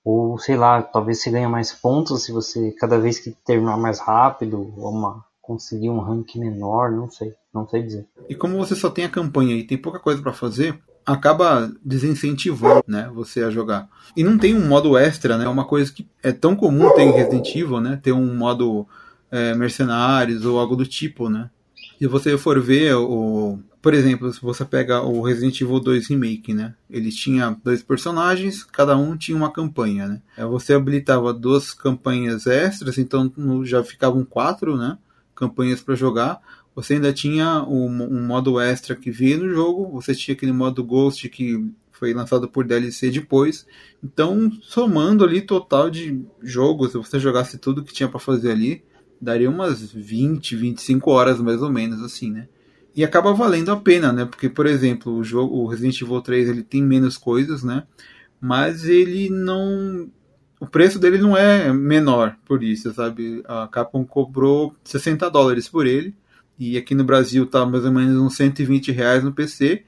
Ou 0.06 0.38
sei 0.38 0.56
lá, 0.56 0.82
talvez 0.82 1.22
você 1.22 1.32
ganhe 1.32 1.48
mais 1.48 1.72
pontos 1.72 2.24
se 2.24 2.32
você 2.32 2.72
cada 2.72 3.00
vez 3.00 3.20
que 3.20 3.32
terminar 3.46 3.78
mais 3.78 4.00
rápido, 4.00 4.74
ou 4.78 4.92
uma, 4.92 5.24
conseguir 5.42 5.90
um 5.90 6.00
rank 6.00 6.36
menor, 6.36 6.92
não 6.92 7.10
sei, 7.10 7.34
não 7.54 7.68
sei 7.68 7.84
dizer. 7.84 8.08
E 8.30 8.36
como 8.36 8.58
você 8.58 8.76
só 8.76 8.90
tem 8.90 9.06
a 9.06 9.10
campanha 9.10 9.56
e 9.56 9.64
tem 9.64 9.78
pouca 9.78 10.00
coisa 10.00 10.22
para 10.22 10.34
fazer, 10.34 10.78
acaba 11.06 11.72
desincentivando, 11.84 12.84
né, 12.88 13.10
você 13.14 13.44
a 13.44 13.50
jogar. 13.50 13.90
E 14.16 14.24
não 14.24 14.38
tem 14.38 14.56
um 14.56 14.68
modo 14.68 14.98
extra, 14.98 15.38
né? 15.38 15.46
É 15.46 15.50
uma 15.50 15.66
coisa 15.66 15.92
que 15.92 16.08
é 16.22 16.32
tão 16.32 16.56
comum 16.56 16.94
ter 16.94 17.04
em 17.04 17.12
Resident 17.12 17.56
Evil, 17.56 17.82
né? 17.82 18.00
Ter 18.02 18.12
um 18.12 18.36
modo 18.36 18.88
é, 19.32 19.54
mercenários 19.56 20.46
ou 20.46 20.60
algo 20.60 20.76
do 20.76 20.86
tipo, 20.86 21.30
né? 21.30 21.50
Se 22.04 22.08
você 22.10 22.38
for 22.38 22.60
ver 22.60 22.96
o, 22.96 23.58
por 23.82 23.94
exemplo, 23.94 24.34
se 24.34 24.42
você 24.42 24.66
pega 24.66 25.02
o 25.02 25.22
Resident 25.22 25.62
Evil 25.62 25.80
2 25.80 26.10
Remake, 26.10 26.54
né? 26.54 26.76
Ele 26.90 27.10
tinha 27.10 27.58
dois 27.64 27.82
personagens, 27.82 28.62
cada 28.62 28.98
um 28.98 29.16
tinha 29.16 29.38
uma 29.38 29.50
campanha, 29.50 30.06
né? 30.06 30.22
É, 30.36 30.44
você 30.44 30.74
habilitava 30.74 31.34
duas 31.34 31.74
campanhas 31.74 32.46
extras, 32.46 32.98
então 32.98 33.32
já 33.64 33.82
ficavam 33.86 34.26
quatro, 34.26 34.76
né? 34.76 34.98
Campanhas 35.34 35.80
para 35.80 35.96
jogar. 35.96 36.42
Você 36.76 36.96
ainda 36.96 37.14
tinha 37.14 37.64
um, 37.64 37.86
um, 37.86 38.28
modo 38.28 38.60
extra 38.60 38.98
que 38.98 39.10
via 39.10 39.38
no 39.38 39.48
jogo, 39.48 39.90
você 39.90 40.14
tinha 40.14 40.36
aquele 40.36 40.52
modo 40.52 40.84
Ghost 40.84 41.30
que 41.30 41.72
foi 41.90 42.14
lançado 42.14 42.50
por 42.50 42.66
DLC 42.66 43.12
depois. 43.12 43.66
Então, 44.04 44.52
somando 44.62 45.24
ali 45.24 45.40
total 45.40 45.90
de 45.90 46.22
jogos, 46.42 46.92
se 46.92 46.98
você 46.98 47.18
jogasse 47.18 47.58
tudo 47.58 47.82
que 47.82 47.94
tinha 47.94 48.10
para 48.10 48.20
fazer 48.20 48.52
ali, 48.52 48.84
daria 49.24 49.50
umas 49.50 49.92
20, 49.92 50.56
25 50.56 51.10
horas 51.12 51.40
mais 51.40 51.62
ou 51.62 51.72
menos 51.72 52.02
assim, 52.04 52.32
né? 52.32 52.48
E 52.96 53.04
acaba 53.04 53.34
valendo 53.34 53.72
a 53.72 53.78
pena, 53.78 54.14
né? 54.14 54.26
Porque, 54.26 54.50
por 54.50 54.68
exemplo, 54.68 55.16
o 55.18 55.24
jogo, 55.24 55.56
o 55.56 55.68
Resident 55.68 56.00
Evil 56.02 56.22
3, 56.22 56.50
ele 56.50 56.64
tem 56.64 56.84
menos 56.84 57.18
coisas, 57.18 57.64
né? 57.64 57.84
Mas 58.40 58.86
ele 58.86 59.30
não 59.30 60.10
o 60.64 60.66
preço 60.66 60.98
dele 60.98 61.18
não 61.18 61.36
é 61.36 61.74
menor 61.74 62.38
por 62.46 62.64
isso, 62.64 62.94
sabe? 62.94 63.44
A 63.46 63.68
Capcom 63.68 64.06
cobrou 64.06 64.74
60 64.86 65.30
dólares 65.30 65.68
por 65.68 65.86
ele. 65.86 66.16
E 66.58 66.78
aqui 66.78 66.96
no 66.96 67.04
Brasil 67.04 67.46
tá 67.46 67.66
mais 67.66 67.84
ou 67.84 67.92
menos 67.92 68.16
uns 68.18 68.38
120 68.38 68.90
reais 68.94 69.26
no 69.26 69.34
PC. 69.34 69.84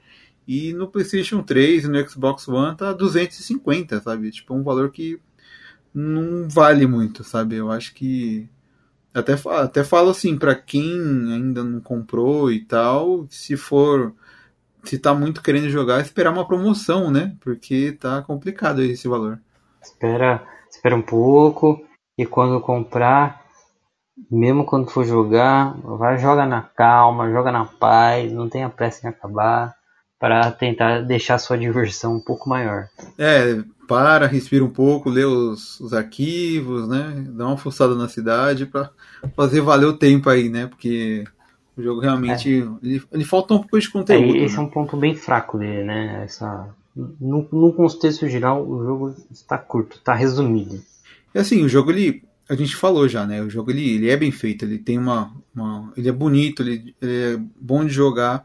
E 0.46 0.74
no 0.74 0.86
PlayStation 0.86 1.42
3 1.42 1.84
e 1.84 1.88
no 1.88 2.08
Xbox 2.08 2.46
One 2.46 2.76
tá 2.76 2.92
250, 2.92 4.02
sabe? 4.02 4.30
Tipo, 4.30 4.54
um 4.54 4.62
valor 4.62 4.90
que 4.90 5.18
não 5.94 6.46
vale 6.46 6.86
muito, 6.86 7.24
sabe? 7.24 7.56
Eu 7.56 7.70
acho 7.70 7.94
que 7.94 8.46
até, 9.16 9.34
até 9.62 9.82
falo 9.82 10.10
assim, 10.10 10.36
para 10.36 10.54
quem 10.54 10.84
ainda 11.32 11.64
não 11.64 11.80
comprou 11.80 12.52
e 12.52 12.64
tal, 12.64 13.26
se 13.30 13.56
for. 13.56 14.12
Se 14.84 14.98
tá 14.98 15.12
muito 15.12 15.42
querendo 15.42 15.68
jogar, 15.68 16.00
esperar 16.00 16.32
uma 16.32 16.46
promoção, 16.46 17.10
né? 17.10 17.34
Porque 17.40 17.90
tá 17.98 18.22
complicado 18.22 18.82
esse 18.82 19.08
valor. 19.08 19.40
Espera, 19.82 20.46
espera 20.70 20.94
um 20.94 21.02
pouco 21.02 21.84
e 22.16 22.24
quando 22.24 22.60
comprar, 22.60 23.42
mesmo 24.30 24.64
quando 24.64 24.88
for 24.88 25.04
jogar, 25.04 25.74
vai 25.82 26.18
joga 26.18 26.46
na 26.46 26.62
calma, 26.62 27.32
joga 27.32 27.50
na 27.50 27.64
paz, 27.64 28.32
não 28.32 28.48
tenha 28.48 28.70
pressa 28.70 29.06
em 29.06 29.10
acabar 29.10 29.74
para 30.18 30.50
tentar 30.52 31.00
deixar 31.00 31.38
sua 31.38 31.58
diversão 31.58 32.14
um 32.14 32.20
pouco 32.20 32.48
maior. 32.48 32.88
É, 33.18 33.56
para, 33.86 34.26
respira 34.26 34.64
um 34.64 34.70
pouco, 34.70 35.10
lê 35.10 35.24
os, 35.24 35.80
os 35.80 35.92
arquivos, 35.92 36.88
né? 36.88 37.24
Dá 37.28 37.46
uma 37.46 37.56
forçada 37.56 37.94
na 37.94 38.08
cidade 38.08 38.66
para 38.66 38.90
fazer 39.34 39.60
valer 39.60 39.86
o 39.86 39.96
tempo 39.96 40.28
aí, 40.28 40.48
né? 40.48 40.66
Porque 40.66 41.24
o 41.76 41.82
jogo 41.82 42.00
realmente 42.00 42.48
é. 42.52 42.66
ele, 42.82 43.02
ele, 43.12 43.24
falta 43.24 43.54
um 43.54 43.58
pouco 43.58 43.78
de 43.78 43.90
conteúdo. 43.90 44.36
É, 44.36 44.44
esse 44.44 44.56
né? 44.56 44.62
é 44.62 44.66
um 44.66 44.70
ponto 44.70 44.96
bem 44.96 45.14
fraco 45.14 45.58
dele, 45.58 45.84
né? 45.84 46.24
Essa, 46.24 46.68
no, 46.94 47.46
no 47.52 47.72
contexto 47.72 48.28
geral, 48.28 48.66
o 48.66 48.84
jogo 48.84 49.16
está 49.30 49.58
curto, 49.58 49.96
está 49.96 50.14
resumido. 50.14 50.82
É 51.34 51.40
assim, 51.40 51.62
o 51.62 51.68
jogo 51.68 51.90
ele 51.90 52.24
a 52.48 52.54
gente 52.54 52.76
falou 52.76 53.08
já, 53.08 53.26
né? 53.26 53.42
O 53.42 53.50
jogo 53.50 53.70
ele, 53.70 53.96
ele 53.96 54.08
é 54.08 54.16
bem 54.16 54.30
feito, 54.30 54.64
ele 54.64 54.78
tem 54.78 54.98
uma, 54.98 55.32
uma 55.54 55.92
ele 55.96 56.08
é 56.08 56.12
bonito, 56.12 56.62
ele, 56.62 56.94
ele 57.02 57.34
é 57.34 57.40
bom 57.60 57.84
de 57.84 57.92
jogar. 57.92 58.44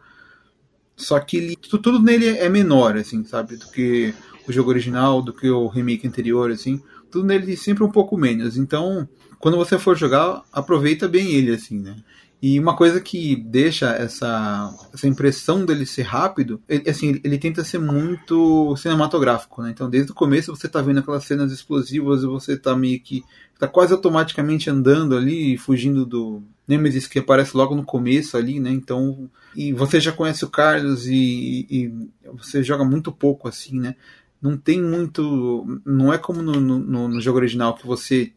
Só 0.96 1.20
que 1.20 1.38
ele, 1.38 1.56
tudo 1.56 2.00
nele 2.00 2.28
é 2.28 2.50
menor, 2.50 2.98
assim, 2.98 3.24
sabe? 3.24 3.56
Do 3.56 3.68
que 3.68 4.14
o 4.48 4.52
jogo 4.52 4.70
original, 4.70 5.22
do 5.22 5.34
que 5.34 5.50
o 5.50 5.68
remake 5.68 6.08
anterior, 6.08 6.52
assim. 6.52 6.82
Tudo 7.10 7.28
nele 7.28 7.56
sempre 7.58 7.84
um 7.84 7.92
pouco 7.92 8.18
menos. 8.18 8.58
Então, 8.58 9.08
quando 9.40 9.58
você 9.58 9.78
for 9.78 9.98
jogar, 9.98 10.44
aproveita 10.52 11.08
bem 11.08 11.32
ele, 11.34 11.54
assim, 11.54 11.80
né? 11.80 11.98
E 12.42 12.60
uma 12.60 12.76
coisa 12.76 13.00
que 13.00 13.36
deixa 13.36 13.92
essa, 13.92 14.74
essa 14.92 15.08
impressão 15.08 15.64
dele 15.64 15.86
ser 15.86 16.02
rápido, 16.02 16.60
ele, 16.68 16.90
assim, 16.90 17.22
ele 17.24 17.38
tenta 17.38 17.64
ser 17.64 17.78
muito 17.78 18.76
cinematográfico, 18.78 19.62
né? 19.62 19.70
Então, 19.70 19.88
desde 19.88 20.12
o 20.12 20.16
começo 20.16 20.56
você 20.56 20.68
tá 20.68 20.82
vendo 20.82 21.00
aquelas 21.00 21.24
cenas 21.24 21.52
explosivas 21.52 22.24
e 22.24 22.26
você 22.26 22.58
tá 22.58 22.76
meio 22.76 23.00
que 23.00 23.24
tá 23.60 23.68
quase 23.68 23.94
automaticamente 23.94 24.72
andando 24.72 25.16
ali, 25.16 25.56
fugindo 25.56 26.04
do 26.04 26.42
Nemesis 26.68 27.06
que 27.06 27.20
aparece 27.20 27.56
logo 27.56 27.76
no 27.76 27.84
começo 27.84 28.36
ali, 28.36 28.60
né? 28.60 28.72
Então, 28.72 29.30
e 29.56 29.72
você 29.72 30.00
já 30.00 30.12
conhece 30.12 30.44
o 30.44 30.50
Carlos 30.50 31.06
e, 31.06 31.68
e 31.70 31.94
você 32.40 32.64
joga 32.64 32.84
muito 32.84 33.12
pouco 33.12 33.48
assim, 33.48 33.80
né? 33.80 33.96
Não 34.42 34.58
tem 34.58 34.82
muito. 34.82 35.82
Não 35.86 36.12
é 36.12 36.18
como 36.18 36.42
no, 36.42 36.60
no, 36.60 37.08
no 37.08 37.22
jogo 37.22 37.38
original 37.38 37.76
que 37.76 37.86
você 37.86 38.34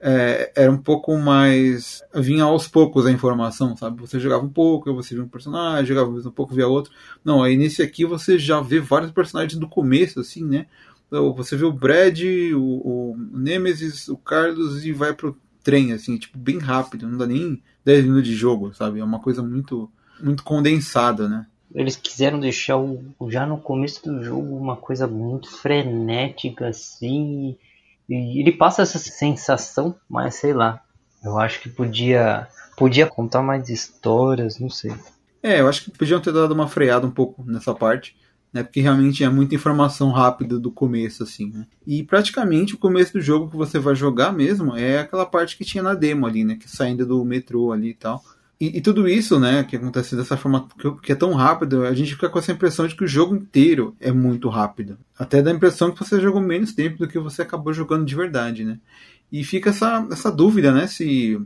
é, 0.00 0.52
era 0.56 0.70
um 0.70 0.78
pouco 0.78 1.16
mais. 1.18 2.02
vinha 2.14 2.44
aos 2.44 2.66
poucos 2.66 3.04
a 3.04 3.10
informação, 3.10 3.76
sabe? 3.76 4.00
Você 4.00 4.18
jogava 4.18 4.44
um 4.44 4.48
pouco, 4.48 4.94
você 4.94 5.14
via 5.14 5.24
um 5.24 5.28
personagem, 5.28 5.86
jogava 5.86 6.10
um 6.10 6.30
pouco, 6.30 6.54
via 6.54 6.66
outro. 6.66 6.92
Não, 7.24 7.42
aí 7.42 7.56
nesse 7.56 7.82
aqui 7.82 8.04
você 8.06 8.38
já 8.38 8.60
vê 8.60 8.80
vários 8.80 9.12
personagens 9.12 9.58
do 9.58 9.68
começo, 9.68 10.20
assim, 10.20 10.44
né? 10.44 10.66
Então, 11.06 11.34
você 11.34 11.56
vê 11.56 11.64
o 11.64 11.72
Brad, 11.72 12.20
o, 12.54 12.60
o 12.60 13.16
Nemesis, 13.32 14.08
o 14.08 14.16
Carlos 14.16 14.86
e 14.86 14.92
vai 14.92 15.12
pro 15.12 15.36
trem, 15.62 15.92
assim, 15.92 16.16
tipo, 16.16 16.38
bem 16.38 16.58
rápido, 16.58 17.06
não 17.06 17.18
dá 17.18 17.26
nem 17.26 17.60
10 17.84 18.04
minutos 18.04 18.28
de 18.28 18.34
jogo, 18.34 18.72
sabe? 18.72 19.00
É 19.00 19.04
uma 19.04 19.18
coisa 19.18 19.42
muito, 19.42 19.90
muito 20.22 20.44
condensada, 20.44 21.28
né? 21.28 21.46
Eles 21.74 21.96
quiseram 21.96 22.40
deixar 22.40 22.76
o, 22.78 23.02
já 23.28 23.46
no 23.46 23.58
começo 23.58 24.02
do 24.04 24.22
jogo 24.24 24.56
uma 24.56 24.76
coisa 24.76 25.06
muito 25.06 25.50
frenética, 25.50 26.68
assim. 26.68 27.56
E 28.08 28.40
ele 28.40 28.52
passa 28.52 28.82
essa 28.82 28.98
sensação, 28.98 29.94
mas 30.08 30.34
sei 30.34 30.52
lá. 30.52 30.82
Eu 31.22 31.38
acho 31.38 31.60
que 31.60 31.68
podia, 31.68 32.48
podia 32.76 33.06
contar 33.06 33.42
mais 33.42 33.68
histórias, 33.68 34.58
não 34.58 34.70
sei. 34.70 34.92
É, 35.42 35.60
eu 35.60 35.68
acho 35.68 35.84
que 35.84 35.90
podiam 35.90 36.20
ter 36.20 36.32
dado 36.32 36.52
uma 36.52 36.68
freada 36.68 37.06
um 37.06 37.10
pouco 37.10 37.44
nessa 37.44 37.74
parte 37.74 38.16
né? 38.52 38.62
Porque 38.62 38.80
realmente 38.80 39.22
é 39.22 39.28
muita 39.28 39.54
informação 39.54 40.10
rápida 40.10 40.58
do 40.58 40.70
começo, 40.70 41.22
assim, 41.22 41.50
né? 41.50 41.66
E 41.86 42.02
praticamente 42.02 42.74
o 42.74 42.78
começo 42.78 43.12
do 43.12 43.20
jogo 43.20 43.50
que 43.50 43.56
você 43.56 43.78
vai 43.78 43.94
jogar 43.94 44.32
mesmo 44.32 44.76
é 44.76 44.98
aquela 44.98 45.24
parte 45.24 45.56
que 45.56 45.64
tinha 45.64 45.82
na 45.82 45.94
demo 45.94 46.26
ali, 46.26 46.44
né? 46.44 46.56
Que 46.56 46.68
saindo 46.68 47.06
do 47.06 47.24
metrô 47.24 47.72
ali 47.72 47.90
e 47.90 47.94
tal. 47.94 48.22
E, 48.60 48.76
e, 48.76 48.80
tudo 48.82 49.08
isso, 49.08 49.40
né, 49.40 49.64
que 49.64 49.74
acontece 49.74 50.14
dessa 50.14 50.36
forma 50.36 50.68
que, 51.02 51.12
é 51.12 51.14
tão 51.14 51.32
rápido, 51.32 51.82
a 51.86 51.94
gente 51.94 52.12
fica 52.12 52.28
com 52.28 52.38
essa 52.38 52.52
impressão 52.52 52.86
de 52.86 52.94
que 52.94 53.04
o 53.04 53.08
jogo 53.08 53.34
inteiro 53.34 53.96
é 53.98 54.12
muito 54.12 54.50
rápido. 54.50 54.98
Até 55.18 55.40
dá 55.40 55.50
a 55.50 55.54
impressão 55.54 55.90
que 55.90 55.98
você 55.98 56.20
jogou 56.20 56.42
menos 56.42 56.74
tempo 56.74 56.98
do 56.98 57.08
que 57.08 57.18
você 57.18 57.40
acabou 57.40 57.72
jogando 57.72 58.04
de 58.04 58.14
verdade, 58.14 58.62
né? 58.62 58.78
E 59.32 59.42
fica 59.44 59.70
essa, 59.70 60.06
essa 60.10 60.30
dúvida, 60.30 60.72
né, 60.72 60.86
se 60.86 61.40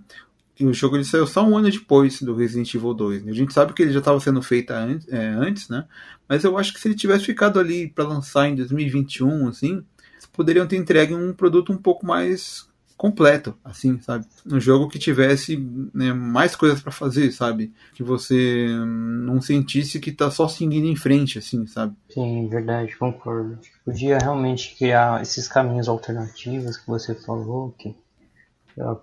que 0.57 0.65
o 0.65 0.73
jogo 0.73 0.97
ele 0.97 1.05
saiu 1.05 1.27
só 1.27 1.45
um 1.45 1.57
ano 1.57 1.71
depois 1.71 2.23
do 2.23 2.35
Resident 2.35 2.73
Evil 2.75 2.95
2. 2.95 3.25
Né? 3.25 3.33
A 3.33 3.35
gente 3.35 3.53
sabe 3.53 3.73
que 3.73 3.83
ele 3.83 3.93
já 3.93 3.99
estava 3.99 4.21
sendo 4.21 4.41
feito 4.41 4.71
antes, 4.71 5.09
é, 5.09 5.27
antes, 5.27 5.69
né? 5.69 5.85
Mas 6.29 6.45
eu 6.45 6.57
acho 6.57 6.73
que 6.73 6.81
se 6.81 6.87
ele 6.87 6.95
tivesse 6.95 7.25
ficado 7.25 7.59
ali 7.59 7.89
para 7.89 8.07
lançar 8.07 8.49
em 8.49 8.55
2021, 8.55 9.49
assim, 9.49 9.85
poderiam 10.33 10.67
ter 10.67 10.77
entregue 10.77 11.15
um 11.15 11.33
produto 11.33 11.73
um 11.73 11.77
pouco 11.77 12.07
mais 12.07 12.69
completo, 12.97 13.55
assim, 13.65 14.01
sabe? 14.01 14.25
Um 14.47 14.61
jogo 14.61 14.89
que 14.89 14.99
tivesse 14.99 15.57
né, 15.93 16.13
mais 16.13 16.55
coisas 16.55 16.81
para 16.81 16.93
fazer, 16.93 17.33
sabe? 17.33 17.73
Que 17.95 18.03
você 18.03 18.69
não 18.87 19.41
sentisse 19.41 19.99
que 19.99 20.13
tá 20.13 20.31
só 20.31 20.49
seguindo 20.49 20.87
em 20.87 20.97
frente, 20.97 21.39
assim, 21.39 21.67
sabe? 21.67 21.95
Sim, 22.09 22.49
verdade, 22.49 22.97
concordo. 22.97 23.59
Podia 23.85 24.19
realmente 24.19 24.77
criar 24.77 25.21
esses 25.23 25.49
caminhos 25.49 25.89
alternativos 25.89 26.77
que 26.77 26.87
você 26.87 27.15
falou, 27.15 27.75
que 27.77 27.95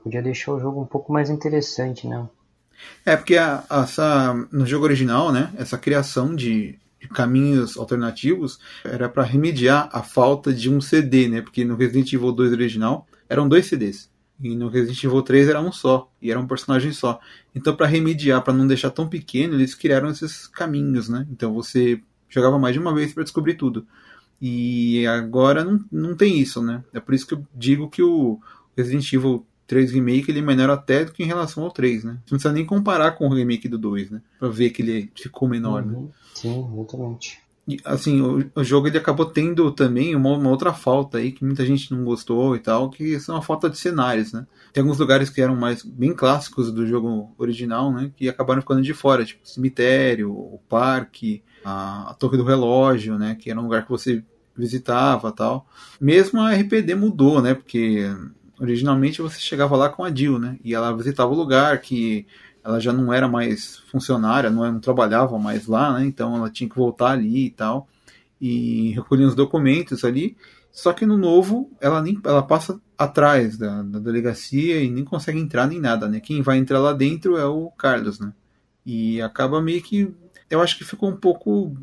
podia 0.04 0.22
deixar 0.22 0.54
o 0.54 0.60
jogo 0.60 0.82
um 0.82 0.86
pouco 0.86 1.12
mais 1.12 1.30
interessante, 1.30 2.08
né? 2.08 2.28
É, 3.06 3.16
porque 3.16 3.38
a, 3.38 3.64
essa, 3.70 4.34
no 4.52 4.66
jogo 4.66 4.86
original, 4.86 5.32
né, 5.32 5.52
essa 5.58 5.78
criação 5.78 6.36
de, 6.36 6.80
de 7.00 7.08
caminhos 7.10 7.78
alternativos 7.78 8.60
era 8.84 9.08
para 9.08 9.24
remediar 9.24 9.90
a 9.92 10.02
falta 10.02 10.54
de 10.54 10.70
um 10.70 10.82
CD, 10.82 11.28
né? 11.28 11.42
Porque 11.42 11.64
no 11.64 11.76
Resident 11.76 12.12
Evil 12.14 12.32
2 12.32 12.52
original 12.54 13.08
eram 13.32 13.48
dois 13.48 13.66
CDs. 13.66 14.12
E 14.42 14.56
no 14.56 14.68
Resident 14.68 15.02
Evil 15.04 15.22
3 15.22 15.48
era 15.48 15.62
um 15.62 15.72
só, 15.72 16.12
e 16.22 16.30
era 16.30 16.40
um 16.40 16.48
personagem 16.48 16.92
só. 16.92 17.20
Então, 17.56 17.76
para 17.76 17.86
remediar, 17.86 18.44
para 18.44 18.54
não 18.54 18.68
deixar 18.68 18.90
tão 18.90 19.08
pequeno, 19.08 19.54
eles 19.54 19.74
criaram 19.74 20.10
esses 20.10 20.48
caminhos, 20.48 21.08
né? 21.08 21.26
Então 21.32 21.54
você 21.54 22.02
jogava 22.28 22.60
mais 22.60 22.74
de 22.74 22.80
uma 22.80 22.94
vez 22.94 23.14
para 23.14 23.24
descobrir 23.24 23.54
tudo. 23.54 23.88
E 24.42 25.06
agora 25.08 25.64
não, 25.64 25.80
não 25.92 26.16
tem 26.16 26.40
isso, 26.40 26.62
né? 26.62 26.84
É 26.92 27.00
por 27.00 27.14
isso 27.14 27.26
que 27.26 27.36
eu 27.36 27.46
digo 27.56 27.90
que 27.90 28.04
o 28.04 28.40
Resident 28.76 29.14
Evil 29.14 29.46
3 29.68 29.92
Remake 29.92 30.30
ele 30.30 30.40
é 30.40 30.42
menor 30.42 30.70
até 30.70 31.06
do 31.06 31.14
que 31.14 31.24
em 31.24 31.28
relação 31.28 31.64
ao 31.64 31.72
3, 31.72 32.04
né? 32.04 32.12
Você 32.12 32.18
não 32.18 32.38
precisa 32.38 32.54
nem 32.54 32.66
comparar 32.66 33.12
com 33.12 33.28
o 33.28 33.34
remake 33.34 33.70
do 33.70 33.78
2, 33.78 34.10
né? 34.10 34.22
Pra 34.40 34.50
ver 34.50 34.72
que 34.72 34.82
ele 34.82 35.12
ficou 35.16 35.48
menor, 35.48 35.86
né? 35.86 35.94
uhum. 35.94 36.06
né? 36.06 36.10
Sim, 36.34 36.70
exatamente. 36.74 37.40
Assim, 37.86 38.22
o, 38.22 38.50
o, 38.56 38.64
jogo 38.64 38.88
ele 38.88 38.98
acabou 38.98 39.26
tendo 39.26 39.72
também 39.72 40.16
uma, 40.16 40.36
uma, 40.36 40.50
outra 40.50 40.74
falta 40.74 41.20
aí 41.20 41.32
que 41.32 41.46
muita 41.46 41.64
gente 41.66 41.92
não 41.94 42.04
gostou 42.04 42.56
e 42.56 42.60
tal, 42.60 42.90
que 42.90 43.20
são 43.20 43.38
a 43.38 43.42
falta 43.42 43.70
de 43.70 43.78
cenários, 43.78 44.34
né? 44.34 44.48
Tem 44.74 44.82
alguns 44.82 44.98
lugares 44.98 45.30
que 45.30 45.40
eram 45.40 45.56
mais 45.56 45.84
bem 45.84 46.14
clássicos 46.14 46.72
do 46.72 46.88
jogo 46.88 47.34
original, 47.38 47.92
né? 47.94 48.12
Que 48.16 48.28
acabaram 48.28 48.62
ficando 48.62 48.82
de 48.82 48.94
fora, 48.94 49.24
tipo 49.24 49.48
cemitério, 49.48 50.32
o 50.32 50.60
parque, 50.68 51.44
a, 51.64 52.10
a 52.10 52.14
torre 52.16 52.38
do 52.38 52.44
relógio, 52.44 53.18
né? 53.18 53.36
Que 53.40 53.52
era 53.52 53.60
um 53.60 53.64
lugar 53.64 53.84
que 53.84 53.92
você 53.92 54.24
visitava 54.58 55.32
tal. 55.32 55.68
Mesmo 56.00 56.42
a 56.42 56.54
RPD 56.54 56.96
mudou, 56.96 57.42
né? 57.42 57.54
Porque 57.54 58.10
originalmente 58.60 59.22
você 59.22 59.40
chegava 59.40 59.76
lá 59.76 59.90
com 59.90 60.04
a 60.04 60.14
Jill, 60.14 60.40
né? 60.40 60.58
E 60.64 60.74
ela 60.74 60.96
visitava 60.96 61.32
o 61.32 61.38
lugar 61.38 61.80
que 61.80 62.26
ela 62.64 62.80
já 62.80 62.94
não 62.94 63.12
era 63.12 63.28
mais 63.28 63.78
funcionária, 63.92 64.50
não, 64.50 64.70
não 64.72 64.80
trabalhava 64.80 65.38
mais 65.38 65.68
lá, 65.68 65.94
né? 65.94 66.06
Então 66.06 66.36
ela 66.36 66.50
tinha 66.50 66.70
que 66.70 66.76
voltar 66.76 67.12
ali 67.12 67.48
e 67.48 67.50
tal 67.52 67.88
e 68.40 68.92
recolher 68.92 69.26
os 69.26 69.36
documentos 69.36 70.04
ali. 70.04 70.36
Só 70.72 70.94
que 70.94 71.06
no 71.06 71.18
novo 71.18 71.70
ela 71.82 72.02
nem 72.02 72.20
ela 72.24 72.42
passa 72.42 72.80
atrás 72.98 73.58
da, 73.58 73.82
da 73.84 74.00
delegacia 74.00 74.82
e 74.82 74.90
nem 74.90 75.04
consegue 75.04 75.40
entrar 75.40 75.68
nem 75.68 75.80
nada, 75.80 76.08
né? 76.08 76.20
Quem 76.20 76.42
vai 76.42 76.58
entrar 76.58 76.80
lá 76.80 76.94
dentro 76.94 77.38
é 77.38 77.46
o 77.46 77.70
Carlos, 77.72 78.20
né? 78.20 78.32
E 78.86 79.22
acaba 79.22 79.62
meio 79.62 79.82
que 79.82 80.14
eu 80.50 80.62
acho 80.62 80.78
que 80.78 80.84
ficou 80.84 81.10
um 81.10 81.16
pouco 81.16 81.76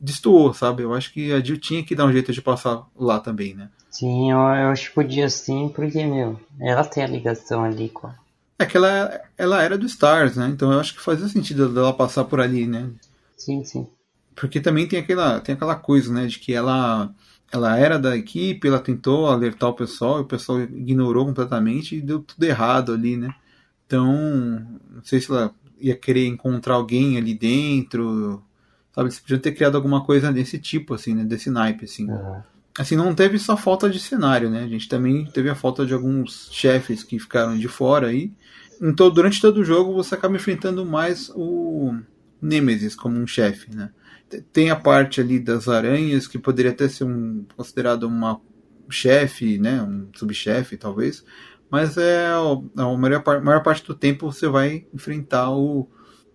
destoou, 0.00 0.54
sabe? 0.54 0.82
Eu 0.82 0.94
acho 0.94 1.12
que 1.12 1.32
a 1.32 1.40
Jill 1.40 1.58
tinha 1.58 1.84
que 1.84 1.94
dar 1.94 2.06
um 2.06 2.12
jeito 2.12 2.32
de 2.32 2.40
passar 2.40 2.86
lá 2.96 3.20
também, 3.20 3.54
né? 3.54 3.68
Sim, 3.90 4.30
eu, 4.30 4.38
eu 4.38 4.68
acho 4.68 4.88
que 4.88 4.94
podia 4.94 5.28
sim, 5.28 5.70
porque, 5.74 6.04
meu, 6.04 6.40
ela 6.58 6.84
tem 6.84 7.04
a 7.04 7.06
ligação 7.06 7.62
ali 7.62 7.88
com. 7.90 8.10
É 8.58 8.64
que 8.64 8.76
ela, 8.76 9.20
ela 9.36 9.62
era 9.62 9.76
do 9.76 9.86
Stars, 9.86 10.36
né? 10.36 10.48
Então 10.48 10.72
eu 10.72 10.80
acho 10.80 10.94
que 10.94 11.00
fazia 11.00 11.28
sentido 11.28 11.68
dela 11.68 11.92
passar 11.92 12.24
por 12.24 12.40
ali, 12.40 12.66
né? 12.66 12.88
Sim, 13.36 13.64
sim. 13.64 13.86
Porque 14.34 14.60
também 14.60 14.86
tem 14.86 14.98
aquela, 14.98 15.40
tem 15.40 15.54
aquela 15.54 15.74
coisa, 15.74 16.12
né? 16.12 16.26
De 16.26 16.38
que 16.38 16.52
ela, 16.52 17.12
ela 17.52 17.76
era 17.76 17.98
da 17.98 18.16
equipe, 18.16 18.68
ela 18.68 18.78
tentou 18.78 19.26
alertar 19.26 19.70
o 19.70 19.74
pessoal, 19.74 20.18
e 20.18 20.22
o 20.22 20.26
pessoal 20.26 20.60
ignorou 20.60 21.26
completamente 21.26 21.96
e 21.96 22.00
deu 22.00 22.20
tudo 22.20 22.44
errado 22.44 22.92
ali, 22.92 23.16
né? 23.16 23.34
Então, 23.86 24.06
não 24.90 25.04
sei 25.04 25.20
se 25.20 25.30
ela 25.30 25.52
ia 25.78 25.96
querer 25.96 26.26
encontrar 26.26 26.74
alguém 26.74 27.18
ali 27.18 27.34
dentro, 27.34 28.42
sabe? 28.94 29.08
Eles 29.08 29.20
podiam 29.20 29.40
ter 29.40 29.52
criado 29.52 29.76
alguma 29.76 30.04
coisa 30.04 30.32
desse 30.32 30.58
tipo, 30.58 30.94
assim, 30.94 31.14
né? 31.14 31.24
Desse 31.24 31.50
naipe, 31.50 31.84
assim. 31.84 32.08
Uhum 32.10 32.40
assim, 32.78 32.96
não 32.96 33.14
teve 33.14 33.38
só 33.38 33.56
falta 33.56 33.88
de 33.88 34.00
cenário, 34.00 34.50
né? 34.50 34.64
A 34.64 34.68
gente 34.68 34.88
também 34.88 35.24
teve 35.26 35.48
a 35.48 35.54
falta 35.54 35.86
de 35.86 35.94
alguns 35.94 36.48
chefes 36.52 37.02
que 37.02 37.18
ficaram 37.18 37.56
de 37.56 37.68
fora 37.68 38.08
aí. 38.08 38.32
Então, 38.86 39.10
durante 39.10 39.40
todo 39.40 39.58
o 39.58 39.64
jogo, 39.64 39.94
você 39.94 40.14
acaba 40.14 40.36
enfrentando 40.36 40.84
mais 40.84 41.30
o 41.34 41.96
Nemesis 42.40 42.94
como 42.94 43.18
um 43.18 43.26
chefe, 43.26 43.74
né? 43.74 43.90
Tem 44.52 44.68
a 44.68 44.76
parte 44.76 45.22
ali 45.22 45.40
das 45.40 45.68
aranhas, 45.68 46.26
que 46.26 46.38
poderia 46.38 46.70
até 46.70 46.86
ser 46.86 47.04
um, 47.04 47.46
considerado 47.56 48.02
uma 48.02 48.38
chefe, 48.90 49.58
né? 49.58 49.80
Um 49.80 50.10
subchefe, 50.14 50.76
talvez. 50.76 51.24
Mas 51.70 51.96
é 51.96 52.26
a 52.26 52.96
maior, 52.98 53.42
maior 53.42 53.62
parte 53.62 53.86
do 53.86 53.94
tempo 53.94 54.30
você 54.30 54.46
vai 54.48 54.86
enfrentar 54.92 55.50
o, 55.50 55.88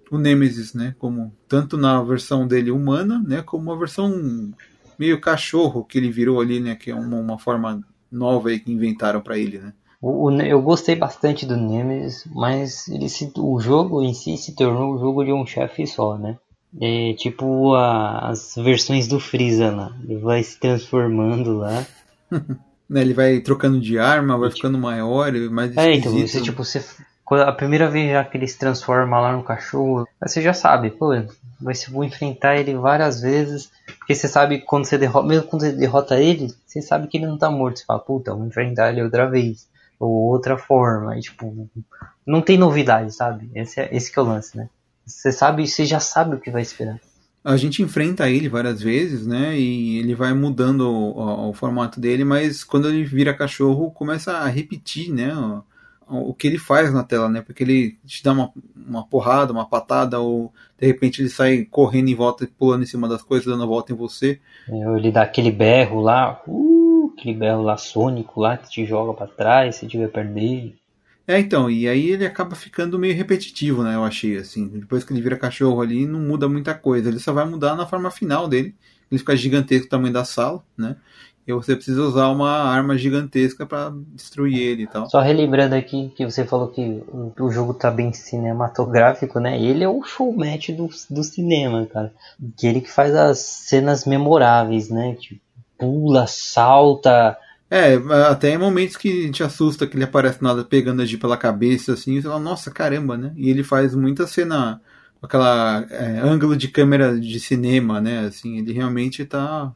o 0.09 0.17
Nemesis, 0.17 0.73
né? 0.73 0.95
Como 0.97 1.31
tanto 1.47 1.77
na 1.77 2.01
versão 2.01 2.47
dele 2.47 2.71
humana, 2.71 3.23
né? 3.27 3.43
Como 3.43 3.71
a 3.71 3.77
versão 3.77 4.51
meio 4.97 5.21
cachorro 5.21 5.85
que 5.85 5.99
ele 5.99 6.09
virou 6.09 6.41
ali, 6.41 6.59
né? 6.59 6.75
Que 6.75 6.89
é 6.89 6.95
uma, 6.95 7.17
uma 7.17 7.37
forma 7.37 7.79
nova 8.11 8.49
aí 8.49 8.59
que 8.59 8.71
inventaram 8.71 9.21
para 9.21 9.37
ele, 9.37 9.59
né? 9.59 9.71
O, 10.01 10.27
o, 10.27 10.41
eu 10.41 10.61
gostei 10.61 10.95
bastante 10.95 11.45
do 11.45 11.57
Nemesis, 11.57 12.23
mas 12.33 12.87
ele 12.87 13.09
se, 13.09 13.31
o 13.37 13.59
jogo 13.59 14.01
em 14.01 14.13
si 14.13 14.37
se 14.37 14.55
tornou 14.55 14.95
um 14.95 14.99
jogo 14.99 15.25
de 15.25 15.33
um 15.33 15.45
chefe 15.45 15.85
só, 15.85 16.17
né? 16.17 16.37
É 16.79 17.13
tipo 17.13 17.73
a, 17.73 18.29
as 18.29 18.53
versões 18.55 19.07
do 19.07 19.19
Freeza 19.19 19.71
lá. 19.71 19.91
Ele 20.03 20.17
vai 20.17 20.43
se 20.43 20.59
transformando 20.59 21.57
lá. 21.57 21.85
né, 22.89 23.01
ele 23.01 23.13
vai 23.13 23.39
trocando 23.39 23.79
de 23.79 23.99
arma, 23.99 24.37
vai 24.37 24.51
ficando 24.51 24.77
maior, 24.77 25.31
mais 25.51 25.75
É, 25.77 25.93
então 25.93 26.11
você, 26.11 26.41
tipo, 26.41 26.63
você, 26.63 26.83
a 27.31 27.51
primeira 27.51 27.89
vez 27.89 28.11
já 28.11 28.23
que 28.23 28.37
ele 28.37 28.47
se 28.47 28.57
transforma 28.57 29.19
lá 29.19 29.33
no 29.33 29.43
cachorro, 29.43 30.07
você 30.21 30.41
já 30.41 30.53
sabe, 30.53 30.89
pô, 30.89 31.09
vai 31.61 31.75
se 31.75 31.91
vou 31.91 32.03
enfrentar 32.03 32.57
ele 32.57 32.73
várias 32.75 33.21
vezes, 33.21 33.69
porque 33.99 34.15
você 34.15 34.27
sabe 34.27 34.59
quando 34.59 34.85
você 34.85 34.97
derrota, 34.97 35.27
mesmo 35.27 35.47
quando 35.47 35.61
você 35.61 35.71
derrota 35.71 36.19
ele, 36.19 36.53
você 36.65 36.81
sabe 36.81 37.07
que 37.07 37.17
ele 37.17 37.27
não 37.27 37.37
tá 37.37 37.51
morto, 37.51 37.79
você 37.79 37.85
fala, 37.85 37.99
puta, 37.99 38.33
vou 38.33 38.45
enfrentar 38.45 38.91
ele 38.91 39.03
outra 39.03 39.29
vez, 39.29 39.67
ou 39.99 40.09
outra 40.09 40.57
forma, 40.57 41.17
e, 41.17 41.21
tipo, 41.21 41.69
não 42.25 42.41
tem 42.41 42.57
novidade, 42.57 43.13
sabe? 43.13 43.49
Esse 43.53 43.81
é 43.81 43.89
esse 43.95 44.11
que 44.11 44.17
é 44.17 44.21
o 44.21 44.25
lance, 44.25 44.55
né? 44.57 44.69
Você 45.05 45.31
sabe, 45.31 45.67
você 45.67 45.85
já 45.85 45.99
sabe 45.99 46.35
o 46.35 46.39
que 46.39 46.51
vai 46.51 46.61
esperar. 46.61 46.99
A 47.43 47.57
gente 47.57 47.81
enfrenta 47.81 48.29
ele 48.29 48.47
várias 48.47 48.81
vezes, 48.81 49.25
né? 49.25 49.57
E 49.57 49.97
ele 49.97 50.13
vai 50.13 50.33
mudando 50.33 50.81
o, 50.81 51.11
o, 51.11 51.49
o 51.49 51.53
formato 51.53 51.99
dele, 51.99 52.23
mas 52.23 52.63
quando 52.63 52.87
ele 52.87 53.03
vira 53.03 53.33
cachorro, 53.33 53.91
começa 53.91 54.33
a 54.33 54.47
repetir, 54.47 55.11
né? 55.11 55.33
o 56.09 56.33
que 56.33 56.47
ele 56.47 56.57
faz 56.57 56.91
na 56.91 57.03
tela, 57.03 57.29
né? 57.29 57.41
Porque 57.41 57.63
ele 57.63 57.97
te 58.05 58.23
dá 58.23 58.31
uma, 58.31 58.51
uma 58.75 59.05
porrada, 59.05 59.53
uma 59.53 59.67
patada, 59.67 60.19
ou 60.19 60.51
de 60.79 60.87
repente 60.87 61.21
ele 61.21 61.29
sai 61.29 61.65
correndo 61.69 62.09
em 62.09 62.15
volta, 62.15 62.49
pulando 62.57 62.83
em 62.83 62.87
cima 62.87 63.07
das 63.07 63.21
coisas, 63.21 63.45
dando 63.45 63.63
a 63.63 63.67
volta 63.67 63.93
em 63.93 63.95
você. 63.95 64.39
Ele 64.67 65.11
dá 65.11 65.21
aquele 65.21 65.51
berro 65.51 66.01
lá, 66.01 66.41
uh, 66.47 66.68
aquele 67.19 67.37
berro 67.37 67.61
lá 67.61 67.77
sônico 67.77 68.39
lá 68.39 68.57
que 68.57 68.69
te 68.69 68.85
joga 68.85 69.13
para 69.13 69.27
trás, 69.27 69.75
se 69.75 69.87
tiver 69.87 70.07
perto 70.07 70.33
dele. 70.33 70.75
É, 71.27 71.39
então, 71.39 71.69
e 71.69 71.87
aí 71.87 72.09
ele 72.09 72.25
acaba 72.25 72.55
ficando 72.55 72.97
meio 72.97 73.15
repetitivo, 73.15 73.83
né? 73.83 73.93
Eu 73.93 74.03
achei, 74.03 74.37
assim. 74.37 74.67
Depois 74.67 75.03
que 75.03 75.13
ele 75.13 75.21
vira 75.21 75.37
cachorro 75.37 75.79
ali, 75.79 76.07
não 76.07 76.19
muda 76.19 76.49
muita 76.49 76.73
coisa. 76.73 77.07
Ele 77.07 77.19
só 77.19 77.31
vai 77.31 77.45
mudar 77.45 77.75
na 77.75 77.85
forma 77.85 78.09
final 78.09 78.47
dele. 78.47 78.73
Ele 79.11 79.19
fica 79.19 79.35
gigantesco 79.35 79.85
o 79.85 79.89
tamanho 79.89 80.13
da 80.13 80.25
sala, 80.25 80.63
né? 80.75 80.95
E 81.45 81.53
você 81.53 81.75
precisa 81.75 82.01
usar 82.01 82.29
uma 82.29 82.49
arma 82.49 82.97
gigantesca 82.97 83.65
para 83.65 83.91
destruir 84.13 84.57
ele 84.59 84.83
e 84.83 84.87
tal. 84.87 85.09
Só 85.09 85.19
relembrando 85.19 85.75
aqui 85.75 86.11
que 86.15 86.25
você 86.25 86.45
falou 86.45 86.67
que 86.67 87.03
o 87.39 87.51
jogo 87.51 87.73
tá 87.73 87.89
bem 87.91 88.11
cinematográfico, 88.13 89.39
né? 89.39 89.59
Ele 89.59 89.83
é 89.83 89.89
o 89.89 90.03
showmatch 90.03 90.71
do, 90.71 90.89
do 91.09 91.23
cinema, 91.23 91.87
cara. 91.87 92.13
Que 92.57 92.67
ele 92.67 92.81
que 92.81 92.91
faz 92.91 93.15
as 93.15 93.39
cenas 93.39 94.05
memoráveis, 94.05 94.89
né? 94.89 95.15
Tipo, 95.19 95.41
pula, 95.79 96.27
salta. 96.27 97.37
É, 97.71 97.95
até 98.29 98.53
em 98.53 98.57
momentos 98.57 98.97
que 98.97 99.29
te 99.29 99.43
assusta 99.43 99.87
que 99.87 99.95
ele 99.95 100.03
aparece 100.03 100.43
nada 100.43 100.63
pegando 100.63 101.01
a 101.01 101.05
G 101.05 101.17
pela 101.17 101.37
cabeça, 101.37 101.93
assim, 101.93 102.15
e 102.15 102.21
você 102.21 102.27
fala, 102.27 102.39
nossa, 102.39 102.71
caramba, 102.71 103.15
né? 103.15 103.31
E 103.35 103.49
ele 103.49 103.63
faz 103.63 103.95
muita 103.95 104.27
cena 104.27 104.81
com 105.19 105.25
aquela 105.25 105.85
é, 105.89 106.19
ângulo 106.19 106.55
de 106.55 106.67
câmera 106.67 107.19
de 107.19 107.39
cinema, 107.39 108.01
né? 108.01 108.25
Assim, 108.25 108.57
ele 108.57 108.73
realmente 108.73 109.23
tá 109.25 109.73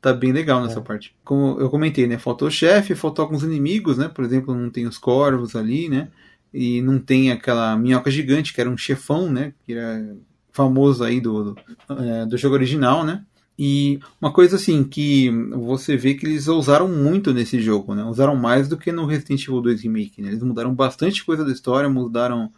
tá 0.00 0.12
bem 0.12 0.32
legal 0.32 0.62
nessa 0.62 0.78
é. 0.78 0.82
parte. 0.82 1.14
Como 1.24 1.58
eu 1.60 1.70
comentei, 1.70 2.06
né? 2.06 2.18
Faltou 2.18 2.48
o 2.48 2.50
chefe, 2.50 2.94
faltou 2.94 3.24
alguns 3.24 3.42
inimigos, 3.42 3.98
né? 3.98 4.08
Por 4.08 4.24
exemplo, 4.24 4.54
não 4.54 4.70
tem 4.70 4.86
os 4.86 4.98
corvos 4.98 5.56
ali, 5.56 5.88
né? 5.88 6.08
E 6.52 6.80
não 6.82 6.98
tem 6.98 7.32
aquela 7.32 7.76
minhoca 7.76 8.10
gigante, 8.10 8.52
que 8.52 8.60
era 8.60 8.70
um 8.70 8.76
chefão, 8.76 9.30
né? 9.30 9.52
Que 9.64 9.74
era 9.74 10.16
famoso 10.52 11.04
aí 11.04 11.20
do, 11.20 11.52
do, 11.52 11.56
é, 12.00 12.26
do 12.26 12.38
jogo 12.38 12.54
original, 12.54 13.04
né? 13.04 13.24
E 13.58 13.98
uma 14.20 14.32
coisa 14.32 14.56
assim 14.56 14.84
que 14.84 15.30
você 15.50 15.96
vê 15.96 16.14
que 16.14 16.26
eles 16.26 16.46
usaram 16.46 16.88
muito 16.88 17.32
nesse 17.32 17.60
jogo, 17.60 17.94
né? 17.94 18.04
Usaram 18.04 18.36
mais 18.36 18.68
do 18.68 18.76
que 18.76 18.92
no 18.92 19.06
Resident 19.06 19.42
Evil 19.42 19.62
2 19.62 19.82
Remake, 19.82 20.20
né? 20.20 20.28
Eles 20.28 20.42
mudaram 20.42 20.74
bastante 20.74 21.24
coisa 21.24 21.44
da 21.44 21.52
história, 21.52 21.88
mudaram 21.88 22.52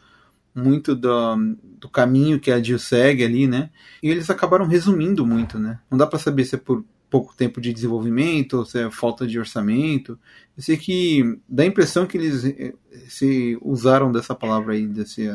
muito 0.55 0.97
do, 0.97 1.37
do 1.79 1.89
caminho 1.89 2.41
que 2.41 2.51
a 2.51 2.61
Jill 2.61 2.79
segue 2.79 3.25
ali, 3.25 3.47
né? 3.47 3.71
E 4.03 4.11
eles 4.11 4.29
acabaram 4.29 4.67
resumindo 4.67 5.25
muito, 5.25 5.59
né? 5.59 5.79
Não 5.91 5.97
dá 5.97 6.07
para 6.07 6.19
saber 6.19 6.45
se 6.45 6.57
é 6.57 6.59
por 6.59 6.85
pouco 7.09 7.35
tempo 7.35 7.61
de 7.61 7.73
desenvolvimento, 7.73 8.59
ou 8.59 8.65
se 8.65 8.81
é 8.81 8.91
falta 8.91 9.27
de 9.27 9.39
orçamento. 9.39 10.19
Eu 10.57 10.63
sei 10.63 10.77
que 10.77 11.39
dá 11.49 11.63
a 11.63 11.67
impressão 11.67 12.07
que 12.07 12.19
eles 12.19 12.45
eh, 12.45 12.75
se 13.09 13.59
usaram 13.63 14.13
dessa 14.13 14.35
palavra 14.35 14.75
aí, 14.75 14.87
desse, 14.87 15.29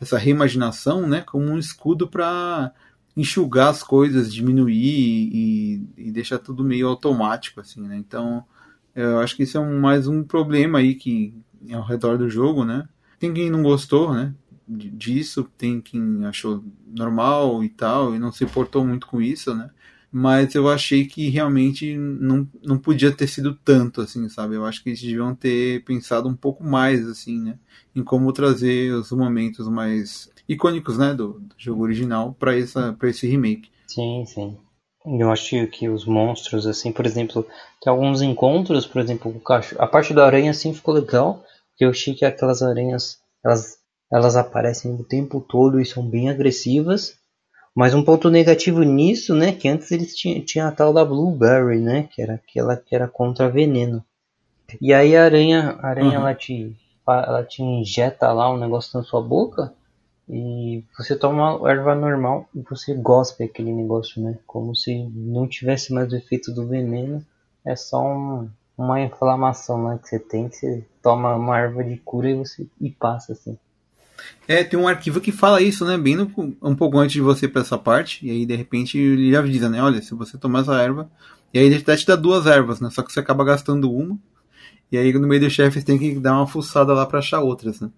dessa 0.00 0.18
reimaginação, 0.18 1.06
né, 1.06 1.20
como 1.20 1.46
um 1.46 1.58
escudo 1.58 2.08
para 2.08 2.72
enxugar 3.16 3.68
as 3.68 3.82
coisas, 3.82 4.32
diminuir 4.32 5.30
e, 5.32 5.86
e, 5.96 6.10
deixar 6.10 6.38
tudo 6.38 6.64
meio 6.64 6.88
automático, 6.88 7.60
assim, 7.60 7.82
né? 7.82 7.96
Então, 7.96 8.44
eu 8.94 9.18
acho 9.18 9.36
que 9.36 9.42
isso 9.42 9.58
é 9.58 9.60
um, 9.60 9.80
mais 9.80 10.06
um 10.06 10.22
problema 10.22 10.78
aí 10.78 10.94
que 10.94 11.34
é 11.68 11.74
ao 11.74 11.84
redor 11.84 12.16
do 12.18 12.30
jogo, 12.30 12.64
né? 12.64 12.88
Tem 13.18 13.32
quem 13.32 13.50
não 13.50 13.62
gostou, 13.62 14.14
né? 14.14 14.34
Disso, 14.68 15.48
tem 15.58 15.80
quem 15.80 16.24
achou 16.24 16.64
normal 16.86 17.64
e 17.64 17.68
tal, 17.68 18.14
e 18.14 18.18
não 18.18 18.32
se 18.32 18.44
importou 18.44 18.86
muito 18.86 19.06
com 19.06 19.20
isso, 19.20 19.54
né? 19.54 19.70
mas 20.12 20.54
eu 20.54 20.68
achei 20.68 21.06
que 21.06 21.28
realmente 21.28 21.96
não, 21.96 22.48
não 22.64 22.76
podia 22.76 23.12
ter 23.12 23.28
sido 23.28 23.54
tanto, 23.54 24.00
assim, 24.00 24.28
sabe? 24.28 24.56
Eu 24.56 24.66
acho 24.66 24.82
que 24.82 24.90
eles 24.90 25.00
deviam 25.00 25.34
ter 25.34 25.84
pensado 25.84 26.28
um 26.28 26.34
pouco 26.34 26.64
mais, 26.64 27.06
assim, 27.06 27.40
né? 27.40 27.58
Em 27.94 28.02
como 28.02 28.32
trazer 28.32 28.92
os 28.92 29.12
momentos 29.12 29.68
mais 29.68 30.28
icônicos, 30.50 30.98
né, 30.98 31.14
do, 31.14 31.34
do 31.34 31.54
jogo 31.56 31.84
original 31.84 32.34
para 32.36 32.56
esse 32.56 33.26
remake. 33.28 33.70
Sim, 33.86 34.24
sim. 34.26 34.58
Eu 35.06 35.30
acho 35.30 35.66
que 35.68 35.88
os 35.88 36.04
monstros, 36.04 36.66
assim, 36.66 36.92
por 36.92 37.06
exemplo, 37.06 37.46
tem 37.80 37.90
alguns 37.90 38.20
encontros, 38.20 38.84
por 38.84 39.00
exemplo, 39.00 39.30
o 39.30 39.40
cachorro. 39.40 39.80
A 39.80 39.86
parte 39.86 40.12
da 40.12 40.26
aranha, 40.26 40.50
assim, 40.50 40.74
ficou 40.74 40.92
legal, 40.92 41.42
porque 41.70 41.84
eu 41.84 41.90
achei 41.90 42.14
que 42.14 42.24
aquelas 42.24 42.62
aranhas, 42.62 43.18
elas, 43.44 43.78
elas 44.12 44.36
aparecem 44.36 44.92
o 44.92 45.04
tempo 45.04 45.40
todo 45.40 45.80
e 45.80 45.86
são 45.86 46.04
bem 46.04 46.28
agressivas. 46.28 47.14
Mas 47.74 47.94
um 47.94 48.02
ponto 48.02 48.28
negativo 48.28 48.82
nisso, 48.82 49.34
né, 49.34 49.52
que 49.52 49.68
antes 49.68 49.92
eles 49.92 50.16
tinham, 50.16 50.44
tinham 50.44 50.68
a 50.68 50.72
tal 50.72 50.92
da 50.92 51.04
Blueberry, 51.04 51.78
né, 51.78 52.08
que 52.12 52.20
era 52.20 52.34
aquela 52.34 52.76
que 52.76 52.94
era 52.94 53.06
contra 53.06 53.48
veneno. 53.48 54.04
E 54.80 54.92
aí 54.92 55.16
a 55.16 55.24
aranha, 55.24 55.78
a 55.80 55.86
aranha 55.86 56.18
uhum. 56.18 56.26
ela 56.26 56.34
te 56.34 56.76
ela 57.06 57.42
te 57.42 57.60
injeta 57.60 58.32
lá 58.32 58.52
um 58.52 58.58
negócio 58.58 58.96
na 58.96 59.04
sua 59.04 59.20
boca 59.20 59.72
e 60.32 60.84
você 60.96 61.16
toma 61.16 61.58
erva 61.68 61.92
normal 61.92 62.48
e 62.54 62.60
você 62.60 62.94
gospe 62.94 63.42
aquele 63.42 63.72
negócio, 63.72 64.22
né? 64.22 64.38
Como 64.46 64.76
se 64.76 65.10
não 65.12 65.48
tivesse 65.48 65.92
mais 65.92 66.12
o 66.12 66.16
efeito 66.16 66.52
do 66.54 66.68
veneno, 66.68 67.24
é 67.66 67.74
só 67.74 68.00
um, 68.00 68.48
uma 68.78 69.00
inflamação 69.00 69.88
né, 69.88 69.98
que 70.00 70.08
você 70.08 70.20
tem, 70.20 70.48
que 70.48 70.54
você 70.54 70.84
toma 71.02 71.34
uma 71.34 71.58
erva 71.58 71.82
de 71.82 71.96
cura 71.96 72.30
e 72.30 72.34
você 72.34 72.64
e 72.80 72.90
passa 72.90 73.32
assim. 73.32 73.58
É, 74.46 74.62
tem 74.62 74.78
um 74.78 74.86
arquivo 74.86 75.20
que 75.20 75.32
fala 75.32 75.60
isso, 75.60 75.84
né? 75.84 75.98
Bem 75.98 76.14
no, 76.14 76.30
um 76.62 76.76
pouco 76.76 76.98
antes 76.98 77.14
de 77.14 77.20
você 77.20 77.48
para 77.48 77.62
essa 77.62 77.76
parte. 77.76 78.24
E 78.24 78.30
aí, 78.30 78.46
de 78.46 78.54
repente, 78.54 78.96
ele 78.98 79.34
avisa, 79.34 79.68
né? 79.68 79.82
Olha, 79.82 80.00
se 80.00 80.14
você 80.14 80.38
tomar 80.38 80.60
essa 80.60 80.80
erva. 80.80 81.10
E 81.52 81.58
aí 81.58 81.64
ele 81.64 81.76
até 81.76 81.96
te 81.96 82.06
dá 82.06 82.14
duas 82.14 82.46
ervas, 82.46 82.80
né? 82.80 82.88
Só 82.90 83.02
que 83.02 83.12
você 83.12 83.18
acaba 83.18 83.42
gastando 83.42 83.90
uma. 83.90 84.16
E 84.92 84.98
aí, 84.98 85.12
no 85.12 85.26
meio 85.26 85.40
do 85.40 85.50
chefe, 85.50 85.82
tem 85.82 85.98
que 85.98 86.20
dar 86.20 86.34
uma 86.34 86.46
fuçada 86.46 86.92
lá 86.92 87.04
para 87.04 87.18
achar 87.18 87.40
outras, 87.40 87.80
né? 87.80 87.90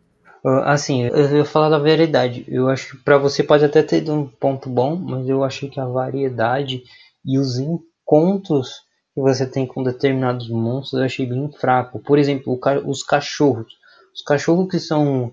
Ah, 0.45 0.73
assim, 0.73 1.05
eu 1.05 1.29
vou 1.29 1.45
falar 1.45 1.69
da 1.69 1.79
variedade. 1.79 2.45
Eu 2.49 2.69
acho 2.69 2.97
que 2.97 3.05
pra 3.05 3.19
você 3.19 3.43
pode 3.43 3.65
até 3.65 3.83
ter 3.83 4.09
um 4.11 4.27
ponto 4.27 4.69
bom, 4.69 4.97
mas 4.97 5.29
eu 5.29 5.45
achei 5.45 5.69
que 5.69 5.79
a 5.79 5.87
variedade 5.87 6.83
e 7.25 7.39
os 7.39 7.59
encontros 7.59 8.81
que 9.15 9.21
você 9.21 9.47
tem 9.47 9.67
com 9.67 9.83
determinados 9.83 10.49
monstros 10.49 11.01
eu 11.01 11.07
achei 11.07 11.27
bem 11.27 11.51
fraco. 11.53 12.01
Por 12.01 12.19
exemplo, 12.19 12.59
os 12.85 13.03
cachorros. 13.03 13.73
Os 14.15 14.23
cachorros 14.23 14.69
que 14.69 14.81
são 14.81 15.33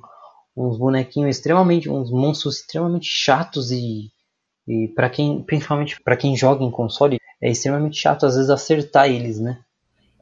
uns 0.55 0.77
bonequinhos 0.77 1.35
extremamente, 1.35 1.89
uns 1.89 2.11
monstros 2.11 2.57
extremamente 2.57 3.07
chatos 3.07 3.71
e, 3.71 4.11
e 4.67 4.89
para 4.89 5.09
quem, 5.09 5.41
principalmente 5.41 5.99
para 6.01 6.17
quem 6.17 6.35
joga 6.35 6.63
em 6.63 6.71
console, 6.71 7.19
é 7.41 7.49
extremamente 7.49 7.97
chato 7.97 8.25
às 8.25 8.35
vezes 8.35 8.49
acertar 8.49 9.09
eles, 9.09 9.39
né? 9.39 9.59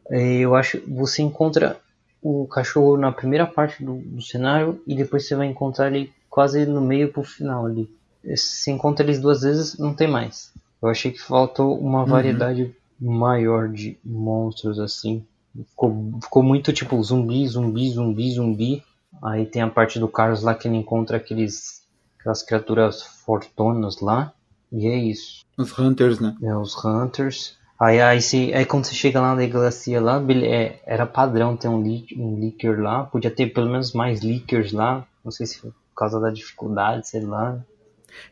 Eu 0.09 0.55
acho 0.55 0.81
você 0.88 1.21
encontra 1.21 1.77
o 2.22 2.47
cachorro 2.47 2.97
na 2.97 3.11
primeira 3.11 3.45
parte 3.45 3.84
do, 3.84 3.95
do 3.97 4.22
cenário 4.22 4.82
e 4.86 4.95
depois 4.95 5.28
você 5.28 5.36
vai 5.36 5.47
encontrar 5.47 5.88
ele 5.88 6.11
quase 6.30 6.65
no 6.65 6.82
meio 6.82 7.11
pro 7.11 7.24
final 7.24 7.65
ali. 7.65 7.89
Se 8.36 8.72
encontra 8.72 9.05
eles 9.05 9.20
duas 9.20 9.41
vezes, 9.41 9.78
não 9.78 9.93
tem 9.93 10.07
mais. 10.07 10.53
Eu 10.82 10.89
achei 10.89 11.11
que 11.11 11.22
faltou 11.22 11.80
uma 11.80 12.01
uhum. 12.01 12.05
variedade 12.05 12.76
maior 12.99 13.70
de 13.70 13.97
monstros 14.03 14.80
assim. 14.80 15.26
Ficou, 15.55 16.20
ficou 16.22 16.43
muito 16.43 16.72
tipo 16.74 17.01
zumbi, 17.01 17.47
zumbi, 17.47 17.89
zumbi, 17.89 18.32
zumbi. 18.32 18.84
Aí 19.24 19.45
tem 19.45 19.61
a 19.61 19.70
parte 19.70 19.99
do 19.99 20.07
Carlos 20.07 20.43
lá 20.43 20.53
que 20.53 20.68
ele 20.68 20.78
encontra 20.78 21.18
aqueles, 21.18 21.84
aquelas 22.20 22.43
criaturas 22.43 23.01
fortonas 23.01 23.99
lá. 24.01 24.34
E 24.72 24.88
é 24.88 24.95
isso. 24.95 25.45
Os 25.57 25.78
Hunters, 25.78 26.20
né? 26.20 26.36
É, 26.43 26.55
os 26.55 26.84
Hunters. 26.84 27.56
Aí, 27.80 28.01
aí, 28.01 28.21
se, 28.21 28.53
aí 28.53 28.65
quando 28.65 28.86
você 28.86 28.95
chega 28.95 29.21
lá 29.21 29.30
na 29.30 29.41
delegacia 29.41 30.01
lá, 30.01 30.23
é, 30.43 30.80
era 30.86 31.05
padrão 31.05 31.55
ter 31.55 31.67
um, 31.67 31.82
leak, 31.82 32.19
um 32.19 32.39
leaker 32.39 32.80
lá. 32.82 33.03
Podia 33.03 33.30
ter 33.30 33.47
pelo 33.47 33.69
menos 33.69 33.93
mais 33.93 34.21
leakers 34.21 34.71
lá. 34.71 35.05
Não 35.23 35.32
sei 35.32 35.45
se 35.45 35.61
por 35.61 35.73
causa 35.95 36.19
da 36.19 36.30
dificuldade, 36.30 37.07
sei 37.07 37.21
lá. 37.21 37.59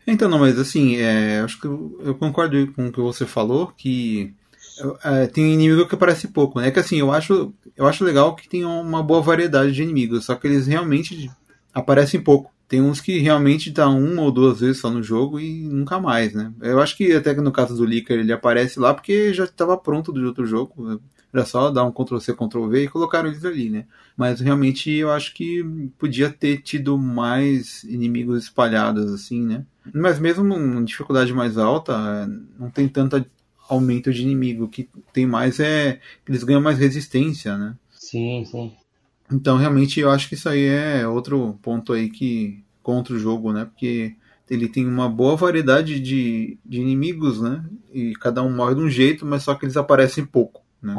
Então, 0.07 0.27
não, 0.27 0.39
mas 0.39 0.57
assim, 0.57 0.97
é, 0.97 1.39
acho 1.41 1.59
que 1.59 1.67
eu, 1.67 1.99
eu 2.01 2.15
concordo 2.15 2.71
com 2.73 2.87
o 2.87 2.91
que 2.91 2.99
você 2.99 3.25
falou, 3.25 3.67
que 3.67 4.33
é, 5.03 5.27
tem 5.27 5.53
inimigo 5.53 5.87
que 5.87 5.95
aparece 5.95 6.27
pouco, 6.27 6.59
né? 6.59 6.67
É 6.67 6.71
que 6.71 6.79
assim, 6.79 6.97
eu 6.97 7.11
acho, 7.11 7.53
eu 7.77 7.85
acho 7.87 8.03
legal 8.03 8.35
que 8.35 8.49
tem 8.49 8.65
uma 8.65 9.03
boa 9.03 9.21
variedade 9.21 9.71
de 9.71 9.83
inimigos, 9.83 10.25
só 10.25 10.35
que 10.35 10.47
eles 10.47 10.67
realmente 10.67 11.29
aparecem 11.73 12.21
pouco. 12.21 12.51
Tem 12.67 12.81
uns 12.81 12.99
que 12.99 13.19
realmente 13.19 13.69
dá 13.69 13.87
uma 13.87 14.23
ou 14.23 14.31
duas 14.31 14.59
vezes 14.59 14.79
só 14.81 14.89
no 14.89 15.03
jogo 15.03 15.39
e 15.39 15.67
nunca 15.67 15.99
mais, 15.99 16.33
né? 16.33 16.51
Eu 16.61 16.79
acho 16.79 16.97
que 16.97 17.13
até 17.13 17.33
que 17.35 17.41
no 17.41 17.51
caso 17.51 17.75
do 17.75 17.85
Licker 17.85 18.19
ele 18.19 18.33
aparece 18.33 18.79
lá 18.79 18.93
porque 18.93 19.33
já 19.33 19.43
estava 19.43 19.77
pronto 19.77 20.11
do 20.11 20.25
outro 20.25 20.45
jogo. 20.45 20.99
Era 21.31 21.45
só 21.45 21.69
dar 21.69 21.83
um 21.83 21.91
Ctrl-C, 21.91 22.33
Ctrl-V 22.33 22.83
e 22.83 22.87
colocaram 22.87 23.29
eles 23.29 23.43
ali, 23.43 23.69
né? 23.69 23.85
Mas 24.15 24.39
realmente 24.39 24.89
eu 24.89 25.11
acho 25.11 25.33
que 25.33 25.63
podia 25.97 26.29
ter 26.29 26.61
tido 26.61 26.97
mais 26.97 27.83
inimigos 27.83 28.43
espalhados, 28.43 29.11
assim, 29.13 29.45
né? 29.45 29.65
Mas 29.93 30.17
mesmo 30.17 30.55
em 30.55 30.85
dificuldade 30.85 31.33
mais 31.33 31.57
alta, 31.57 32.25
não 32.57 32.69
tem 32.69 32.87
tanta 32.87 33.25
aumento 33.67 34.13
de 34.13 34.21
inimigo. 34.21 34.65
O 34.65 34.69
que 34.69 34.89
tem 35.13 35.25
mais 35.25 35.59
é. 35.59 35.99
Eles 36.27 36.43
ganham 36.43 36.61
mais 36.61 36.77
resistência, 36.77 37.57
né? 37.57 37.75
Sim, 37.91 38.45
sim. 38.45 38.73
Então, 39.31 39.57
realmente, 39.57 39.99
eu 39.99 40.11
acho 40.11 40.29
que 40.29 40.35
isso 40.35 40.47
aí 40.47 40.65
é 40.65 41.07
outro 41.07 41.57
ponto 41.61 41.93
aí 41.93 42.09
que. 42.09 42.63
contra 42.83 43.13
o 43.13 43.19
jogo, 43.19 43.51
né? 43.51 43.65
Porque 43.65 44.15
ele 44.49 44.67
tem 44.67 44.85
uma 44.87 45.09
boa 45.09 45.35
variedade 45.35 45.99
de, 45.99 46.59
de 46.63 46.79
inimigos, 46.79 47.41
né? 47.41 47.65
E 47.91 48.13
cada 48.13 48.43
um 48.43 48.55
morre 48.55 48.75
de 48.75 48.81
um 48.81 48.89
jeito, 48.89 49.25
mas 49.25 49.43
só 49.43 49.55
que 49.55 49.65
eles 49.65 49.77
aparecem 49.77 50.25
pouco, 50.25 50.61
né? 50.81 50.93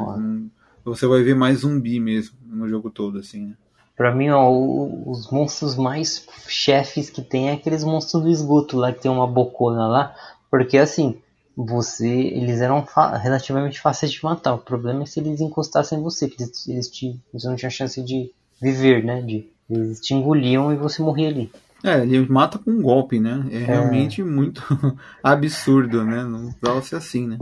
Você 0.85 1.07
vai 1.07 1.23
ver 1.23 1.35
mais 1.35 1.59
zumbi 1.59 1.99
mesmo 1.99 2.37
no 2.47 2.69
jogo 2.69 2.91
todo, 2.91 3.19
assim, 3.19 3.47
né? 3.47 3.55
Pra 3.97 4.15
mim, 4.15 4.29
ó, 4.29 4.51
os 4.51 5.31
monstros 5.31 5.75
mais 5.75 6.27
chefes 6.47 7.09
que 7.09 7.23
tem 7.23 7.49
é 7.49 7.53
aqueles 7.55 7.83
monstros 7.83 8.23
do 8.23 8.31
esgoto 8.31 8.77
lá, 8.77 8.93
que 8.93 9.01
tem 9.01 9.11
uma 9.11 9.27
bocona 9.27 9.89
lá. 9.89 10.15
Porque 10.51 10.77
assim, 10.77 11.19
você 11.57 12.09
eles 12.09 12.61
eram 12.61 12.87
relativamente 13.23 13.81
fáceis 13.81 14.13
de 14.13 14.23
matar. 14.23 14.55
O 14.55 14.59
problema 14.59 15.05
é 15.05 15.07
se 15.07 15.21
eles 15.21 15.41
encostassem 15.41 15.99
em 15.99 16.03
você, 16.03 16.29
que 16.29 16.43
eles, 16.43 16.69
eles 16.69 16.89
te, 16.89 17.19
você 17.33 17.49
não 17.49 17.57
tinha 17.57 17.71
chance 17.71 18.03
de 18.03 18.31
viver, 18.61 19.03
né? 19.03 19.23
De, 19.23 19.49
eles 19.71 20.01
te 20.01 20.13
engoliam 20.13 20.73
e 20.73 20.77
você 20.77 21.03
morria 21.03 21.29
ali. 21.29 21.51
É, 21.83 22.03
ele 22.03 22.27
mata 22.29 22.59
com 22.59 22.71
um 22.71 22.83
golpe, 22.83 23.19
né? 23.19 23.47
É, 23.51 23.57
é. 23.57 23.65
realmente 23.65 24.23
muito 24.23 24.63
absurdo, 25.23 26.05
né? 26.05 26.25
Não 26.25 26.53
precisava 26.53 26.83
ser 26.83 26.97
assim, 26.97 27.27
né? 27.27 27.39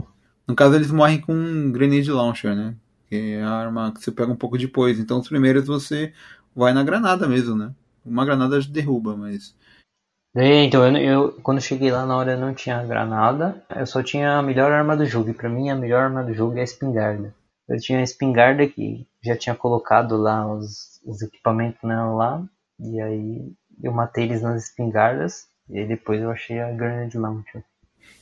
No 0.47 0.55
caso, 0.55 0.75
eles 0.75 0.91
morrem 0.91 1.19
com 1.19 1.33
um 1.33 1.71
grenade 1.71 2.11
launcher, 2.11 2.55
né? 2.55 2.75
Que 3.09 3.33
é 3.33 3.43
a 3.43 3.49
arma 3.49 3.91
que 3.91 4.01
você 4.01 4.11
pega 4.11 4.31
um 4.31 4.35
pouco 4.35 4.57
depois. 4.57 4.99
Então, 4.99 5.19
os 5.19 5.27
primeiros 5.27 5.65
você 5.65 6.13
vai 6.55 6.73
na 6.73 6.83
granada 6.83 7.27
mesmo, 7.27 7.55
né? 7.55 7.71
Uma 8.05 8.23
granada 8.23 8.59
derruba, 8.61 9.17
mas. 9.17 9.55
É, 10.35 10.63
então, 10.63 10.85
eu, 10.85 10.97
eu, 10.97 11.31
quando 11.41 11.61
cheguei 11.61 11.89
lá 11.89 12.05
na 12.05 12.17
hora 12.17 12.33
eu 12.33 12.39
não 12.39 12.53
tinha 12.53 12.83
granada, 12.83 13.63
eu 13.73 13.85
só 13.85 14.03
tinha 14.03 14.37
a 14.37 14.41
melhor 14.41 14.69
arma 14.69 14.95
do 14.95 15.05
jogo. 15.05 15.29
E 15.29 15.33
pra 15.33 15.49
mim 15.49 15.69
a 15.69 15.75
melhor 15.75 16.03
arma 16.03 16.23
do 16.23 16.33
jogo 16.33 16.57
é 16.57 16.61
a 16.61 16.63
espingarda. 16.63 17.33
Eu 17.69 17.79
tinha 17.79 17.99
a 17.99 18.03
espingarda 18.03 18.67
que 18.67 19.07
já 19.23 19.35
tinha 19.35 19.55
colocado 19.55 20.17
lá 20.17 20.45
os, 20.45 20.99
os 21.05 21.21
equipamentos 21.21 21.81
nela 21.83 22.13
lá, 22.13 22.43
e 22.79 22.99
aí 22.99 23.51
eu 23.81 23.91
matei 23.91 24.25
eles 24.25 24.41
nas 24.41 24.65
espingardas, 24.65 25.47
e 25.69 25.79
aí 25.79 25.87
depois 25.87 26.21
eu 26.21 26.29
achei 26.29 26.59
a 26.59 26.71
Grenade 26.71 27.17
Launcher. 27.17 27.63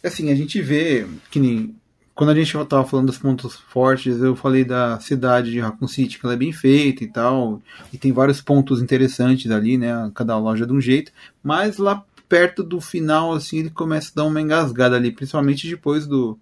Assim, 0.03 0.31
a 0.31 0.35
gente 0.35 0.61
vê 0.61 1.07
que 1.31 1.39
nem 1.39 1.75
quando 2.15 2.29
a 2.29 2.35
gente 2.35 2.55
estava 2.55 2.85
falando 2.85 3.07
dos 3.07 3.17
pontos 3.17 3.55
fortes, 3.55 4.21
eu 4.21 4.35
falei 4.35 4.63
da 4.63 4.99
cidade 4.99 5.51
de 5.51 5.59
Raccoon 5.59 5.87
City, 5.87 6.19
que 6.19 6.25
ela 6.25 6.35
é 6.35 6.37
bem 6.37 6.51
feita 6.51 7.03
e 7.03 7.07
tal, 7.07 7.61
e 7.91 7.97
tem 7.97 8.11
vários 8.11 8.39
pontos 8.39 8.81
interessantes 8.81 9.49
ali, 9.49 9.77
né? 9.77 10.11
Cada 10.13 10.37
loja 10.37 10.65
de 10.65 10.73
um 10.73 10.79
jeito, 10.79 11.11
mas 11.41 11.77
lá 11.77 12.03
perto 12.29 12.63
do 12.63 12.79
final, 12.79 13.33
assim, 13.33 13.59
ele 13.59 13.69
começa 13.69 14.11
a 14.11 14.15
dar 14.15 14.25
uma 14.25 14.41
engasgada 14.41 14.95
ali, 14.95 15.11
principalmente 15.11 15.67
depois 15.67 16.05
do, 16.05 16.37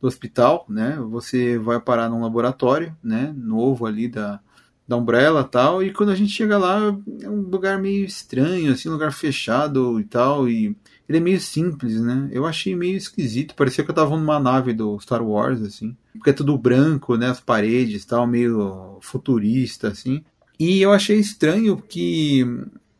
do 0.00 0.06
hospital, 0.06 0.66
né? 0.68 0.98
Você 1.10 1.58
vai 1.58 1.80
parar 1.80 2.08
num 2.08 2.22
laboratório, 2.22 2.94
né? 3.02 3.34
Novo 3.36 3.86
ali 3.86 4.08
da, 4.08 4.40
da 4.86 4.96
Umbrella 4.96 5.42
tal, 5.42 5.82
e 5.82 5.90
quando 5.90 6.10
a 6.10 6.14
gente 6.14 6.32
chega 6.32 6.58
lá, 6.58 6.94
é 7.22 7.28
um 7.28 7.40
lugar 7.40 7.78
meio 7.78 8.04
estranho, 8.04 8.72
assim, 8.72 8.90
um 8.90 8.92
lugar 8.92 9.12
fechado 9.12 9.98
e 9.98 10.04
tal, 10.04 10.48
e 10.48 10.76
ele 11.08 11.18
é 11.18 11.20
meio 11.20 11.40
simples, 11.40 12.00
né? 12.00 12.28
Eu 12.32 12.46
achei 12.46 12.74
meio 12.74 12.96
esquisito, 12.96 13.54
parecia 13.54 13.84
que 13.84 13.90
eu 13.90 13.94
tava 13.94 14.16
numa 14.16 14.40
nave 14.40 14.72
do 14.72 14.98
Star 15.00 15.22
Wars, 15.22 15.60
assim. 15.62 15.94
Porque 16.14 16.30
é 16.30 16.32
tudo 16.32 16.56
branco, 16.56 17.16
né? 17.16 17.28
As 17.28 17.40
paredes 17.40 18.04
tal, 18.04 18.26
meio 18.26 18.98
futurista, 19.02 19.88
assim. 19.88 20.24
E 20.58 20.80
eu 20.80 20.92
achei 20.92 21.18
estranho 21.18 21.76
que 21.76 22.46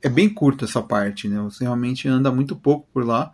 é 0.02 0.08
bem 0.08 0.28
curta 0.28 0.66
essa 0.66 0.82
parte, 0.82 1.28
né? 1.28 1.40
Você 1.42 1.64
realmente 1.64 2.06
anda 2.06 2.30
muito 2.30 2.54
pouco 2.54 2.86
por 2.92 3.06
lá. 3.06 3.32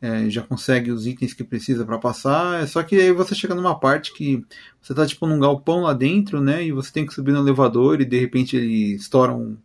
É, 0.00 0.28
já 0.28 0.42
consegue 0.42 0.92
os 0.92 1.06
itens 1.06 1.32
que 1.34 1.42
precisa 1.42 1.84
para 1.84 1.98
passar. 1.98 2.62
É 2.62 2.66
só 2.66 2.82
que 2.82 2.94
aí 2.96 3.10
você 3.10 3.34
chega 3.34 3.54
numa 3.54 3.78
parte 3.78 4.12
que 4.12 4.44
você 4.80 4.94
tá 4.94 5.04
tipo 5.06 5.26
num 5.26 5.40
galpão 5.40 5.80
lá 5.80 5.92
dentro, 5.92 6.40
né? 6.40 6.64
E 6.64 6.70
você 6.70 6.92
tem 6.92 7.06
que 7.06 7.14
subir 7.14 7.32
no 7.32 7.40
elevador 7.40 8.00
e 8.00 8.04
de 8.04 8.20
repente 8.20 8.56
ele 8.56 8.94
estoura 8.94 9.32
um, 9.34 9.56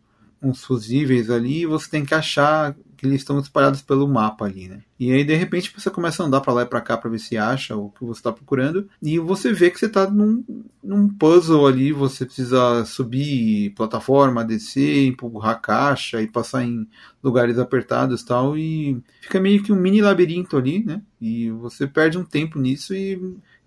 uns 0.42 0.64
fusíveis 0.64 1.30
ali 1.30 1.62
e 1.62 1.66
você 1.66 1.88
tem 1.90 2.04
que 2.04 2.14
achar 2.14 2.74
que 2.96 3.06
eles 3.06 3.22
estão 3.22 3.38
espalhados 3.38 3.80
pelo 3.80 4.06
mapa 4.06 4.44
ali, 4.44 4.68
né? 4.68 4.82
E 4.98 5.10
aí 5.10 5.24
de 5.24 5.34
repente 5.34 5.72
você 5.74 5.90
começa 5.90 6.22
a 6.22 6.26
andar 6.26 6.40
para 6.42 6.52
lá 6.52 6.62
e 6.62 6.66
para 6.66 6.80
cá 6.80 6.96
para 6.96 7.10
ver 7.10 7.18
se 7.18 7.36
acha 7.36 7.74
o 7.74 7.90
que 7.90 8.04
você 8.04 8.20
está 8.20 8.30
procurando 8.30 8.88
e 9.02 9.18
você 9.18 9.52
vê 9.52 9.70
que 9.70 9.78
você 9.78 9.86
está 9.86 10.10
num, 10.10 10.44
num 10.82 11.08
puzzle 11.08 11.66
ali, 11.66 11.92
você 11.92 12.26
precisa 12.26 12.84
subir 12.84 13.70
plataforma, 13.70 14.44
descer, 14.44 15.06
empurrar 15.06 15.60
caixa 15.60 16.20
e 16.20 16.26
passar 16.26 16.62
em 16.62 16.86
lugares 17.22 17.58
apertados 17.58 18.22
tal 18.22 18.56
e 18.56 19.02
fica 19.22 19.40
meio 19.40 19.62
que 19.62 19.72
um 19.72 19.76
mini 19.76 20.02
labirinto 20.02 20.56
ali, 20.56 20.84
né? 20.84 21.00
E 21.20 21.50
você 21.50 21.86
perde 21.86 22.18
um 22.18 22.24
tempo 22.24 22.58
nisso 22.58 22.94
e 22.94 23.18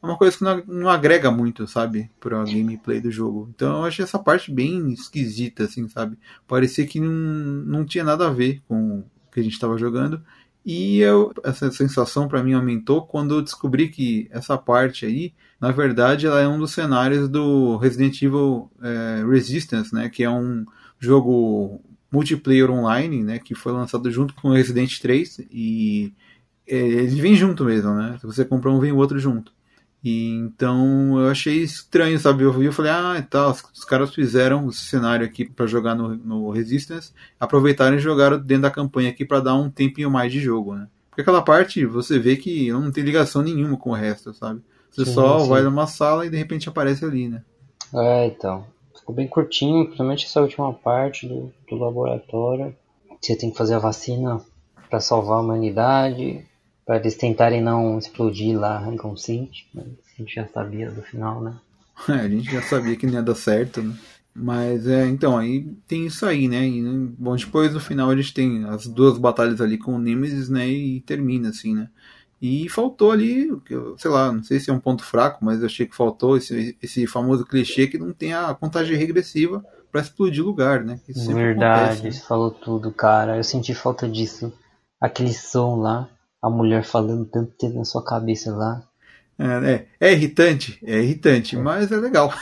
é 0.03 0.05
uma 0.05 0.17
coisa 0.17 0.37
que 0.37 0.43
não, 0.43 0.63
não 0.67 0.89
agrega 0.89 1.31
muito, 1.31 1.65
sabe, 1.65 2.11
para 2.19 2.43
gameplay 2.43 2.99
do 2.99 3.09
jogo. 3.09 3.49
Então 3.55 3.77
eu 3.77 3.85
achei 3.85 4.03
essa 4.03 4.19
parte 4.19 4.51
bem 4.51 4.91
esquisita, 4.91 5.63
assim, 5.63 5.87
sabe? 5.87 6.17
Parecia 6.45 6.85
que 6.85 6.99
não, 6.99 7.09
não 7.09 7.85
tinha 7.85 8.03
nada 8.03 8.27
a 8.27 8.29
ver 8.29 8.61
com 8.67 9.03
que 9.31 9.39
a 9.39 9.43
gente 9.43 9.53
estava 9.53 9.77
jogando. 9.77 10.21
E 10.65 10.99
eu, 10.99 11.33
essa 11.43 11.71
sensação 11.71 12.27
para 12.27 12.43
mim 12.43 12.53
aumentou 12.53 13.05
quando 13.05 13.35
eu 13.35 13.41
descobri 13.41 13.89
que 13.89 14.27
essa 14.29 14.57
parte 14.57 15.05
aí, 15.05 15.33
na 15.59 15.71
verdade, 15.71 16.27
ela 16.27 16.39
é 16.41 16.47
um 16.47 16.59
dos 16.59 16.71
cenários 16.71 17.29
do 17.29 17.77
Resident 17.77 18.21
Evil 18.21 18.69
é, 18.81 19.25
Resistance, 19.25 19.93
né? 19.95 20.09
Que 20.09 20.23
é 20.23 20.29
um 20.29 20.65
jogo 20.99 21.81
multiplayer 22.11 22.69
online, 22.69 23.23
né? 23.23 23.39
Que 23.39 23.55
foi 23.55 23.71
lançado 23.71 24.11
junto 24.11 24.33
com 24.35 24.49
o 24.49 24.53
Resident 24.53 24.99
3 24.99 25.47
e 25.49 26.13
é, 26.67 26.77
eles 26.77 27.15
vêm 27.15 27.35
junto 27.35 27.63
mesmo, 27.63 27.93
né? 27.93 28.17
Se 28.19 28.25
você 28.25 28.43
comprar 28.43 28.71
um, 28.71 28.79
vem 28.79 28.91
o 28.91 28.97
outro 28.97 29.17
junto. 29.17 29.53
E 30.03 30.31
então 30.31 31.17
eu 31.17 31.29
achei 31.29 31.59
estranho, 31.59 32.19
sabe? 32.19 32.43
Eu 32.43 32.51
vi 32.51 32.67
e 32.67 32.71
falei, 32.71 32.91
ah, 32.91 33.15
e 33.17 33.21
tal, 33.21 33.51
os, 33.51 33.63
os, 33.73 33.85
caras 33.85 34.13
fizeram 34.13 34.67
esse 34.67 34.81
cenário 34.81 35.25
aqui 35.25 35.45
para 35.45 35.65
jogar 35.65 35.95
no, 35.95 36.09
no, 36.09 36.49
Resistance, 36.49 37.13
aproveitaram 37.39 37.95
e 37.95 37.99
jogaram 37.99 38.37
dentro 38.37 38.63
da 38.63 38.71
campanha 38.71 39.09
aqui 39.09 39.23
para 39.23 39.39
dar 39.39 39.55
um 39.55 39.69
tempinho 39.69 40.11
mais 40.11 40.31
de 40.31 40.41
jogo, 40.41 40.75
né? 40.75 40.87
Porque 41.09 41.21
aquela 41.21 41.41
parte 41.41 41.85
você 41.85 42.19
vê 42.19 42.35
que 42.35 42.69
não 42.71 42.91
tem 42.91 43.03
ligação 43.03 43.41
nenhuma 43.41 43.77
com 43.77 43.91
o 43.91 43.95
resto, 43.95 44.33
sabe? 44.33 44.61
Você 44.91 45.05
sim, 45.05 45.13
só 45.13 45.39
sim. 45.39 45.47
vai 45.47 45.61
numa 45.61 45.87
sala 45.87 46.25
e 46.25 46.29
de 46.29 46.37
repente 46.37 46.67
aparece 46.67 47.05
ali, 47.05 47.29
né? 47.29 47.41
É, 47.93 48.25
então. 48.25 48.65
Ficou 48.93 49.15
bem 49.15 49.27
curtinho, 49.27 49.85
principalmente 49.85 50.25
essa 50.25 50.41
última 50.41 50.73
parte 50.73 51.27
do, 51.27 51.51
do 51.69 51.75
laboratório. 51.75 52.75
Você 53.21 53.37
tem 53.37 53.51
que 53.51 53.57
fazer 53.57 53.75
a 53.75 53.79
vacina 53.79 54.41
para 54.89 54.99
salvar 54.99 55.37
a 55.37 55.41
humanidade 55.41 56.45
para 56.85 56.97
eles 56.97 57.15
tentarem 57.15 57.61
não 57.61 57.97
explodir 57.97 58.57
lá 58.57 58.79
mas 58.79 59.85
a 59.85 60.17
gente 60.17 60.35
já 60.35 60.47
sabia 60.47 60.91
do 60.91 61.01
final, 61.01 61.41
né? 61.41 61.55
É, 62.09 62.13
a 62.13 62.29
gente 62.29 62.51
já 62.51 62.61
sabia 62.61 62.95
que 62.95 63.05
não 63.05 63.13
ia 63.13 63.21
dar 63.21 63.35
certo, 63.35 63.81
né? 63.81 63.95
Mas 64.35 64.87
é, 64.87 65.05
então, 65.07 65.37
aí 65.37 65.63
tem 65.87 66.07
isso 66.07 66.25
aí, 66.25 66.47
né? 66.47 66.67
E, 66.67 66.81
bom, 67.17 67.35
depois 67.35 67.73
no 67.73 67.79
final 67.79 68.09
a 68.09 68.15
gente 68.15 68.33
tem 68.33 68.65
as 68.65 68.87
duas 68.87 69.17
batalhas 69.17 69.61
ali 69.61 69.77
com 69.77 69.95
o 69.95 69.99
Nemesis, 69.99 70.49
né? 70.49 70.67
E 70.67 71.01
termina 71.01 71.49
assim, 71.49 71.75
né? 71.75 71.87
E 72.41 72.67
faltou 72.67 73.11
ali, 73.11 73.49
sei 73.97 74.11
lá, 74.11 74.31
não 74.31 74.43
sei 74.43 74.59
se 74.59 74.69
é 74.69 74.73
um 74.73 74.79
ponto 74.79 75.03
fraco, 75.03 75.45
mas 75.45 75.61
eu 75.61 75.67
achei 75.67 75.85
que 75.85 75.95
faltou 75.95 76.35
esse, 76.35 76.75
esse 76.81 77.07
famoso 77.07 77.45
clichê 77.45 77.87
que 77.87 77.97
não 77.97 78.11
tem 78.11 78.33
a 78.33 78.53
contagem 78.53 78.97
regressiva 78.97 79.63
para 79.89 80.01
explodir 80.01 80.43
lugar, 80.43 80.83
né? 80.83 80.99
Verdade, 81.07 81.91
acontece, 81.99 82.19
né? 82.19 82.25
falou 82.27 82.51
tudo, 82.51 82.91
cara. 82.91 83.37
Eu 83.37 83.43
senti 83.43 83.73
falta 83.73 84.09
disso. 84.09 84.51
Aquele 84.99 85.33
som 85.33 85.77
lá 85.77 86.09
a 86.43 86.49
mulher 86.49 86.83
falando 86.83 87.23
tanto 87.23 87.53
tempo 87.53 87.77
na 87.77 87.85
sua 87.85 88.03
cabeça 88.03 88.53
lá. 88.53 88.83
É, 89.39 89.87
é, 90.01 90.09
é 90.09 90.13
irritante, 90.13 90.77
é 90.83 90.99
irritante, 90.99 91.55
é. 91.55 91.59
mas 91.59 91.89
é 91.89 91.95
legal. 91.95 92.33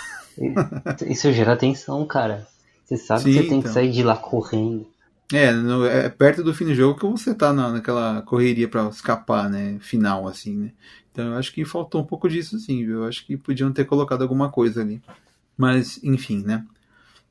Isso 1.07 1.31
gera 1.31 1.53
atenção, 1.53 2.03
cara. 2.07 2.47
Você 2.83 2.97
sabe 2.97 3.21
Sim, 3.21 3.29
que 3.29 3.33
você 3.33 3.39
tem 3.41 3.59
então. 3.59 3.61
que 3.61 3.69
sair 3.69 3.91
de 3.91 4.01
lá 4.01 4.17
correndo. 4.17 4.87
É, 5.31 5.53
no, 5.53 5.85
é 5.85 6.09
perto 6.09 6.43
do 6.43 6.53
fim 6.53 6.65
do 6.65 6.73
jogo 6.73 6.99
que 6.99 7.05
você 7.05 7.33
tá 7.33 7.53
na, 7.53 7.69
naquela 7.69 8.23
correria 8.23 8.67
para 8.67 8.89
escapar, 8.89 9.47
né? 9.49 9.77
Final, 9.79 10.27
assim, 10.27 10.57
né? 10.57 10.71
Então 11.11 11.33
eu 11.33 11.37
acho 11.37 11.53
que 11.53 11.63
faltou 11.63 12.01
um 12.01 12.05
pouco 12.05 12.27
disso, 12.27 12.57
sim, 12.59 12.83
viu? 12.83 13.03
Eu 13.03 13.07
acho 13.07 13.25
que 13.25 13.37
podiam 13.37 13.71
ter 13.71 13.85
colocado 13.85 14.23
alguma 14.23 14.49
coisa 14.49 14.81
ali. 14.81 14.99
Mas, 15.55 16.03
enfim, 16.03 16.43
né? 16.43 16.65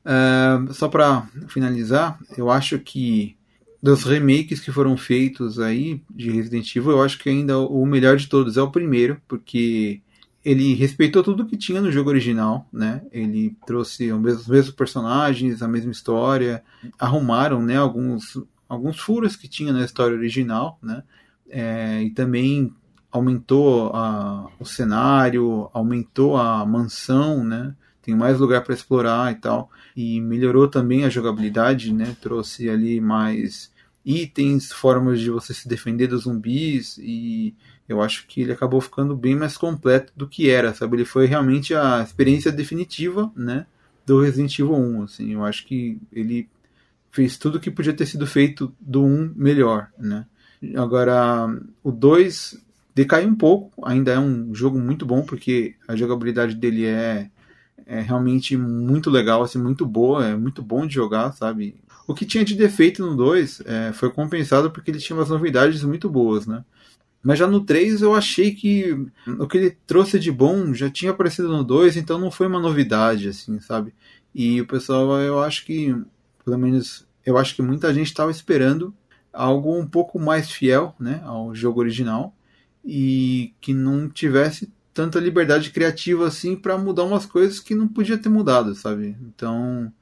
Uh, 0.04 0.72
só 0.72 0.88
para 0.88 1.26
finalizar, 1.48 2.18
eu 2.38 2.48
acho 2.48 2.78
que 2.78 3.36
dos 3.82 4.04
remakes 4.04 4.60
que 4.60 4.70
foram 4.70 4.96
feitos 4.96 5.58
aí 5.58 6.02
de 6.10 6.30
Resident 6.30 6.74
Evil, 6.76 6.92
eu 6.92 7.02
acho 7.02 7.18
que 7.18 7.28
ainda 7.28 7.58
o 7.58 7.86
melhor 7.86 8.16
de 8.16 8.28
todos 8.28 8.56
é 8.56 8.62
o 8.62 8.70
primeiro, 8.70 9.20
porque 9.26 10.02
ele 10.44 10.74
respeitou 10.74 11.22
tudo 11.22 11.46
que 11.46 11.56
tinha 11.56 11.80
no 11.80 11.92
jogo 11.92 12.10
original, 12.10 12.66
né? 12.72 13.02
Ele 13.12 13.56
trouxe 13.66 14.10
os 14.10 14.20
mesmos, 14.20 14.42
os 14.42 14.48
mesmos 14.48 14.74
personagens, 14.74 15.62
a 15.62 15.68
mesma 15.68 15.92
história, 15.92 16.62
arrumaram, 16.98 17.62
né, 17.62 17.76
alguns, 17.76 18.38
alguns 18.68 18.98
furos 18.98 19.36
que 19.36 19.48
tinha 19.48 19.72
na 19.72 19.84
história 19.84 20.16
original, 20.16 20.78
né? 20.82 21.02
É, 21.48 22.02
e 22.02 22.10
também 22.10 22.72
aumentou 23.10 23.90
a, 23.94 24.48
o 24.58 24.64
cenário, 24.64 25.68
aumentou 25.72 26.36
a 26.36 26.64
mansão, 26.64 27.44
né? 27.44 27.74
Tem 28.02 28.14
mais 28.14 28.38
lugar 28.38 28.62
para 28.62 28.74
explorar 28.74 29.32
e 29.32 29.36
tal. 29.36 29.70
E 29.96 30.20
melhorou 30.20 30.68
também 30.68 31.04
a 31.04 31.08
jogabilidade, 31.08 31.92
né? 31.92 32.16
Trouxe 32.20 32.68
ali 32.68 33.00
mais 33.00 33.70
itens, 34.04 34.72
formas 34.72 35.20
de 35.20 35.30
você 35.30 35.52
se 35.52 35.68
defender 35.68 36.06
dos 36.06 36.22
zumbis 36.22 36.98
e 36.98 37.54
eu 37.88 38.00
acho 38.00 38.26
que 38.26 38.40
ele 38.40 38.52
acabou 38.52 38.80
ficando 38.80 39.16
bem 39.16 39.34
mais 39.34 39.56
completo 39.56 40.12
do 40.16 40.26
que 40.28 40.48
era, 40.48 40.72
sabe? 40.72 40.96
Ele 40.96 41.04
foi 41.04 41.26
realmente 41.26 41.74
a 41.74 42.00
experiência 42.02 42.52
definitiva, 42.52 43.30
né, 43.36 43.66
do 44.06 44.22
Resident 44.22 44.58
Evil 44.58 44.74
1, 44.74 45.02
assim. 45.02 45.32
Eu 45.32 45.44
acho 45.44 45.66
que 45.66 45.98
ele 46.12 46.48
fez 47.10 47.36
tudo 47.36 47.60
que 47.60 47.70
podia 47.70 47.92
ter 47.92 48.06
sido 48.06 48.26
feito 48.26 48.72
do 48.80 49.04
1 49.04 49.32
melhor, 49.34 49.88
né? 49.98 50.24
Agora, 50.76 51.48
o 51.82 51.90
2 51.90 52.62
decai 52.94 53.26
um 53.26 53.34
pouco, 53.34 53.84
ainda 53.84 54.12
é 54.12 54.18
um 54.18 54.54
jogo 54.54 54.78
muito 54.78 55.04
bom 55.04 55.22
porque 55.22 55.74
a 55.88 55.96
jogabilidade 55.96 56.54
dele 56.54 56.84
é 56.84 57.28
é 57.90 58.00
realmente 58.00 58.56
muito 58.56 59.10
legal, 59.10 59.42
assim, 59.42 59.58
muito 59.58 59.84
boa, 59.84 60.24
é 60.24 60.36
muito 60.36 60.62
bom 60.62 60.86
de 60.86 60.94
jogar, 60.94 61.32
sabe? 61.32 61.74
O 62.06 62.14
que 62.14 62.24
tinha 62.24 62.44
de 62.44 62.54
defeito 62.54 63.04
no 63.04 63.16
2 63.16 63.62
é, 63.66 63.92
foi 63.92 64.08
compensado 64.10 64.70
porque 64.70 64.92
ele 64.92 65.00
tinha 65.00 65.18
umas 65.18 65.28
novidades 65.28 65.82
muito 65.82 66.08
boas, 66.08 66.46
né? 66.46 66.64
Mas 67.20 67.40
já 67.40 67.48
no 67.48 67.64
3 67.64 68.00
eu 68.00 68.14
achei 68.14 68.54
que 68.54 68.92
o 69.26 69.46
que 69.48 69.58
ele 69.58 69.76
trouxe 69.88 70.20
de 70.20 70.30
bom 70.30 70.72
já 70.72 70.88
tinha 70.88 71.10
aparecido 71.10 71.48
no 71.48 71.64
2, 71.64 71.96
então 71.96 72.16
não 72.16 72.30
foi 72.30 72.46
uma 72.46 72.60
novidade, 72.60 73.28
assim, 73.28 73.58
sabe? 73.58 73.92
E 74.32 74.60
o 74.60 74.66
pessoal, 74.68 75.18
eu 75.18 75.40
acho 75.42 75.66
que, 75.66 75.92
pelo 76.44 76.58
menos, 76.58 77.04
eu 77.26 77.36
acho 77.36 77.56
que 77.56 77.62
muita 77.62 77.92
gente 77.92 78.06
estava 78.06 78.30
esperando 78.30 78.94
algo 79.32 79.76
um 79.76 79.86
pouco 79.86 80.16
mais 80.16 80.48
fiel, 80.48 80.94
né, 80.98 81.20
ao 81.24 81.52
jogo 81.56 81.80
original 81.80 82.32
e 82.84 83.52
que 83.60 83.74
não 83.74 84.08
tivesse 84.08 84.72
tanta 84.92 85.20
liberdade 85.20 85.70
criativa 85.70 86.26
assim 86.26 86.56
para 86.56 86.76
mudar 86.76 87.04
umas 87.04 87.26
coisas 87.26 87.60
que 87.60 87.74
não 87.74 87.88
podia 87.88 88.18
ter 88.18 88.28
mudado, 88.28 88.74
sabe? 88.74 89.16
Então, 89.22 89.92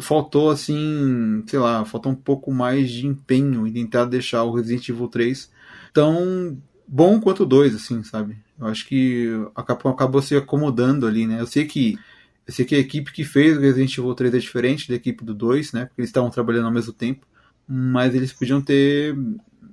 faltou 0.00 0.50
assim, 0.50 1.42
sei 1.46 1.58
lá, 1.58 1.84
faltou 1.84 2.12
um 2.12 2.16
pouco 2.16 2.52
mais 2.52 2.90
de 2.90 3.06
empenho 3.06 3.66
em 3.66 3.72
tentar 3.72 4.04
deixar 4.04 4.44
o 4.44 4.54
Resident 4.54 4.88
Evil 4.88 5.08
3 5.08 5.50
tão 5.92 6.56
bom 6.86 7.20
quanto 7.20 7.42
o 7.42 7.46
2, 7.46 7.74
assim, 7.74 8.02
sabe? 8.02 8.36
Eu 8.58 8.66
acho 8.66 8.86
que 8.86 9.28
a 9.54 9.62
Capcom 9.62 9.90
acabou 9.90 10.22
se 10.22 10.34
acomodando 10.36 11.06
ali, 11.06 11.26
né? 11.26 11.40
Eu 11.40 11.46
sei 11.46 11.66
que 11.66 11.98
eu 12.46 12.52
sei 12.52 12.64
que 12.64 12.74
a 12.74 12.78
equipe 12.78 13.12
que 13.12 13.24
fez 13.24 13.58
o 13.58 13.60
Resident 13.60 13.98
Evil 13.98 14.14
3 14.14 14.34
é 14.34 14.38
diferente 14.38 14.88
da 14.88 14.94
equipe 14.94 15.22
do 15.22 15.34
2, 15.34 15.72
né? 15.72 15.84
Porque 15.84 16.00
eles 16.00 16.08
estavam 16.08 16.30
trabalhando 16.30 16.64
ao 16.64 16.72
mesmo 16.72 16.94
tempo, 16.94 17.26
mas 17.68 18.14
eles 18.14 18.32
podiam 18.32 18.62
ter 18.62 19.14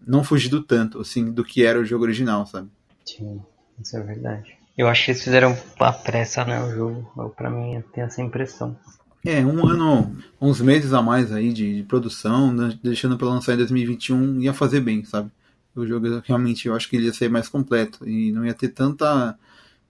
não 0.05 0.23
fugido 0.25 0.61
tanto, 0.61 0.99
assim, 0.99 1.31
do 1.31 1.43
que 1.43 1.63
era 1.63 1.79
o 1.79 1.85
jogo 1.85 2.03
original, 2.03 2.45
sabe? 2.45 2.69
Sim, 3.05 3.39
isso 3.79 3.97
é 3.97 4.01
verdade. 4.01 4.57
Eu 4.77 4.87
acho 4.87 5.05
que 5.05 5.11
eles 5.11 5.23
fizeram 5.23 5.57
a 5.79 5.91
pressa, 5.91 6.43
né, 6.43 6.61
o 6.61 6.73
jogo. 6.73 7.31
Pra 7.35 7.49
mim, 7.49 7.81
tem 7.93 8.03
essa 8.03 8.21
impressão. 8.21 8.77
É, 9.25 9.43
um 9.43 9.65
ano, 9.67 10.15
uns 10.39 10.61
meses 10.61 10.93
a 10.93 11.01
mais 11.01 11.31
aí 11.31 11.51
de, 11.51 11.77
de 11.77 11.83
produção, 11.83 12.53
né, 12.53 12.77
deixando 12.83 13.17
para 13.17 13.27
lançar 13.27 13.53
em 13.53 13.57
2021, 13.57 14.41
ia 14.41 14.53
fazer 14.53 14.81
bem, 14.81 15.03
sabe? 15.03 15.31
O 15.75 15.85
jogo 15.85 16.21
realmente 16.23 16.67
eu 16.67 16.75
acho 16.75 16.87
que 16.87 16.95
ele 16.95 17.07
ia 17.07 17.13
ser 17.13 17.29
mais 17.29 17.49
completo 17.49 18.07
e 18.07 18.31
não 18.31 18.45
ia 18.45 18.53
ter 18.53 18.69
tanta 18.69 19.37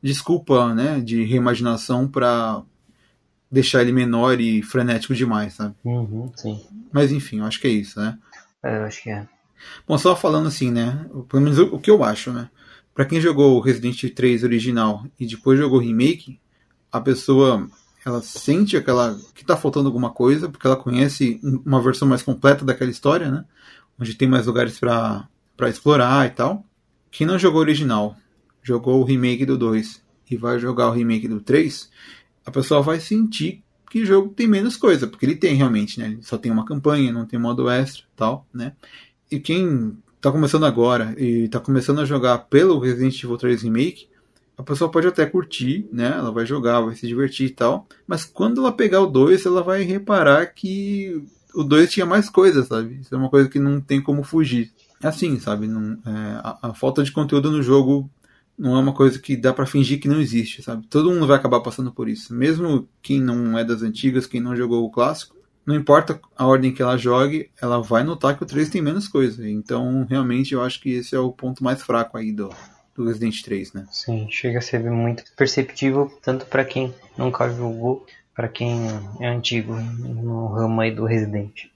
desculpa, 0.02 0.74
né, 0.74 1.02
de 1.02 1.24
reimaginação 1.24 2.08
para 2.08 2.62
deixar 3.52 3.82
ele 3.82 3.92
menor 3.92 4.40
e 4.40 4.62
frenético 4.62 5.14
demais, 5.14 5.54
sabe? 5.54 5.76
Uhum, 5.84 6.32
sim. 6.36 6.64
Mas 6.92 7.12
enfim, 7.12 7.40
eu 7.40 7.46
acho 7.46 7.60
que 7.60 7.68
é 7.68 7.72
isso, 7.72 8.00
né? 8.00 8.18
É, 8.64 8.78
eu 8.78 8.86
acho 8.86 9.04
que 9.04 9.10
é. 9.10 9.28
Bom, 9.88 9.98
só 9.98 10.16
falando 10.16 10.48
assim, 10.48 10.72
né? 10.72 11.06
Pelo 11.28 11.42
menos 11.42 11.60
o, 11.60 11.76
o 11.76 11.80
que 11.80 11.92
eu 11.92 12.04
acho, 12.04 12.32
né? 12.32 12.50
Pra 12.96 13.06
quem 13.06 13.20
jogou 13.20 13.58
o 13.58 13.60
Resident 13.60 14.02
Evil 14.02 14.16
3 14.16 14.43
original 14.46 15.06
e 15.20 15.28
depois 15.28 15.60
jogou 15.60 15.80
o 15.80 15.82
remake, 15.82 16.39
a 16.89 17.02
pessoa 17.02 17.70
ela 18.06 18.22
sente 18.22 18.78
aquela 18.78 19.20
que 19.34 19.43
tá 19.43 19.58
faltando 19.58 19.88
alguma 19.88 20.12
coisa, 20.12 20.48
porque 20.48 20.66
ela 20.66 20.78
conhece 20.78 21.41
uma 21.43 21.82
versão 21.82 22.08
mais 22.08 22.24
completa 22.24 22.64
daquela 22.64 22.89
história, 22.89 23.30
né? 23.30 23.43
Onde 24.00 24.16
tem 24.16 24.30
mais 24.30 24.46
lugares 24.46 24.80
para 24.80 25.28
explorar 25.68 26.26
e 26.26 26.30
tal. 26.30 26.66
Quem 27.12 27.28
não 27.28 27.38
jogou 27.38 27.60
o 27.60 27.64
original, 27.64 28.16
jogou 28.64 29.02
o 29.02 29.04
remake 29.04 29.46
do 29.46 29.58
2 29.58 30.02
e 30.32 30.38
vai 30.38 30.58
jogar 30.58 30.88
o 30.88 30.93
remake 30.93 31.28
do 31.28 31.41
3, 31.41 31.89
a 32.46 32.52
pessoa 32.52 32.82
vai 32.82 33.02
sentir 33.02 33.62
que 33.91 34.04
o 34.04 34.06
jogo 34.06 34.30
tem 34.30 34.48
menos 34.48 34.78
coisa, 34.78 35.06
porque 35.06 35.26
ele 35.26 35.36
tem 35.36 35.54
realmente, 35.56 36.00
né? 36.00 36.08
Ele 36.08 36.24
só 36.24 36.38
tem 36.38 36.52
uma 36.52 36.66
campanha, 36.66 37.12
não 37.12 37.26
tem 37.26 37.38
modo 37.38 37.70
extra 37.70 38.06
tal, 38.16 38.48
né? 38.54 38.74
E 39.30 39.39
quem 39.39 39.98
tá 40.26 40.32
começando 40.32 40.65
agora 40.65 41.13
e 41.19 41.47
tá 41.49 41.59
começando 41.59 42.01
a 42.01 42.05
jogar 42.05 42.39
pelo 42.49 42.80
Resident 42.80 43.23
Evil 43.23 43.38
3 43.38 43.61
Remake, 43.61 44.07
a 44.57 44.63
pessoa 44.63 44.89
pode 44.89 45.05
até 45.05 45.23
curtir, 45.23 45.88
né? 45.91 46.15
Ela 46.17 46.32
vai 46.32 46.47
jogar, 46.47 46.82
vai 46.82 46.95
se 46.95 47.05
divertir 47.05 47.47
e 47.47 47.49
tal. 47.51 47.88
Mas 48.07 48.26
quando 48.26 48.59
ela 48.59 48.71
pegar 48.71 49.01
o 49.01 49.05
2, 49.05 49.45
ela 49.45 49.61
vai 49.61 49.84
reparar 49.84 50.47
que 50.47 51.23
o 51.53 51.63
2 51.63 51.91
tinha 51.91 52.07
mais 52.07 52.28
coisas, 52.28 52.67
sabe? 52.67 53.01
Isso 53.01 53.13
é 53.13 53.17
uma 53.17 53.30
coisa 53.30 53.47
que 53.47 53.59
não 53.59 53.80
tem 53.80 54.01
como 54.01 54.23
fugir. 54.23 54.71
É 55.03 55.07
assim, 55.07 55.39
sabe? 55.39 55.67
Não, 55.67 55.93
é, 56.03 56.39
a, 56.43 56.69
a, 56.69 56.73
falta 56.73 57.03
de 57.03 57.11
conteúdo 57.11 57.51
no 57.51 57.61
jogo 57.61 58.09
não 58.57 58.76
é 58.76 58.80
uma 58.80 58.93
coisa 58.93 59.19
que 59.19 59.38
dá 59.38 59.53
para 59.53 59.67
fingir 59.67 59.99
que 59.99 60.07
não 60.07 60.19
existe, 60.19 60.63
sabe? 60.63 60.88
Todo 60.88 61.11
mundo 61.11 61.28
vai 61.28 61.38
acabar 61.38 61.59
passando 61.59 61.91
por 61.91 62.09
isso. 62.09 62.34
Mesmo 62.34 62.89
quem 62.99 63.21
não 63.21 63.59
é 63.59 63.63
das 63.63 63.84
antigas, 63.84 64.26
quem 64.26 64.41
não 64.41 64.55
jogou 64.55 64.84
o 64.86 64.89
clássico, 64.89 65.35
não 65.66 65.76
importa 65.76 66.20
a 66.38 66.45
ordem 66.45 66.74
que 66.74 66.82
ela 66.82 66.97
jogue, 66.97 67.49
ela 67.61 67.82
vai 67.82 68.03
notar 68.03 68.38
que 68.38 68.43
o 68.43 68.45
3 68.45 68.70
tem 68.70 68.82
menos 68.82 69.07
coisa. 69.07 69.47
Então, 69.49 70.05
realmente, 70.09 70.53
eu 70.53 70.61
acho 70.61 70.80
que 70.80 70.91
esse 70.91 71.16
é 71.16 71.20
o 71.20 71.32
ponto 71.32 71.63
mais 71.63 71.82
fraco 71.82 72.18
aí 72.18 72.32
do, 72.32 72.49
do 72.95 73.05
Resident 73.05 73.41
3, 73.41 73.74
né? 73.74 73.88
Sim, 73.91 74.28
chega 74.30 74.59
a 74.59 74.61
ser 74.61 74.80
muito 74.89 75.24
perceptível 75.36 76.11
tanto 76.22 76.45
para 76.45 76.63
quem 76.63 76.93
nunca 77.18 77.49
jogou, 77.49 78.05
para 78.34 78.47
quem 78.47 78.88
é 79.20 79.28
antigo 79.28 79.74
no 79.76 80.47
ramo 80.47 80.82
aí 80.82 80.93
do 80.93 81.05
Resident. 81.05 81.68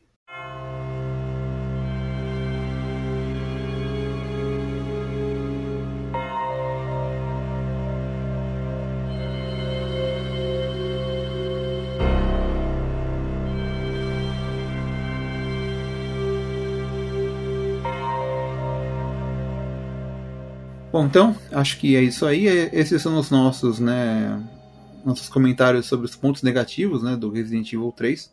Bom, 20.99 21.05
então, 21.05 21.33
acho 21.53 21.79
que 21.79 21.95
é 21.95 22.01
isso 22.01 22.25
aí. 22.25 22.45
É, 22.45 22.69
esses 22.73 23.01
são 23.01 23.17
os 23.17 23.31
nossos, 23.31 23.79
né, 23.79 24.37
nossos 25.05 25.29
comentários 25.29 25.85
sobre 25.85 26.05
os 26.05 26.13
pontos 26.13 26.43
negativos, 26.43 27.01
né, 27.01 27.15
do 27.15 27.31
Resident 27.31 27.71
Evil 27.71 27.93
3. 27.95 28.29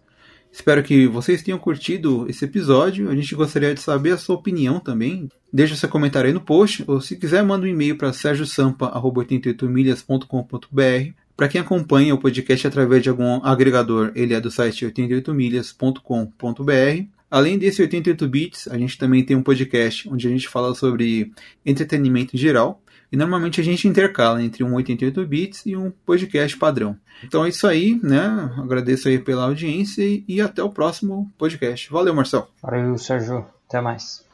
Espero 0.51 0.83
que 0.83 1.07
vocês 1.07 1.45
tenham 1.45 1.61
curtido 1.61 2.27
esse 2.29 2.45
episódio. 2.45 3.09
A 3.09 3.15
gente 3.15 3.37
gostaria 3.37 3.73
de 3.73 3.81
saber 3.81 4.15
a 4.15 4.19
sua 4.19 4.35
opinião 4.35 4.81
também. 4.81 5.29
Deixa 5.53 5.77
seu 5.77 5.89
comentário 5.89 6.27
aí 6.27 6.35
no 6.35 6.41
post, 6.41 6.83
ou 6.89 7.01
se 7.01 7.15
quiser, 7.15 7.41
manda 7.45 7.67
um 7.67 7.69
e-mail 7.69 7.97
para 7.97 8.13
sergiosampa@88milhas.com.br. 8.13 11.13
Para 11.37 11.49
quem 11.49 11.61
acompanha 11.61 12.17
o 12.17 12.19
podcast 12.19 12.67
através 12.67 13.01
de 13.01 13.11
algum 13.11 13.45
agregador, 13.45 14.11
ele 14.17 14.35
é 14.35 14.41
do 14.41 14.51
site 14.51 14.85
88milhas.com.br. 14.87 17.16
Além 17.31 17.59
desse 17.59 17.83
88 17.83 18.29
bits, 18.29 18.69
a 18.69 18.79
gente 18.79 18.97
também 18.97 19.25
tem 19.25 19.37
um 19.37 19.43
podcast 19.43 20.09
onde 20.09 20.27
a 20.27 20.31
gente 20.31 20.49
fala 20.49 20.75
sobre 20.75 21.33
entretenimento 21.65 22.37
em 22.37 22.39
geral. 22.39 22.83
E 23.11 23.17
normalmente 23.17 23.61
a 23.61 23.65
gente 23.65 23.87
intercala 23.87 24.43
entre 24.43 24.65
um 24.65 24.75
88 24.75 25.27
bits 25.27 25.63
e 25.65 25.77
um 25.77 25.91
podcast 25.91 26.57
padrão. 26.57 26.97
Então 27.23 27.45
é 27.45 27.49
isso 27.49 27.67
aí, 27.67 28.01
né? 28.03 28.53
Agradeço 28.59 29.09
aí 29.09 29.19
pela 29.19 29.45
audiência 29.45 30.03
e 30.27 30.41
até 30.41 30.63
o 30.63 30.71
próximo 30.71 31.33
podcast. 31.39 31.91
Valeu, 31.91 32.15
Marcel. 32.15 32.49
Valeu, 32.61 32.99
Sérgio. 32.99 33.47
Até 33.69 33.81
mais. 33.81 34.26